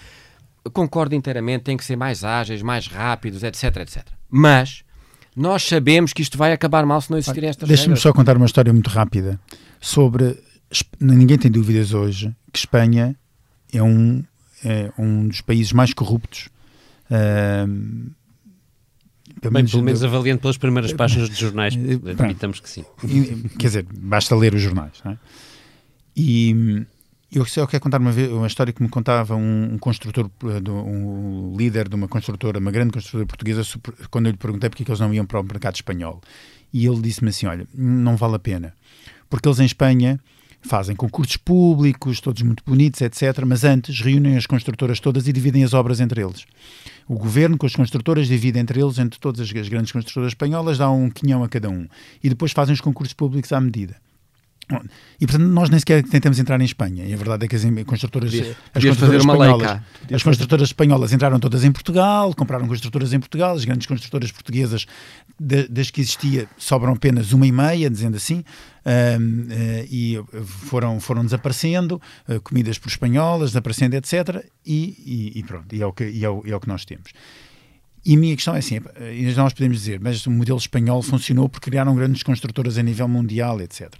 Concordo 0.73 1.13
inteiramente, 1.13 1.63
têm 1.63 1.78
que 1.78 1.86
ser 1.86 1.95
mais 1.95 2.23
ágeis, 2.23 2.62
mais 2.62 2.88
rápidos, 2.88 3.43
etc, 3.43 3.78
etc. 3.78 4.04
Mas 4.30 4.84
nós 5.36 5.63
sabemos 5.63 6.13
que 6.13 6.21
isto 6.21 6.38
vai 6.38 6.54
acabar 6.54 6.86
mal 6.86 7.01
se 7.01 7.12
não 7.12 7.17
existirem 7.17 7.49
estas 7.49 7.67
Deixa-me 7.67 7.97
só 7.97 8.13
contar 8.13 8.38
uma 8.38 8.45
história 8.45 8.71
muito 8.71 8.89
rápida 8.89 9.39
sobre. 9.80 10.38
Ninguém 10.99 11.38
tem 11.38 11.51
dúvidas 11.51 11.93
hoje 11.93 12.36
que 12.51 12.58
Espanha 12.58 13.15
é 13.71 13.84
um, 13.84 14.23
é 14.65 14.91
um 14.97 15.28
dos 15.28 15.41
países 15.41 15.71
mais 15.71 15.93
corruptos. 15.93 16.49
Uh, 17.06 18.12
pelo 19.39 19.54
Bem, 19.54 19.62
menos, 19.62 19.71
pelo 19.71 19.84
menos 19.84 20.04
avaliando 20.04 20.41
pelas 20.41 20.58
primeiras 20.58 20.91
páginas 20.93 21.30
de 21.30 21.36
jornais, 21.36 21.75
admitamos 22.17 22.60
que 22.60 22.69
sim. 22.69 22.84
Quer 23.60 23.67
dizer, 23.67 23.86
basta 23.93 24.36
ler 24.36 24.56
os 24.56 24.62
jornais. 24.62 25.01
É? 25.06 25.17
E 26.15 26.86
eu 27.32 27.45
só 27.45 27.67
quero 27.67 27.84
contar 27.84 27.99
uma, 27.99 28.12
vez, 28.12 28.32
uma 28.32 28.47
história 28.47 28.71
que 28.71 28.82
me 28.82 28.89
contava 28.89 29.36
um, 29.36 29.73
um 29.73 29.78
construtor, 29.78 30.30
eh, 30.43 30.71
um 30.71 31.54
líder 31.58 31.89
de 31.89 31.95
uma 31.95 32.08
construtora, 32.08 32.60
uma 32.60 32.71
grande 32.71 32.93
construtora 32.93 33.25
portuguesa, 33.25 33.62
quando 34.10 34.28
eu 34.28 34.32
lhe 34.32 34.38
perguntei 34.38 34.69
porque 34.69 34.84
é 34.84 34.86
que 34.86 34.91
eles 34.91 34.99
não 34.99 35.13
iam 35.13 35.25
para 35.25 35.39
o 35.39 35.43
mercado 35.43 35.75
espanhol. 35.75 36.21
E 36.71 36.86
ele 36.88 37.01
disse-me 37.01 37.30
assim: 37.30 37.45
Olha, 37.45 37.67
não 37.73 38.15
vale 38.15 38.36
a 38.36 38.39
pena, 38.39 38.73
porque 39.30 39.47
eles 39.47 39.60
em 39.60 39.65
Espanha 39.65 40.19
fazem 40.65 40.95
concursos 40.95 41.38
públicos, 41.38 42.19
todos 42.19 42.41
muito 42.41 42.63
bonitos, 42.65 43.01
etc. 43.01 43.43
Mas 43.45 43.63
antes 43.63 43.99
reúnem 44.01 44.36
as 44.36 44.45
construtoras 44.45 44.99
todas 44.99 45.28
e 45.28 45.34
dividem 45.34 45.63
as 45.63 45.73
obras 45.73 45.99
entre 45.99 46.21
eles. 46.21 46.45
O 47.08 47.15
governo 47.15 47.58
com 47.58 47.65
as 47.65 47.75
construtoras 47.75 48.28
divide 48.28 48.60
entre 48.60 48.82
eles, 48.82 48.97
entre 48.97 49.19
todas 49.19 49.41
as 49.41 49.69
grandes 49.69 49.91
construtoras 49.91 50.32
espanholas, 50.32 50.78
dá 50.78 50.89
um 50.89 51.10
quinhão 51.10 51.43
a 51.43 51.49
cada 51.49 51.69
um. 51.69 51.88
E 52.23 52.30
depois 52.30 52.51
fazem 52.51 52.73
os 52.73 52.82
concursos 52.82 53.13
públicos 53.13 53.51
à 53.54 53.62
medida. 53.62 53.95
E 55.19 55.28
portanto 55.28 55.47
nós 55.47 55.69
nem 55.69 55.80
sequer 55.80 56.04
tentamos 56.04 56.39
entrar 56.39 56.60
em 56.60 56.65
Espanha. 56.65 57.06
E 57.06 57.13
a 57.13 57.17
verdade 57.17 57.45
é 57.45 57.47
que 57.47 57.56
as 57.56 57.63
construtoras, 57.86 58.34
as 58.73 58.84
construtoras 58.84 59.21
espanholas, 59.21 59.82
as 60.12 60.23
construtoras 60.23 60.69
espanholas 60.69 61.13
entraram 61.13 61.39
todas 61.39 61.63
em 61.63 61.71
Portugal, 61.71 62.34
compraram 62.34 62.67
construtoras 62.67 63.13
em 63.13 63.19
Portugal, 63.19 63.56
as 63.56 63.63
grandes 63.63 63.86
construtoras 63.86 64.32
portuguesas, 64.32 64.86
desde 65.39 65.93
que 65.93 66.01
existia, 66.01 66.47
sobram 66.58 66.93
apenas 66.93 67.32
uma 67.32 67.45
e 67.45 67.51
meia, 67.51 67.89
dizendo 67.89 68.17
assim, 68.17 68.39
uh, 68.39 68.43
eh, 68.86 69.86
e 69.89 70.19
foram, 70.43 70.99
foram 70.99 71.23
desaparecendo, 71.23 72.01
uh, 72.28 72.41
comidas 72.41 72.80
por 72.80 72.89
espanholas, 72.89 73.51
desaparecendo, 73.51 73.95
etc. 73.95 74.43
E, 74.65 75.32
e, 75.36 75.39
e 75.39 75.43
pronto, 75.43 75.75
e 75.75 75.82
é, 75.82 75.86
o 75.86 75.93
que, 75.93 76.06
e 76.06 76.25
é, 76.25 76.30
o, 76.30 76.43
é 76.45 76.56
o 76.56 76.60
que 76.60 76.67
nós 76.67 76.86
temos. 76.86 77.12
E 78.04 78.15
a 78.15 78.17
minha 78.17 78.36
questão 78.36 78.56
é 78.56 78.60
assim, 78.60 78.80
nós 79.36 79.54
podemos 79.54 79.78
dizer, 79.78 79.99
mas 79.99 80.25
o 80.28 80.32
modelo 80.32 80.60
espanhol 80.60 81.01
funcionou 81.01 81.49
porque 81.49 81.69
criaram 81.69 81.95
grandes 81.95 82.21
construtoras 82.23 82.78
a 82.78 82.84
nível 82.84 83.08
mundial, 83.08 83.60
etc 83.62 83.91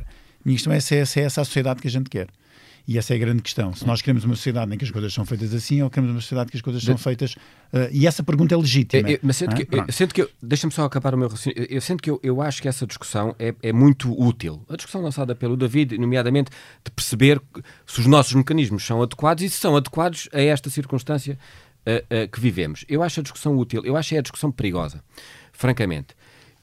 minha 0.46 0.56
questão 0.56 0.72
é 0.72 0.80
se, 0.80 0.96
é 0.96 1.06
se 1.06 1.20
é 1.20 1.24
essa 1.24 1.42
a 1.42 1.46
sociedade 1.46 1.82
que 1.82 1.88
a 1.88 1.92
gente 1.92 2.10
quer. 2.10 2.28
E 2.88 3.00
essa 3.00 3.14
é 3.14 3.16
a 3.16 3.20
grande 3.20 3.42
questão. 3.42 3.74
Se 3.74 3.86
nós 3.86 4.02
queremos 4.02 4.24
uma 4.26 4.36
sociedade 4.36 4.74
em 4.74 4.78
que 4.78 4.86
as 4.86 4.92
coisas 4.92 5.12
são 5.12 5.26
feitas 5.26 5.54
assim 5.54 5.82
ou 5.82 5.90
queremos 5.90 6.12
uma 6.14 6.22
sociedade 6.22 6.50
em 6.50 6.52
que 6.52 6.58
as 6.58 6.62
coisas 6.62 6.84
são 6.84 6.98
feitas. 6.98 7.34
Uh, 7.34 7.90
e 7.92 8.06
essa 8.06 8.22
pergunta 8.22 8.54
é 8.54 8.58
legítima. 8.58 9.10
Eu, 9.10 9.20
mas 9.24 9.38
sendo, 9.38 9.54
é? 9.54 9.66
que, 9.66 9.76
eu, 9.76 9.86
sendo 9.92 10.14
que 10.14 10.22
eu. 10.22 10.30
Deixa-me 10.42 10.72
só 10.72 10.86
acabar 10.86 11.16
o 11.16 11.18
meu 11.18 11.28
raciocínio. 11.28 11.68
Eu 11.68 11.82
sinto 11.82 12.04
que 12.04 12.12
eu, 12.12 12.20
eu 12.22 12.42
acho 12.44 12.62
que 12.62 12.68
essa 12.68 12.86
discussão 12.86 13.36
é, 13.40 13.56
é 13.64 13.74
muito 13.74 14.12
útil. 14.22 14.64
A 14.70 14.76
discussão 14.76 15.02
lançada 15.02 15.34
pelo 15.34 15.58
David, 15.58 15.98
nomeadamente 15.98 16.52
de 16.84 16.92
perceber 16.92 17.42
se 17.88 18.02
os 18.02 18.06
nossos 18.06 18.34
mecanismos 18.34 18.86
são 18.86 19.02
adequados 19.02 19.44
e 19.44 19.50
se 19.50 19.58
são 19.58 19.76
adequados 19.76 20.30
a 20.32 20.40
esta 20.40 20.70
circunstância 20.70 21.40
uh, 21.88 22.24
uh, 22.24 22.30
que 22.30 22.40
vivemos. 22.40 22.86
Eu 22.88 23.02
acho 23.02 23.20
a 23.20 23.24
discussão 23.24 23.58
útil. 23.58 23.82
Eu 23.84 23.98
acho 23.98 24.10
que 24.10 24.16
é 24.16 24.20
a 24.20 24.22
discussão 24.22 24.52
perigosa. 24.52 25.04
Francamente. 25.52 26.16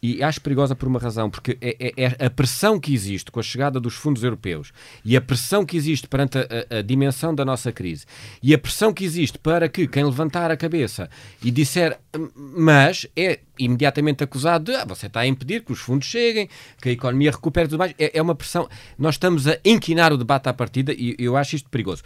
E 0.03 0.21
acho 0.21 0.41
perigosa 0.41 0.75
por 0.75 0.88
uma 0.88 0.99
razão, 0.99 1.31
porque 1.31 1.57
é, 1.61 1.77
é, 1.79 2.05
é, 2.05 2.27
a 2.27 2.31
pressão 2.31 2.81
que 2.81 2.93
existe 2.93 3.31
com 3.31 3.39
a 3.39 3.43
chegada 3.43 3.79
dos 3.79 3.95
fundos 3.95 4.24
europeus 4.24 4.72
e 5.05 5.16
a 5.16 5.20
pressão 5.20 5.64
que 5.64 5.76
existe 5.76 6.09
perante 6.09 6.39
a, 6.39 6.41
a, 6.41 6.79
a, 6.79 6.83
dimensão 6.83 7.33
da 7.33 7.45
nossa 7.45 7.70
crise 7.70 8.05
e 8.43 8.53
a 8.53 8.59
pressão 8.59 8.93
que 8.93 9.05
existe 9.05 9.39
para 9.39 9.68
que 9.68 9.87
quem 9.87 10.05
levantar 10.05 10.51
a 10.51 10.57
cabeça 10.57 11.09
e 11.41 11.53
disser 11.53 12.01
mas 12.37 13.07
é 13.16 13.41
imediatamente 13.59 14.24
acusado 14.24 14.64
de 14.64 14.74
ah, 14.74 14.85
você 14.85 15.07
está 15.07 15.20
a 15.20 15.26
impedir 15.26 15.62
que 15.62 15.72
os 15.72 15.79
fundos 15.79 16.09
cheguem, 16.09 16.49
que 16.81 16.89
a 16.89 16.93
economia 16.93 17.31
recupere 17.31 17.68
tudo 17.68 17.79
mais. 17.79 17.95
É, 17.99 18.18
é 18.18 18.22
uma 18.22 18.35
pressão. 18.35 18.68
Nós 18.99 19.14
estamos 19.14 19.47
a 19.47 19.57
inquinar 19.64 20.12
o 20.12 20.16
debate 20.16 20.49
à 20.49 20.53
partida 20.53 20.93
e 20.93 21.14
eu 21.18 21.37
acho 21.37 21.57
isto 21.57 21.70
perigoso. 21.70 22.03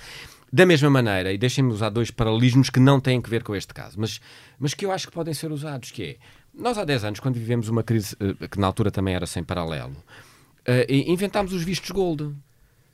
Da 0.53 0.65
mesma 0.65 0.89
maneira, 0.89 1.33
e 1.33 1.39
deixem-me 1.39 1.73
usar 1.73 1.91
dois 1.91 2.11
paralelismos 2.11 2.71
que 2.71 2.79
não 2.79 3.01
têm 3.01 3.21
que 3.21 3.29
ver 3.29 3.43
com 3.43 3.55
este 3.55 3.75
caso, 3.75 3.97
mas, 3.99 4.21
mas 4.59 4.75
que 4.75 4.87
eu 4.87 4.93
acho 4.93 5.09
que 5.09 5.13
podem 5.13 5.35
ser 5.35 5.51
usados, 5.51 5.91
que 5.91 6.03
é, 6.03 6.17
nós 6.57 6.79
há 6.79 6.85
10 6.85 7.05
anos, 7.05 7.21
quando 7.21 7.35
vivemos 7.35 7.69
uma 7.69 7.83
crise 7.83 8.17
eh, 8.19 8.49
que 8.49 8.59
na 8.59 8.67
altura 8.67 8.91
também 8.91 9.15
era 9.15 9.27
sem 9.27 9.45
paralelo, 9.45 9.93
uh, 9.93 10.91
inventámos 10.91 11.53
os 11.53 11.63
vistos 11.63 11.91
gold. 11.91 12.35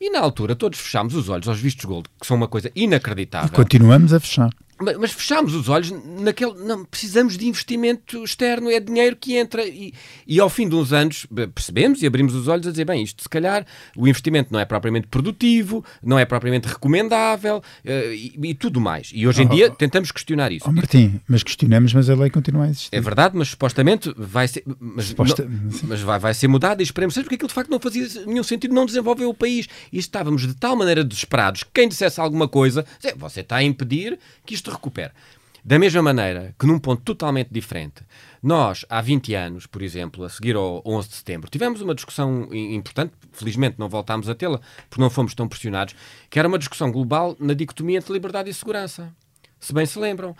E 0.00 0.10
na 0.10 0.18
altura 0.18 0.56
todos 0.56 0.80
fechámos 0.80 1.14
os 1.14 1.28
olhos 1.28 1.46
aos 1.46 1.60
vistos 1.60 1.84
gold, 1.84 2.08
que 2.20 2.26
são 2.26 2.36
uma 2.36 2.48
coisa 2.48 2.70
inacreditável. 2.74 3.50
E 3.52 3.56
continuamos 3.56 4.12
a 4.12 4.18
fechar. 4.18 4.50
Mas, 4.98 5.12
fechámos 5.12 5.54
os 5.54 5.68
olhos 5.68 5.90
naquele. 6.20 6.54
Não, 6.54 6.84
precisamos 6.84 7.36
de 7.36 7.46
investimento 7.46 8.22
externo, 8.24 8.70
é 8.70 8.80
dinheiro 8.80 9.16
que 9.16 9.36
entra. 9.36 9.66
E, 9.66 9.94
e 10.26 10.40
ao 10.40 10.48
fim 10.48 10.68
de 10.68 10.74
uns 10.74 10.92
anos 10.92 11.26
percebemos 11.54 12.02
e 12.02 12.06
abrimos 12.06 12.34
os 12.34 12.48
olhos 12.48 12.66
a 12.66 12.70
dizer: 12.70 12.84
bem, 12.84 13.02
isto 13.02 13.22
se 13.22 13.28
calhar 13.28 13.64
o 13.96 14.08
investimento 14.08 14.52
não 14.52 14.60
é 14.60 14.64
propriamente 14.64 15.06
produtivo, 15.06 15.84
não 16.02 16.18
é 16.18 16.24
propriamente 16.24 16.68
recomendável 16.68 17.58
uh, 17.58 18.12
e, 18.12 18.34
e, 18.42 18.54
tudo 18.54 18.80
mais. 18.80 19.10
E 19.14 19.26
hoje 19.26 19.42
em 19.42 19.46
oh, 19.46 19.50
dia 19.50 19.70
tentamos 19.70 20.10
questionar 20.10 20.50
isso. 20.52 20.64
Oh, 20.68 20.72
Martim, 20.72 21.20
mas 21.28 21.42
questionamos, 21.42 21.94
mas 21.94 22.10
a 22.10 22.14
lei 22.14 22.30
continua 22.30 22.64
a 22.64 22.68
existir. 22.68 22.88
É 22.92 23.00
verdade, 23.00 23.36
mas 23.36 23.48
supostamente 23.48 24.12
vai 24.16 24.48
ser. 24.48 24.64
Mas, 24.80 25.06
Suposta... 25.06 25.44
não, 25.44 25.70
mas 25.88 26.00
vai, 26.00 26.18
vai 26.18 26.34
ser 26.34 26.48
mudada 26.48 26.82
e 26.82 26.84
esperemos 26.84 27.14
seja 27.14 27.24
porque 27.24 27.36
aquilo 27.36 27.48
de 27.48 27.54
facto 27.54 27.70
não 27.70 27.78
fazia 27.78 28.06
nenhum 28.26 28.42
sentido, 28.42 28.74
não 28.74 28.86
desenvolveu 28.86 29.28
o 29.28 29.34
país. 29.34 29.68
E 29.92 29.98
estávamos 29.98 30.46
de 30.46 30.54
tal 30.54 30.76
maneira 30.76 31.04
desesperados 31.04 31.62
que 31.62 31.70
quem 31.72 31.88
dissesse 31.88 32.20
alguma 32.20 32.48
coisa, 32.48 32.84
você 33.16 33.40
está 33.40 33.56
a 33.56 33.62
impedir 33.62 34.18
que 34.44 34.54
isto 34.54 34.70
recupere. 34.72 35.12
Da 35.64 35.78
mesma 35.78 36.02
maneira 36.02 36.54
que 36.58 36.66
num 36.66 36.78
ponto 36.78 37.02
totalmente 37.02 37.48
diferente, 37.52 38.02
nós, 38.42 38.84
há 38.90 39.00
20 39.00 39.32
anos, 39.34 39.64
por 39.64 39.80
exemplo, 39.80 40.24
a 40.24 40.28
seguir 40.28 40.56
ao 40.56 40.82
11 40.84 41.08
de 41.08 41.14
setembro, 41.14 41.48
tivemos 41.48 41.80
uma 41.80 41.94
discussão 41.94 42.48
importante, 42.52 43.12
felizmente 43.30 43.76
não 43.78 43.88
voltámos 43.88 44.28
a 44.28 44.34
tê-la, 44.34 44.60
porque 44.90 45.00
não 45.00 45.08
fomos 45.08 45.34
tão 45.34 45.46
pressionados, 45.46 45.94
que 46.28 46.38
era 46.38 46.48
uma 46.48 46.58
discussão 46.58 46.90
global 46.90 47.36
na 47.38 47.54
dicotomia 47.54 47.98
entre 47.98 48.12
liberdade 48.12 48.50
e 48.50 48.54
segurança 48.54 49.14
se 49.62 49.72
bem 49.72 49.86
se 49.86 49.96
lembram, 49.96 50.34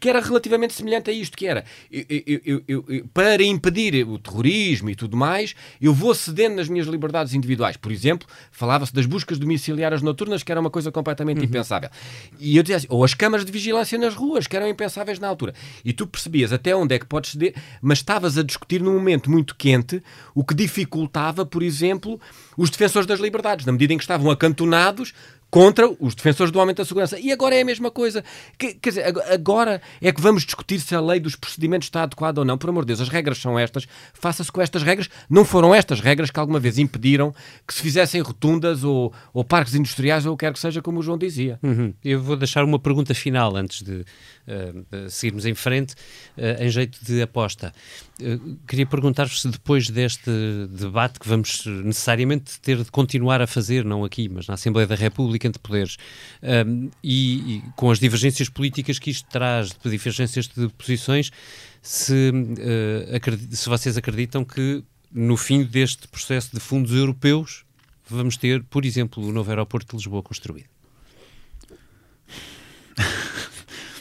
que, 0.00 0.08
era 0.08 0.20
relativamente 0.20 0.74
semelhante 0.74 1.08
a 1.10 1.12
isto, 1.12 1.36
que 1.36 1.46
era 1.46 1.64
eu, 1.90 2.62
eu, 2.66 2.84
eu, 2.88 3.08
para 3.14 3.40
impedir 3.44 4.04
o 4.04 4.18
terrorismo 4.18 4.90
e 4.90 4.96
tudo 4.96 5.16
mais, 5.16 5.54
eu 5.80 5.94
vou 5.94 6.12
cedendo 6.12 6.56
nas 6.56 6.68
minhas 6.68 6.88
liberdades 6.88 7.34
individuais. 7.34 7.76
Por 7.76 7.92
exemplo, 7.92 8.26
falava-se 8.50 8.92
das 8.92 9.06
buscas 9.06 9.38
domiciliárias 9.38 10.02
noturnas, 10.02 10.42
que 10.42 10.50
era 10.50 10.60
uma 10.60 10.70
coisa 10.70 10.90
completamente 10.90 11.38
uhum. 11.38 11.44
impensável. 11.44 11.88
E 12.40 12.56
eu 12.56 12.62
dizia 12.64 12.78
assim, 12.78 12.88
ou 12.90 13.04
as 13.04 13.14
câmaras 13.14 13.46
de 13.46 13.52
vigilância 13.52 13.96
nas 13.96 14.16
ruas, 14.16 14.48
que 14.48 14.56
eram 14.56 14.66
impensáveis 14.66 15.20
na 15.20 15.28
altura. 15.28 15.54
E 15.84 15.92
tu 15.92 16.04
percebias 16.04 16.52
até 16.52 16.74
onde 16.74 16.96
é 16.96 16.98
que 16.98 17.06
podes 17.06 17.30
ceder, 17.30 17.54
mas 17.80 17.98
estavas 17.98 18.36
a 18.36 18.42
discutir 18.42 18.82
num 18.82 18.94
momento 18.94 19.30
muito 19.30 19.54
quente, 19.54 20.02
o 20.34 20.44
que 20.44 20.54
dificultava, 20.54 21.46
por 21.46 21.62
exemplo, 21.62 22.20
os 22.56 22.70
defensores 22.70 23.06
das 23.06 23.20
liberdades, 23.20 23.64
na 23.64 23.70
medida 23.70 23.94
em 23.94 23.96
que 23.96 24.02
estavam 24.02 24.32
acantonados 24.32 25.14
contra 25.50 25.88
os 26.00 26.14
defensores 26.14 26.52
do 26.52 26.60
aumento 26.60 26.78
da 26.78 26.84
segurança. 26.84 27.18
E 27.18 27.32
agora 27.32 27.54
é 27.54 27.62
a 27.62 27.64
mesma 27.64 27.90
coisa. 27.90 28.22
Quer, 28.58 28.74
quer 28.74 28.88
dizer, 28.90 29.04
agora 29.32 29.80
é 30.00 30.12
que 30.12 30.20
vamos 30.20 30.44
discutir 30.44 30.80
se 30.80 30.94
a 30.94 31.00
lei 31.00 31.20
dos 31.20 31.36
procedimentos 31.36 31.86
está 31.86 32.02
adequada 32.02 32.40
ou 32.40 32.44
não. 32.44 32.58
Por 32.58 32.70
amor 32.70 32.84
de 32.84 32.88
Deus, 32.88 33.00
as 33.00 33.08
regras 33.08 33.38
são 33.38 33.58
estas. 33.58 33.86
Faça-se 34.12 34.52
com 34.52 34.60
estas 34.60 34.82
regras. 34.82 35.08
Não 35.28 35.44
foram 35.44 35.74
estas 35.74 36.00
regras 36.00 36.30
que 36.30 36.38
alguma 36.38 36.60
vez 36.60 36.78
impediram 36.78 37.34
que 37.66 37.72
se 37.72 37.82
fizessem 37.82 38.20
rotundas 38.20 38.84
ou, 38.84 39.12
ou 39.32 39.44
parques 39.44 39.74
industriais 39.74 40.26
ou 40.26 40.34
o 40.34 40.36
que 40.36 40.44
quer 40.44 40.52
que 40.52 40.58
seja, 40.58 40.82
como 40.82 41.00
o 41.00 41.02
João 41.02 41.16
dizia. 41.16 41.58
Uhum. 41.62 41.94
Eu 42.04 42.20
vou 42.20 42.36
deixar 42.36 42.64
uma 42.64 42.78
pergunta 42.78 43.14
final 43.14 43.56
antes 43.56 43.82
de 43.82 44.04
uh, 44.46 45.10
seguirmos 45.10 45.46
em 45.46 45.54
frente, 45.54 45.94
uh, 46.36 46.62
em 46.62 46.68
jeito 46.68 46.98
de 47.04 47.22
aposta. 47.22 47.72
Uh, 48.20 48.56
queria 48.66 48.86
perguntar-vos 48.86 49.42
se 49.42 49.48
depois 49.48 49.88
deste 49.88 50.30
debate 50.70 51.20
que 51.20 51.28
vamos 51.28 51.64
necessariamente 51.66 52.60
ter 52.60 52.76
de 52.82 52.90
continuar 52.90 53.40
a 53.40 53.46
fazer, 53.46 53.84
não 53.84 54.04
aqui, 54.04 54.28
mas 54.28 54.46
na 54.46 54.54
Assembleia 54.54 54.86
da 54.86 54.94
República, 54.94 55.46
entre 55.46 55.60
poderes, 55.60 55.96
um, 56.42 56.90
e, 57.02 57.56
e, 57.56 57.62
com 57.76 57.90
as 57.90 57.98
divergências 57.98 58.48
políticas 58.48 58.98
que 58.98 59.10
isto 59.10 59.28
traz, 59.30 59.70
de 59.70 59.90
divergências 59.90 60.48
de 60.48 60.68
posições, 60.70 61.30
se, 61.80 62.32
se 63.50 63.68
vocês 63.68 63.96
acreditam 63.96 64.44
que 64.44 64.82
no 65.12 65.36
fim 65.36 65.62
deste 65.62 66.08
processo 66.08 66.50
de 66.52 66.60
fundos 66.60 66.92
europeus 66.92 67.64
vamos 68.08 68.36
ter, 68.36 68.62
por 68.64 68.84
exemplo, 68.84 69.24
o 69.24 69.32
novo 69.32 69.50
aeroporto 69.50 69.90
de 69.90 69.96
Lisboa 69.96 70.22
construído. 70.22 70.77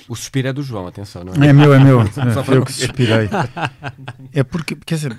O 0.08 0.16
suspiro 0.16 0.48
é 0.48 0.54
do 0.54 0.64
João, 0.64 0.88
atenção, 0.88 1.24
não 1.24 1.34
é? 1.34 1.48
É 1.48 1.54
meu, 1.54 1.74
é 1.74 1.80
meu. 1.84 2.00
É, 2.18 2.56
eu 2.56 2.66
que 2.66 2.72
suspirei. 2.72 3.30
É 4.34 4.44
porque, 4.44 4.76
quer 4.76 4.96
dizer, 4.96 5.18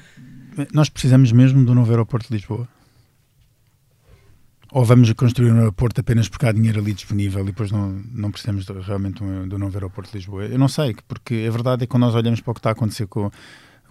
nós 0.72 0.88
precisamos 0.88 1.30
mesmo 1.32 1.64
do 1.64 1.74
novo 1.74 1.90
aeroporto 1.90 2.28
de 2.28 2.34
Lisboa. 2.34 2.68
Ou 4.70 4.84
vamos 4.84 5.10
construir 5.14 5.50
um 5.50 5.58
aeroporto 5.58 6.00
apenas 6.00 6.28
porque 6.28 6.44
há 6.44 6.52
dinheiro 6.52 6.78
ali 6.78 6.92
disponível 6.92 7.42
e 7.42 7.46
depois 7.46 7.70
não, 7.70 7.90
não 8.12 8.30
precisamos 8.30 8.66
de, 8.66 8.72
realmente 8.80 9.22
do 9.46 9.58
novo 9.58 9.74
aeroporto 9.74 10.10
de 10.10 10.18
Lisboa? 10.18 10.44
Eu 10.44 10.58
não 10.58 10.68
sei, 10.68 10.94
porque 11.06 11.46
a 11.48 11.50
verdade 11.50 11.84
é 11.84 11.86
que 11.86 11.90
quando 11.90 12.02
nós 12.02 12.14
olhamos 12.14 12.40
para 12.40 12.50
o 12.50 12.54
que 12.54 12.60
está 12.60 12.70
a 12.70 12.72
acontecer 12.72 13.06
com, 13.06 13.30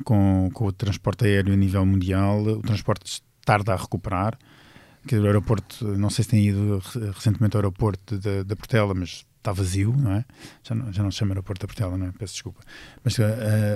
com, 0.03 0.49
com 0.53 0.65
o 0.65 0.71
transporte 0.71 1.25
aéreo 1.25 1.53
a 1.53 1.57
nível 1.57 1.85
mundial, 1.85 2.41
o 2.43 2.61
transporte 2.61 3.21
tarda 3.43 3.73
a 3.73 3.75
recuperar. 3.75 4.37
Dizer, 5.03 5.21
o 5.21 5.25
aeroporto, 5.25 5.87
não 5.97 6.09
sei 6.09 6.23
se 6.23 6.29
tem 6.29 6.47
ido 6.47 6.81
recentemente 7.13 7.55
ao 7.55 7.61
aeroporto 7.61 8.17
da, 8.19 8.43
da 8.43 8.55
Portela, 8.55 8.93
mas 8.93 9.25
está 9.47 9.51
vazio, 9.51 9.95
não 9.97 10.11
é? 10.11 10.25
Já 10.63 10.75
não, 10.75 10.93
já 10.93 11.03
não 11.03 11.11
se 11.11 11.17
chama 11.17 11.31
aeroporto 11.31 11.65
da 11.65 11.67
Portela, 11.67 11.97
não 11.97 12.07
é? 12.07 12.11
Peço 12.17 12.33
desculpa. 12.33 12.61
Mas, 13.03 13.17
uh, 13.17 13.23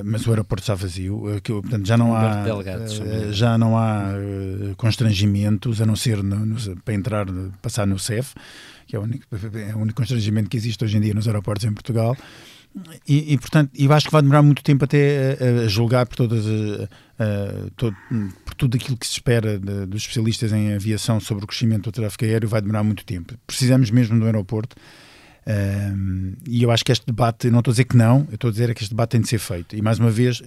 mas 0.04 0.28
o 0.28 0.30
aeroporto 0.30 0.64
está 0.64 0.76
vazio, 0.76 1.16
uh, 1.16 1.42
que, 1.42 1.52
portanto 1.52 1.88
já 1.88 1.98
não 1.98 2.16
há, 2.16 2.44
uh, 2.44 3.34
já 3.34 3.58
não 3.58 3.78
há 3.78 4.12
constrangimentos, 4.78 5.82
a 5.82 5.86
não 5.86 5.96
ser 5.96 6.22
no, 6.22 6.46
no, 6.46 6.58
para 6.84 6.94
entrar, 6.94 7.26
passar 7.62 7.88
no 7.88 7.98
CEF, 7.98 8.34
que 8.86 8.96
é 8.96 9.00
o, 9.00 9.04
único, 9.04 9.26
é 9.58 9.76
o 9.76 9.80
único 9.80 9.96
constrangimento 9.96 10.50
que 10.50 10.58
existe 10.58 10.84
hoje 10.84 10.98
em 10.98 11.02
dia 11.02 11.14
nos 11.14 11.28
aeroportos 11.28 11.66
em 11.66 11.74
Portugal. 11.74 12.18
E, 13.06 13.34
e, 13.34 13.38
portanto, 13.38 13.70
eu 13.78 13.92
acho 13.92 14.06
que 14.06 14.14
vai 14.14 14.22
demorar 14.22 14.42
muito 14.42 14.64
tempo 14.64 14.86
até 14.86 15.38
a, 15.42 15.66
a 15.66 15.68
julgar 15.68 16.06
por 16.06 16.16
todas 16.16 16.46
todo, 17.76 17.96
por 18.46 18.54
tudo 18.56 18.78
aquilo 18.78 18.98
que 18.98 19.06
se 19.06 19.14
espera 19.14 19.60
de, 19.60 19.86
dos 19.86 20.04
especialistas 20.04 20.54
em 20.54 20.74
aviação 20.74 21.20
sobre 21.20 21.44
o 21.44 21.48
crescimento 21.48 21.84
do 21.84 21.92
tráfego 21.92 22.26
aéreo, 22.26 22.50
vai 22.50 22.62
demorar 22.62 22.82
muito 22.82 23.06
tempo. 23.06 23.36
Precisamos 23.46 23.92
mesmo 23.92 24.18
do 24.18 24.26
aeroporto 24.26 24.76
um, 25.48 26.34
e 26.48 26.62
eu 26.62 26.70
acho 26.70 26.86
que 26.86 26.92
este 26.92 27.06
debate, 27.06 27.50
não 27.50 27.60
estou 27.60 27.72
a 27.72 27.74
dizer 27.74 27.86
que 27.86 27.98
não, 27.98 28.28
eu 28.30 28.36
estou 28.36 28.50
a 28.50 28.52
dizer 28.52 28.70
é 28.70 28.74
que 28.74 28.84
este 28.84 28.92
debate 28.92 29.12
tem 29.12 29.22
de 29.22 29.28
ser 29.28 29.40
feito. 29.40 29.76
E 29.76 29.82
mais 29.82 30.00
uma 30.00 30.12
vez, 30.12 30.42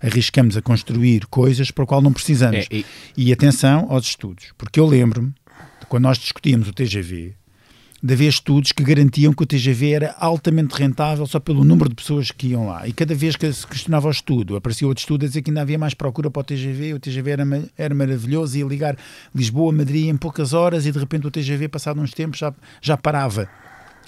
arriscamos 0.00 0.56
a 0.56 0.62
construir 0.62 1.26
coisas 1.26 1.70
para 1.70 1.84
o 1.84 1.86
qual 1.86 2.00
não 2.00 2.12
precisamos. 2.12 2.66
É, 2.70 2.76
e... 2.76 2.86
e... 3.16 3.32
atenção 3.32 3.86
aos 3.90 4.06
estudos, 4.06 4.52
porque 4.56 4.78
eu 4.78 4.86
lembro-me, 4.86 5.34
quando 5.88 6.04
nós 6.04 6.18
discutíamos 6.18 6.68
o 6.68 6.72
TGV, 6.72 7.34
de 8.02 8.12
haver 8.12 8.28
estudos 8.28 8.70
que 8.72 8.84
garantiam 8.84 9.32
que 9.32 9.42
o 9.42 9.46
TGV 9.46 9.90
era 9.92 10.14
altamente 10.20 10.74
rentável 10.74 11.26
só 11.26 11.40
pelo 11.40 11.64
número 11.64 11.88
de 11.88 11.94
pessoas 11.94 12.30
que 12.30 12.48
iam 12.48 12.68
lá. 12.68 12.86
E 12.86 12.92
cada 12.92 13.14
vez 13.14 13.34
que 13.34 13.50
se 13.52 13.66
questionava 13.66 14.06
o 14.06 14.10
estudo, 14.10 14.54
aparecia 14.54 14.86
outro 14.86 15.00
estudo 15.00 15.24
a 15.24 15.28
dizer 15.28 15.42
que 15.42 15.50
ainda 15.50 15.62
havia 15.62 15.78
mais 15.78 15.94
procura 15.94 16.30
para 16.30 16.40
o 16.40 16.44
TGV, 16.44 16.94
o 16.94 17.00
TGV 17.00 17.30
era, 17.30 17.44
era 17.76 17.94
maravilhoso, 17.94 18.56
ia 18.58 18.64
ligar 18.64 18.96
Lisboa 19.34 19.72
a 19.72 19.76
Madrid 19.76 20.06
em 20.06 20.16
poucas 20.16 20.52
horas 20.52 20.86
e 20.86 20.92
de 20.92 20.98
repente 20.98 21.26
o 21.26 21.30
TGV, 21.30 21.68
passado 21.68 22.00
uns 22.00 22.12
tempos, 22.12 22.38
já, 22.38 22.54
já 22.80 22.96
parava 22.96 23.48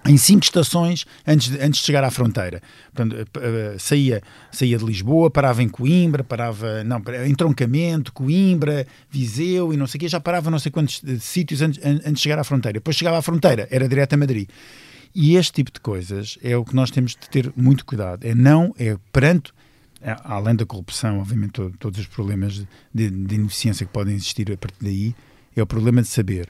em 0.06 0.16
cinco 0.16 0.44
estações 0.44 1.06
antes 1.26 1.50
de, 1.50 1.58
antes 1.60 1.80
de 1.80 1.86
chegar 1.86 2.04
à 2.04 2.10
fronteira. 2.10 2.62
Portanto, 2.94 3.28
eh, 3.40 3.76
saía, 3.78 4.22
saía 4.52 4.78
de 4.78 4.84
Lisboa, 4.84 5.30
parava 5.30 5.62
em 5.62 5.68
Coimbra, 5.68 6.22
parava 6.22 6.84
não, 6.84 7.02
em 7.26 7.34
Troncamento, 7.34 8.12
Coimbra, 8.12 8.86
Viseu 9.10 9.72
e 9.72 9.76
não 9.76 9.86
sei 9.86 9.98
o 9.98 10.00
quê, 10.00 10.08
já 10.08 10.20
parava 10.20 10.50
não 10.50 10.58
sei 10.58 10.70
quantos 10.70 11.02
eh, 11.06 11.16
sítios 11.18 11.62
antes, 11.62 11.84
antes 11.84 12.14
de 12.14 12.20
chegar 12.20 12.38
à 12.38 12.44
fronteira. 12.44 12.74
Depois 12.74 12.96
chegava 12.96 13.18
à 13.18 13.22
fronteira, 13.22 13.66
era 13.70 13.88
direto 13.88 14.14
a 14.14 14.16
Madrid. 14.16 14.48
E 15.14 15.36
este 15.36 15.52
tipo 15.52 15.72
de 15.72 15.80
coisas 15.80 16.38
é 16.42 16.56
o 16.56 16.64
que 16.64 16.74
nós 16.74 16.90
temos 16.90 17.12
de 17.12 17.28
ter 17.28 17.52
muito 17.56 17.84
cuidado. 17.84 18.24
É 18.24 18.34
não, 18.34 18.74
é 18.78 18.96
perante, 19.12 19.52
além 20.22 20.54
da 20.54 20.64
corrupção, 20.64 21.18
obviamente, 21.18 21.52
todo, 21.52 21.76
todos 21.78 21.98
os 21.98 22.06
problemas 22.06 22.64
de, 22.94 23.10
de 23.10 23.34
ineficiência 23.34 23.84
que 23.86 23.92
podem 23.92 24.14
existir 24.14 24.52
a 24.52 24.56
partir 24.56 24.84
daí, 24.84 25.14
é 25.56 25.62
o 25.62 25.66
problema 25.66 26.02
de 26.02 26.08
saber 26.08 26.48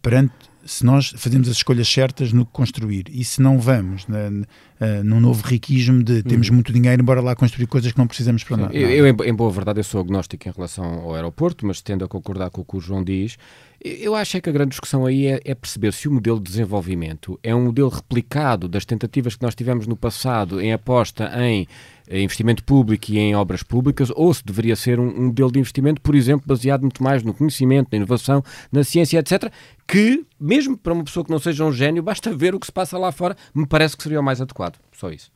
perante 0.00 0.34
se 0.64 0.84
nós 0.84 1.12
fazemos 1.16 1.48
as 1.48 1.56
escolhas 1.56 1.88
certas 1.88 2.32
no 2.32 2.46
que 2.46 2.52
construir 2.52 3.06
e 3.10 3.24
se 3.24 3.42
não 3.42 3.58
vamos 3.58 4.06
na, 4.06 4.28
uh, 4.28 5.04
num 5.04 5.20
novo 5.20 5.46
riquismo 5.46 6.02
de 6.02 6.22
temos 6.22 6.50
hum. 6.50 6.54
muito 6.54 6.72
dinheiro, 6.72 7.02
embora 7.02 7.20
lá 7.20 7.34
construir 7.34 7.66
coisas 7.66 7.92
que 7.92 7.98
não 7.98 8.06
precisamos 8.06 8.44
para 8.44 8.56
nada. 8.56 8.74
Eu, 8.74 9.06
eu, 9.06 9.24
em 9.24 9.34
boa 9.34 9.50
verdade, 9.50 9.80
eu 9.80 9.84
sou 9.84 10.00
agnóstico 10.00 10.48
em 10.48 10.52
relação 10.52 10.84
ao 10.84 11.14
aeroporto, 11.14 11.66
mas 11.66 11.80
tendo 11.80 12.04
a 12.04 12.08
concordar 12.08 12.50
com 12.50 12.60
o 12.60 12.64
que 12.64 12.76
o 12.76 12.80
João 12.80 13.02
diz, 13.02 13.36
Eu 13.84 14.14
acho 14.14 14.36
é 14.36 14.40
que 14.40 14.48
a 14.48 14.52
grande 14.52 14.70
discussão 14.70 15.04
aí 15.04 15.26
é, 15.26 15.40
é, 15.44 15.54
perceber 15.56 15.92
se 15.92 16.06
o 16.06 16.12
modelo 16.12 16.38
de 16.38 16.44
desenvolvimento 16.44 17.36
é 17.42 17.52
um 17.52 17.64
modelo 17.64 17.88
replicado 17.88 18.68
das 18.68 18.84
tentativas 18.84 19.34
que 19.34 19.42
nós 19.42 19.56
tivemos 19.56 19.88
no 19.88 19.96
passado 19.96 20.60
em 20.60 20.72
aposta 20.72 21.28
em 21.42 21.66
investimento 22.08 22.62
público 22.62 23.10
e 23.10 23.18
em 23.18 23.34
obras 23.34 23.64
públicas, 23.64 24.10
ou 24.14 24.32
se 24.32 24.44
deveria 24.44 24.76
ser 24.76 25.00
um, 25.00 25.08
um 25.08 25.26
modelo 25.26 25.50
de 25.50 25.58
investimento, 25.58 26.00
por 26.00 26.14
exemplo, 26.14 26.46
baseado 26.46 26.82
muito 26.82 27.02
mais 27.02 27.24
no 27.24 27.34
conhecimento, 27.34 27.88
na 27.90 27.96
inovação, 27.96 28.44
na 28.70 28.84
ciência, 28.84 29.18
etc., 29.18 29.50
que, 29.86 30.24
mesmo 30.38 30.76
para 30.76 30.92
uma 30.92 31.02
pessoa 31.02 31.24
que 31.24 31.30
não 31.30 31.40
seja 31.40 31.64
um 31.64 31.72
gênio, 31.72 32.02
basta 32.04 32.32
ver 32.32 32.54
o 32.54 32.60
que 32.60 32.66
se 32.66 32.72
passa 32.72 32.96
lá 32.96 33.10
fora, 33.10 33.36
me 33.52 33.66
parece 33.66 33.96
que 33.96 34.02
seria 34.04 34.20
o 34.20 34.22
mais 34.22 34.40
adequado. 34.40 34.78
Só 34.92 35.10
isso. 35.10 35.32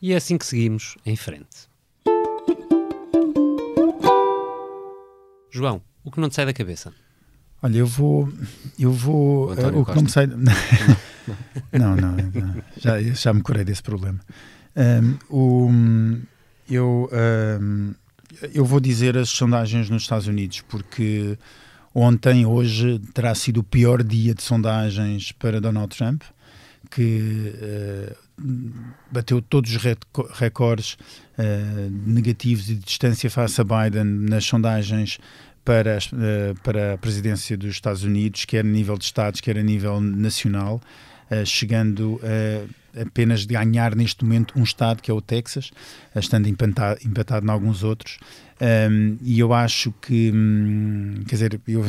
E 0.00 0.12
é 0.12 0.16
assim 0.16 0.36
que 0.36 0.46
seguimos 0.46 0.96
em 1.06 1.14
frente. 1.14 1.70
João, 5.50 5.80
o 6.02 6.10
que 6.10 6.18
não 6.18 6.28
te 6.28 6.34
sai 6.34 6.46
da 6.46 6.52
cabeça? 6.52 6.92
Olha, 7.62 7.78
eu 7.78 7.86
vou. 7.86 8.32
Eu 8.78 8.92
vou. 8.92 9.50
O, 9.50 9.52
uh, 9.52 9.80
o 9.80 9.86
que 9.86 9.94
não 9.94 10.02
me 10.02 10.10
sai. 10.10 10.26
não, 11.72 11.96
não, 11.96 12.16
não, 12.16 12.62
já, 12.76 13.00
já 13.00 13.32
me 13.32 13.40
curei 13.40 13.64
desse 13.64 13.82
problema. 13.82 14.18
Um, 14.76 15.16
o, 15.30 15.70
eu, 16.68 17.08
um, 17.60 17.94
eu 18.52 18.64
vou 18.64 18.80
dizer 18.80 19.16
as 19.16 19.28
sondagens 19.28 19.88
nos 19.88 20.02
Estados 20.02 20.26
Unidos, 20.26 20.62
porque 20.62 21.38
ontem, 21.94 22.44
hoje, 22.44 22.98
terá 23.14 23.34
sido 23.34 23.58
o 23.58 23.64
pior 23.64 24.02
dia 24.02 24.34
de 24.34 24.42
sondagens 24.42 25.30
para 25.30 25.60
Donald 25.60 25.96
Trump, 25.96 26.22
que 26.90 27.52
uh, 27.54 28.16
bateu 29.10 29.40
todos 29.40 29.76
os 29.76 29.82
recordes 30.34 30.94
uh, 31.38 31.90
negativos 32.06 32.64
de 32.64 32.74
distância 32.76 33.30
face 33.30 33.60
a 33.60 33.64
Biden 33.64 34.04
nas 34.04 34.44
sondagens 34.44 35.18
para, 35.64 35.98
uh, 35.98 36.60
para 36.62 36.94
a 36.94 36.98
presidência 36.98 37.56
dos 37.56 37.70
Estados 37.70 38.04
Unidos, 38.04 38.44
quer 38.44 38.60
a 38.60 38.68
nível 38.68 38.96
de 38.96 39.04
Estados, 39.04 39.40
quer 39.40 39.56
a 39.58 39.62
nível 39.62 40.00
nacional, 40.00 40.80
uh, 41.30 41.46
chegando 41.46 42.20
apenas 43.00 43.46
de 43.46 43.54
ganhar 43.54 43.94
neste 43.94 44.24
momento 44.24 44.58
um 44.58 44.62
Estado, 44.62 45.02
que 45.02 45.10
é 45.10 45.14
o 45.14 45.20
Texas, 45.20 45.70
uh, 46.14 46.18
estando 46.18 46.48
empatado, 46.48 47.00
empatado 47.04 47.46
em 47.46 47.50
alguns 47.50 47.82
outros. 47.82 48.18
Um, 48.60 49.18
e 49.22 49.40
eu 49.40 49.52
acho 49.52 49.92
que, 50.00 50.30
hum, 50.32 51.22
quer 51.26 51.34
dizer, 51.34 51.60
eu, 51.66 51.82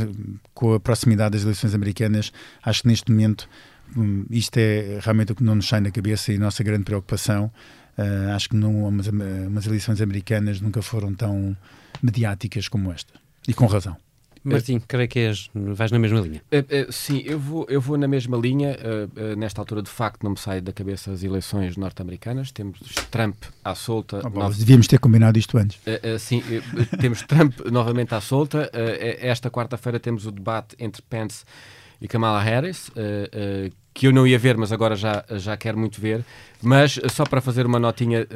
com 0.54 0.74
a 0.74 0.80
proximidade 0.80 1.34
das 1.34 1.44
eleições 1.44 1.76
americanas, 1.76 2.32
acho 2.64 2.82
que 2.82 2.88
neste 2.88 3.12
momento 3.12 3.48
hum, 3.96 4.26
isto 4.30 4.58
é 4.58 5.00
realmente 5.02 5.32
o 5.34 5.36
que 5.36 5.44
não 5.44 5.56
nos 5.56 5.68
sai 5.68 5.82
na 5.82 5.92
cabeça 5.92 6.32
e 6.32 6.36
a 6.36 6.40
nossa 6.40 6.64
grande 6.64 6.84
preocupação. 6.84 7.52
Uh, 7.96 8.32
acho 8.36 8.50
que 8.50 8.56
não, 8.56 8.88
umas, 8.88 9.08
umas 9.08 9.68
eleições 9.68 10.02
americanas 10.02 10.60
nunca 10.60 10.82
foram 10.82 11.14
tão 11.14 11.56
mediáticas 12.02 12.68
como 12.68 12.92
esta. 12.92 13.23
E 13.48 13.54
com 13.54 13.66
razão. 13.66 13.96
Martim, 14.44 14.80
creio 14.80 15.08
que 15.08 15.20
és, 15.20 15.50
vais 15.54 15.92
na 15.92 15.98
mesma 15.98 16.20
linha. 16.20 16.42
Uh, 16.52 16.90
uh, 16.90 16.92
sim, 16.92 17.22
eu 17.26 17.40
vou, 17.40 17.66
eu 17.70 17.80
vou 17.80 17.98
na 17.98 18.08
mesma 18.08 18.36
linha. 18.36 18.78
Uh, 18.78 19.36
nesta 19.38 19.62
altura, 19.62 19.82
de 19.82 19.90
facto, 19.90 20.24
não 20.24 20.32
me 20.32 20.38
sai 20.38 20.60
da 20.60 20.74
cabeça 20.74 21.12
as 21.12 21.24
eleições 21.24 21.78
norte-americanas. 21.78 22.52
Temos 22.52 22.80
Trump 23.10 23.38
à 23.64 23.74
solta. 23.74 24.22
Oh, 24.24 24.30
bom, 24.30 24.50
Devíamos 24.50 24.88
ter 24.88 25.00
combinado 25.00 25.40
isto 25.40 25.58
antes. 25.58 25.80
sim, 26.20 26.44
temos 27.00 27.22
Trump 27.22 27.58
novamente 27.72 28.14
à 28.14 28.20
solta. 28.20 28.70
esta 28.74 29.50
quarta-feira 29.50 30.00
temos 30.00 30.26
o 30.26 30.32
debate 30.32 30.76
entre 30.78 31.02
Pence 31.02 31.46
e 32.02 32.08
Kamala 32.08 32.42
Harris, 32.42 32.92
que 33.94 34.08
eu 34.08 34.12
não 34.12 34.28
ia 34.28 34.38
ver, 34.38 34.58
mas 34.58 34.74
agora 34.74 34.96
já, 34.96 35.24
já 35.32 35.56
quero 35.56 35.78
muito 35.78 36.02
ver. 36.02 36.24
Mas 36.62 37.00
só 37.12 37.24
para 37.24 37.40
fazer 37.40 37.66
uma 37.66 37.80
notinha 37.80 38.28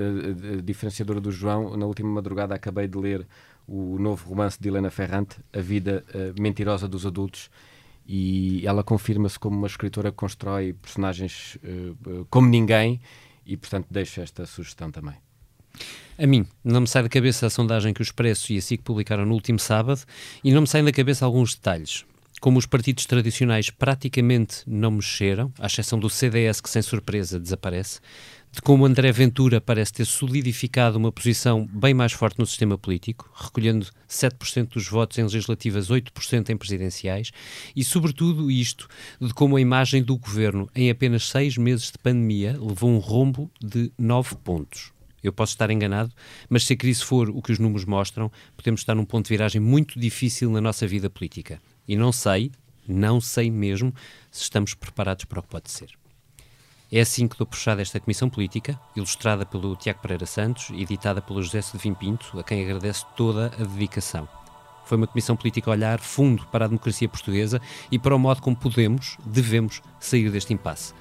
diferenciadora 0.63 1.19
do 1.19 1.31
João, 1.31 1.75
na 1.75 1.85
última 1.85 2.09
madrugada 2.09 2.55
acabei 2.55 2.87
de 2.87 2.97
ler 2.97 3.27
o 3.67 3.99
novo 3.99 4.29
romance 4.29 4.57
de 4.59 4.69
Helena 4.69 4.89
Ferrante, 4.89 5.37
A 5.51 5.59
Vida 5.59 6.05
uh, 6.09 6.41
Mentirosa 6.41 6.87
dos 6.87 7.05
Adultos, 7.05 7.49
e 8.07 8.65
ela 8.65 8.83
confirma-se 8.83 9.37
como 9.37 9.57
uma 9.57 9.67
escritora 9.67 10.11
que 10.11 10.17
constrói 10.17 10.73
personagens 10.73 11.57
uh, 11.57 12.25
como 12.29 12.47
ninguém, 12.47 13.01
e 13.45 13.57
portanto 13.57 13.87
deixo 13.91 14.21
esta 14.21 14.45
sugestão 14.45 14.89
também. 14.89 15.15
A 16.17 16.25
mim, 16.25 16.47
não 16.63 16.81
me 16.81 16.87
sai 16.87 17.03
da 17.03 17.09
cabeça 17.09 17.45
a 17.45 17.49
sondagem 17.49 17.93
que 17.93 18.01
o 18.01 18.03
Expresso 18.03 18.51
e 18.51 18.57
a 18.57 18.61
SIC 18.61 18.81
publicaram 18.81 19.25
no 19.25 19.33
último 19.33 19.59
sábado 19.59 20.01
e 20.43 20.51
não 20.51 20.61
me 20.61 20.67
saem 20.67 20.83
da 20.83 20.91
cabeça 20.91 21.25
alguns 21.25 21.53
detalhes. 21.53 22.05
Como 22.39 22.59
os 22.59 22.65
partidos 22.67 23.05
tradicionais 23.05 23.69
praticamente 23.69 24.61
não 24.67 24.91
mexeram, 24.91 25.51
à 25.59 25.65
exceção 25.65 25.99
do 25.99 26.09
CDS 26.09 26.61
que 26.61 26.69
sem 26.69 26.81
surpresa 26.81 27.39
desaparece, 27.39 27.99
de 27.99 28.36
como 28.61 28.85
André 28.85 29.11
Ventura 29.11 29.61
parece 29.61 29.93
ter 29.93 30.05
solidificado 30.05 30.97
uma 30.97 31.11
posição 31.11 31.67
bem 31.67 31.93
mais 31.93 32.11
forte 32.11 32.39
no 32.39 32.45
sistema 32.45 32.77
político, 32.77 33.29
recolhendo 33.35 33.85
7% 34.09 34.69
dos 34.69 34.87
votos 34.87 35.17
em 35.17 35.23
legislativas, 35.23 35.89
8% 35.89 36.49
em 36.49 36.57
presidenciais, 36.57 37.31
e 37.75 37.83
sobretudo 37.83 38.49
isto, 38.49 38.87
de 39.19 39.33
como 39.33 39.57
a 39.57 39.61
imagem 39.61 40.01
do 40.01 40.17
governo 40.17 40.69
em 40.73 40.89
apenas 40.89 41.27
seis 41.27 41.57
meses 41.57 41.91
de 41.91 41.97
pandemia 41.97 42.57
levou 42.59 42.89
um 42.89 42.99
rombo 42.99 43.51
de 43.61 43.91
9 43.97 44.35
pontos. 44.37 44.91
Eu 45.21 45.33
posso 45.33 45.53
estar 45.53 45.69
enganado, 45.69 46.11
mas 46.49 46.63
se 46.63 46.73
a 46.73 46.77
crise 46.77 47.03
for 47.03 47.29
o 47.29 47.41
que 47.41 47.51
os 47.51 47.59
números 47.59 47.85
mostram, 47.85 48.31
podemos 48.55 48.81
estar 48.81 48.95
num 48.95 49.05
ponto 49.05 49.25
de 49.25 49.29
viragem 49.29 49.59
muito 49.59 49.99
difícil 49.99 50.49
na 50.49 50.61
nossa 50.61 50.87
vida 50.87 51.09
política. 51.09 51.61
E 51.87 51.95
não 51.95 52.11
sei, 52.11 52.51
não 52.87 53.19
sei 53.19 53.51
mesmo, 53.51 53.93
se 54.31 54.43
estamos 54.43 54.73
preparados 54.73 55.25
para 55.25 55.39
o 55.39 55.43
que 55.43 55.49
pode 55.49 55.69
ser. 55.69 55.89
É 56.89 57.01
assim 57.01 57.27
que 57.27 57.37
dou 57.37 57.45
fechada 57.51 57.81
esta 57.81 57.99
comissão 57.99 58.29
política, 58.29 58.79
ilustrada 58.95 59.45
pelo 59.45 59.75
Tiago 59.75 59.99
Pereira 60.01 60.25
Santos 60.25 60.69
e 60.69 60.83
editada 60.83 61.21
pelo 61.21 61.43
José 61.43 61.61
Sedivim 61.61 61.93
Pinto, 61.93 62.39
a 62.39 62.43
quem 62.43 62.63
agradeço 62.63 63.05
toda 63.17 63.47
a 63.59 63.63
dedicação. 63.65 64.25
Foi 64.85 64.97
uma 64.97 65.05
comissão 65.05 65.35
política 65.35 65.69
a 65.69 65.73
olhar 65.73 65.99
fundo 65.99 66.45
para 66.45 66.63
a 66.63 66.67
democracia 66.69 67.09
portuguesa 67.09 67.61
e 67.91 67.99
para 67.99 68.15
o 68.15 68.19
modo 68.19 68.41
como 68.41 68.55
podemos, 68.55 69.17
devemos, 69.25 69.81
sair 69.99 70.31
deste 70.31 70.53
impasse. 70.53 70.93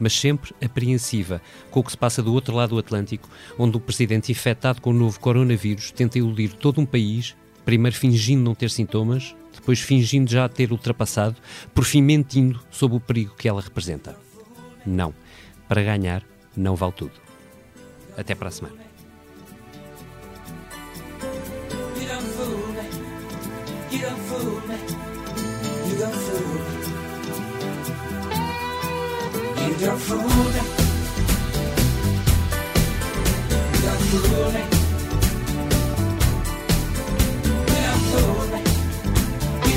Mas 0.00 0.12
sempre 0.12 0.52
apreensiva 0.60 1.40
com 1.70 1.78
o 1.78 1.84
que 1.84 1.92
se 1.92 1.98
passa 1.98 2.20
do 2.20 2.34
outro 2.34 2.56
lado 2.56 2.70
do 2.70 2.78
Atlântico, 2.78 3.28
onde 3.56 3.76
o 3.76 3.80
presidente 3.80 4.32
infectado 4.32 4.80
com 4.80 4.90
o 4.90 4.92
novo 4.94 5.20
coronavírus 5.20 5.92
tenta 5.92 6.18
iludir 6.18 6.52
todo 6.52 6.80
um 6.80 6.86
país, 6.86 7.36
primeiro 7.64 7.96
fingindo 7.96 8.42
não 8.42 8.56
ter 8.56 8.70
sintomas, 8.70 9.36
depois 9.54 9.78
fingindo 9.78 10.28
já 10.28 10.48
ter 10.48 10.72
ultrapassado, 10.72 11.36
por 11.72 11.84
fim 11.84 12.02
mentindo 12.02 12.60
sobre 12.72 12.96
o 12.96 13.00
perigo 13.00 13.36
que 13.36 13.48
ela 13.48 13.60
representa. 13.60 14.18
Não 14.84 15.14
para 15.68 15.82
ganhar 15.82 16.24
não 16.56 16.74
vale 16.74 16.92
tudo. 16.92 17.12
Até 18.16 18.34
para 18.34 18.48
a 18.48 18.50
semana. 18.50 18.88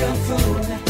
Don't 0.02 0.16
fool 0.16 0.68
me. 0.68 0.81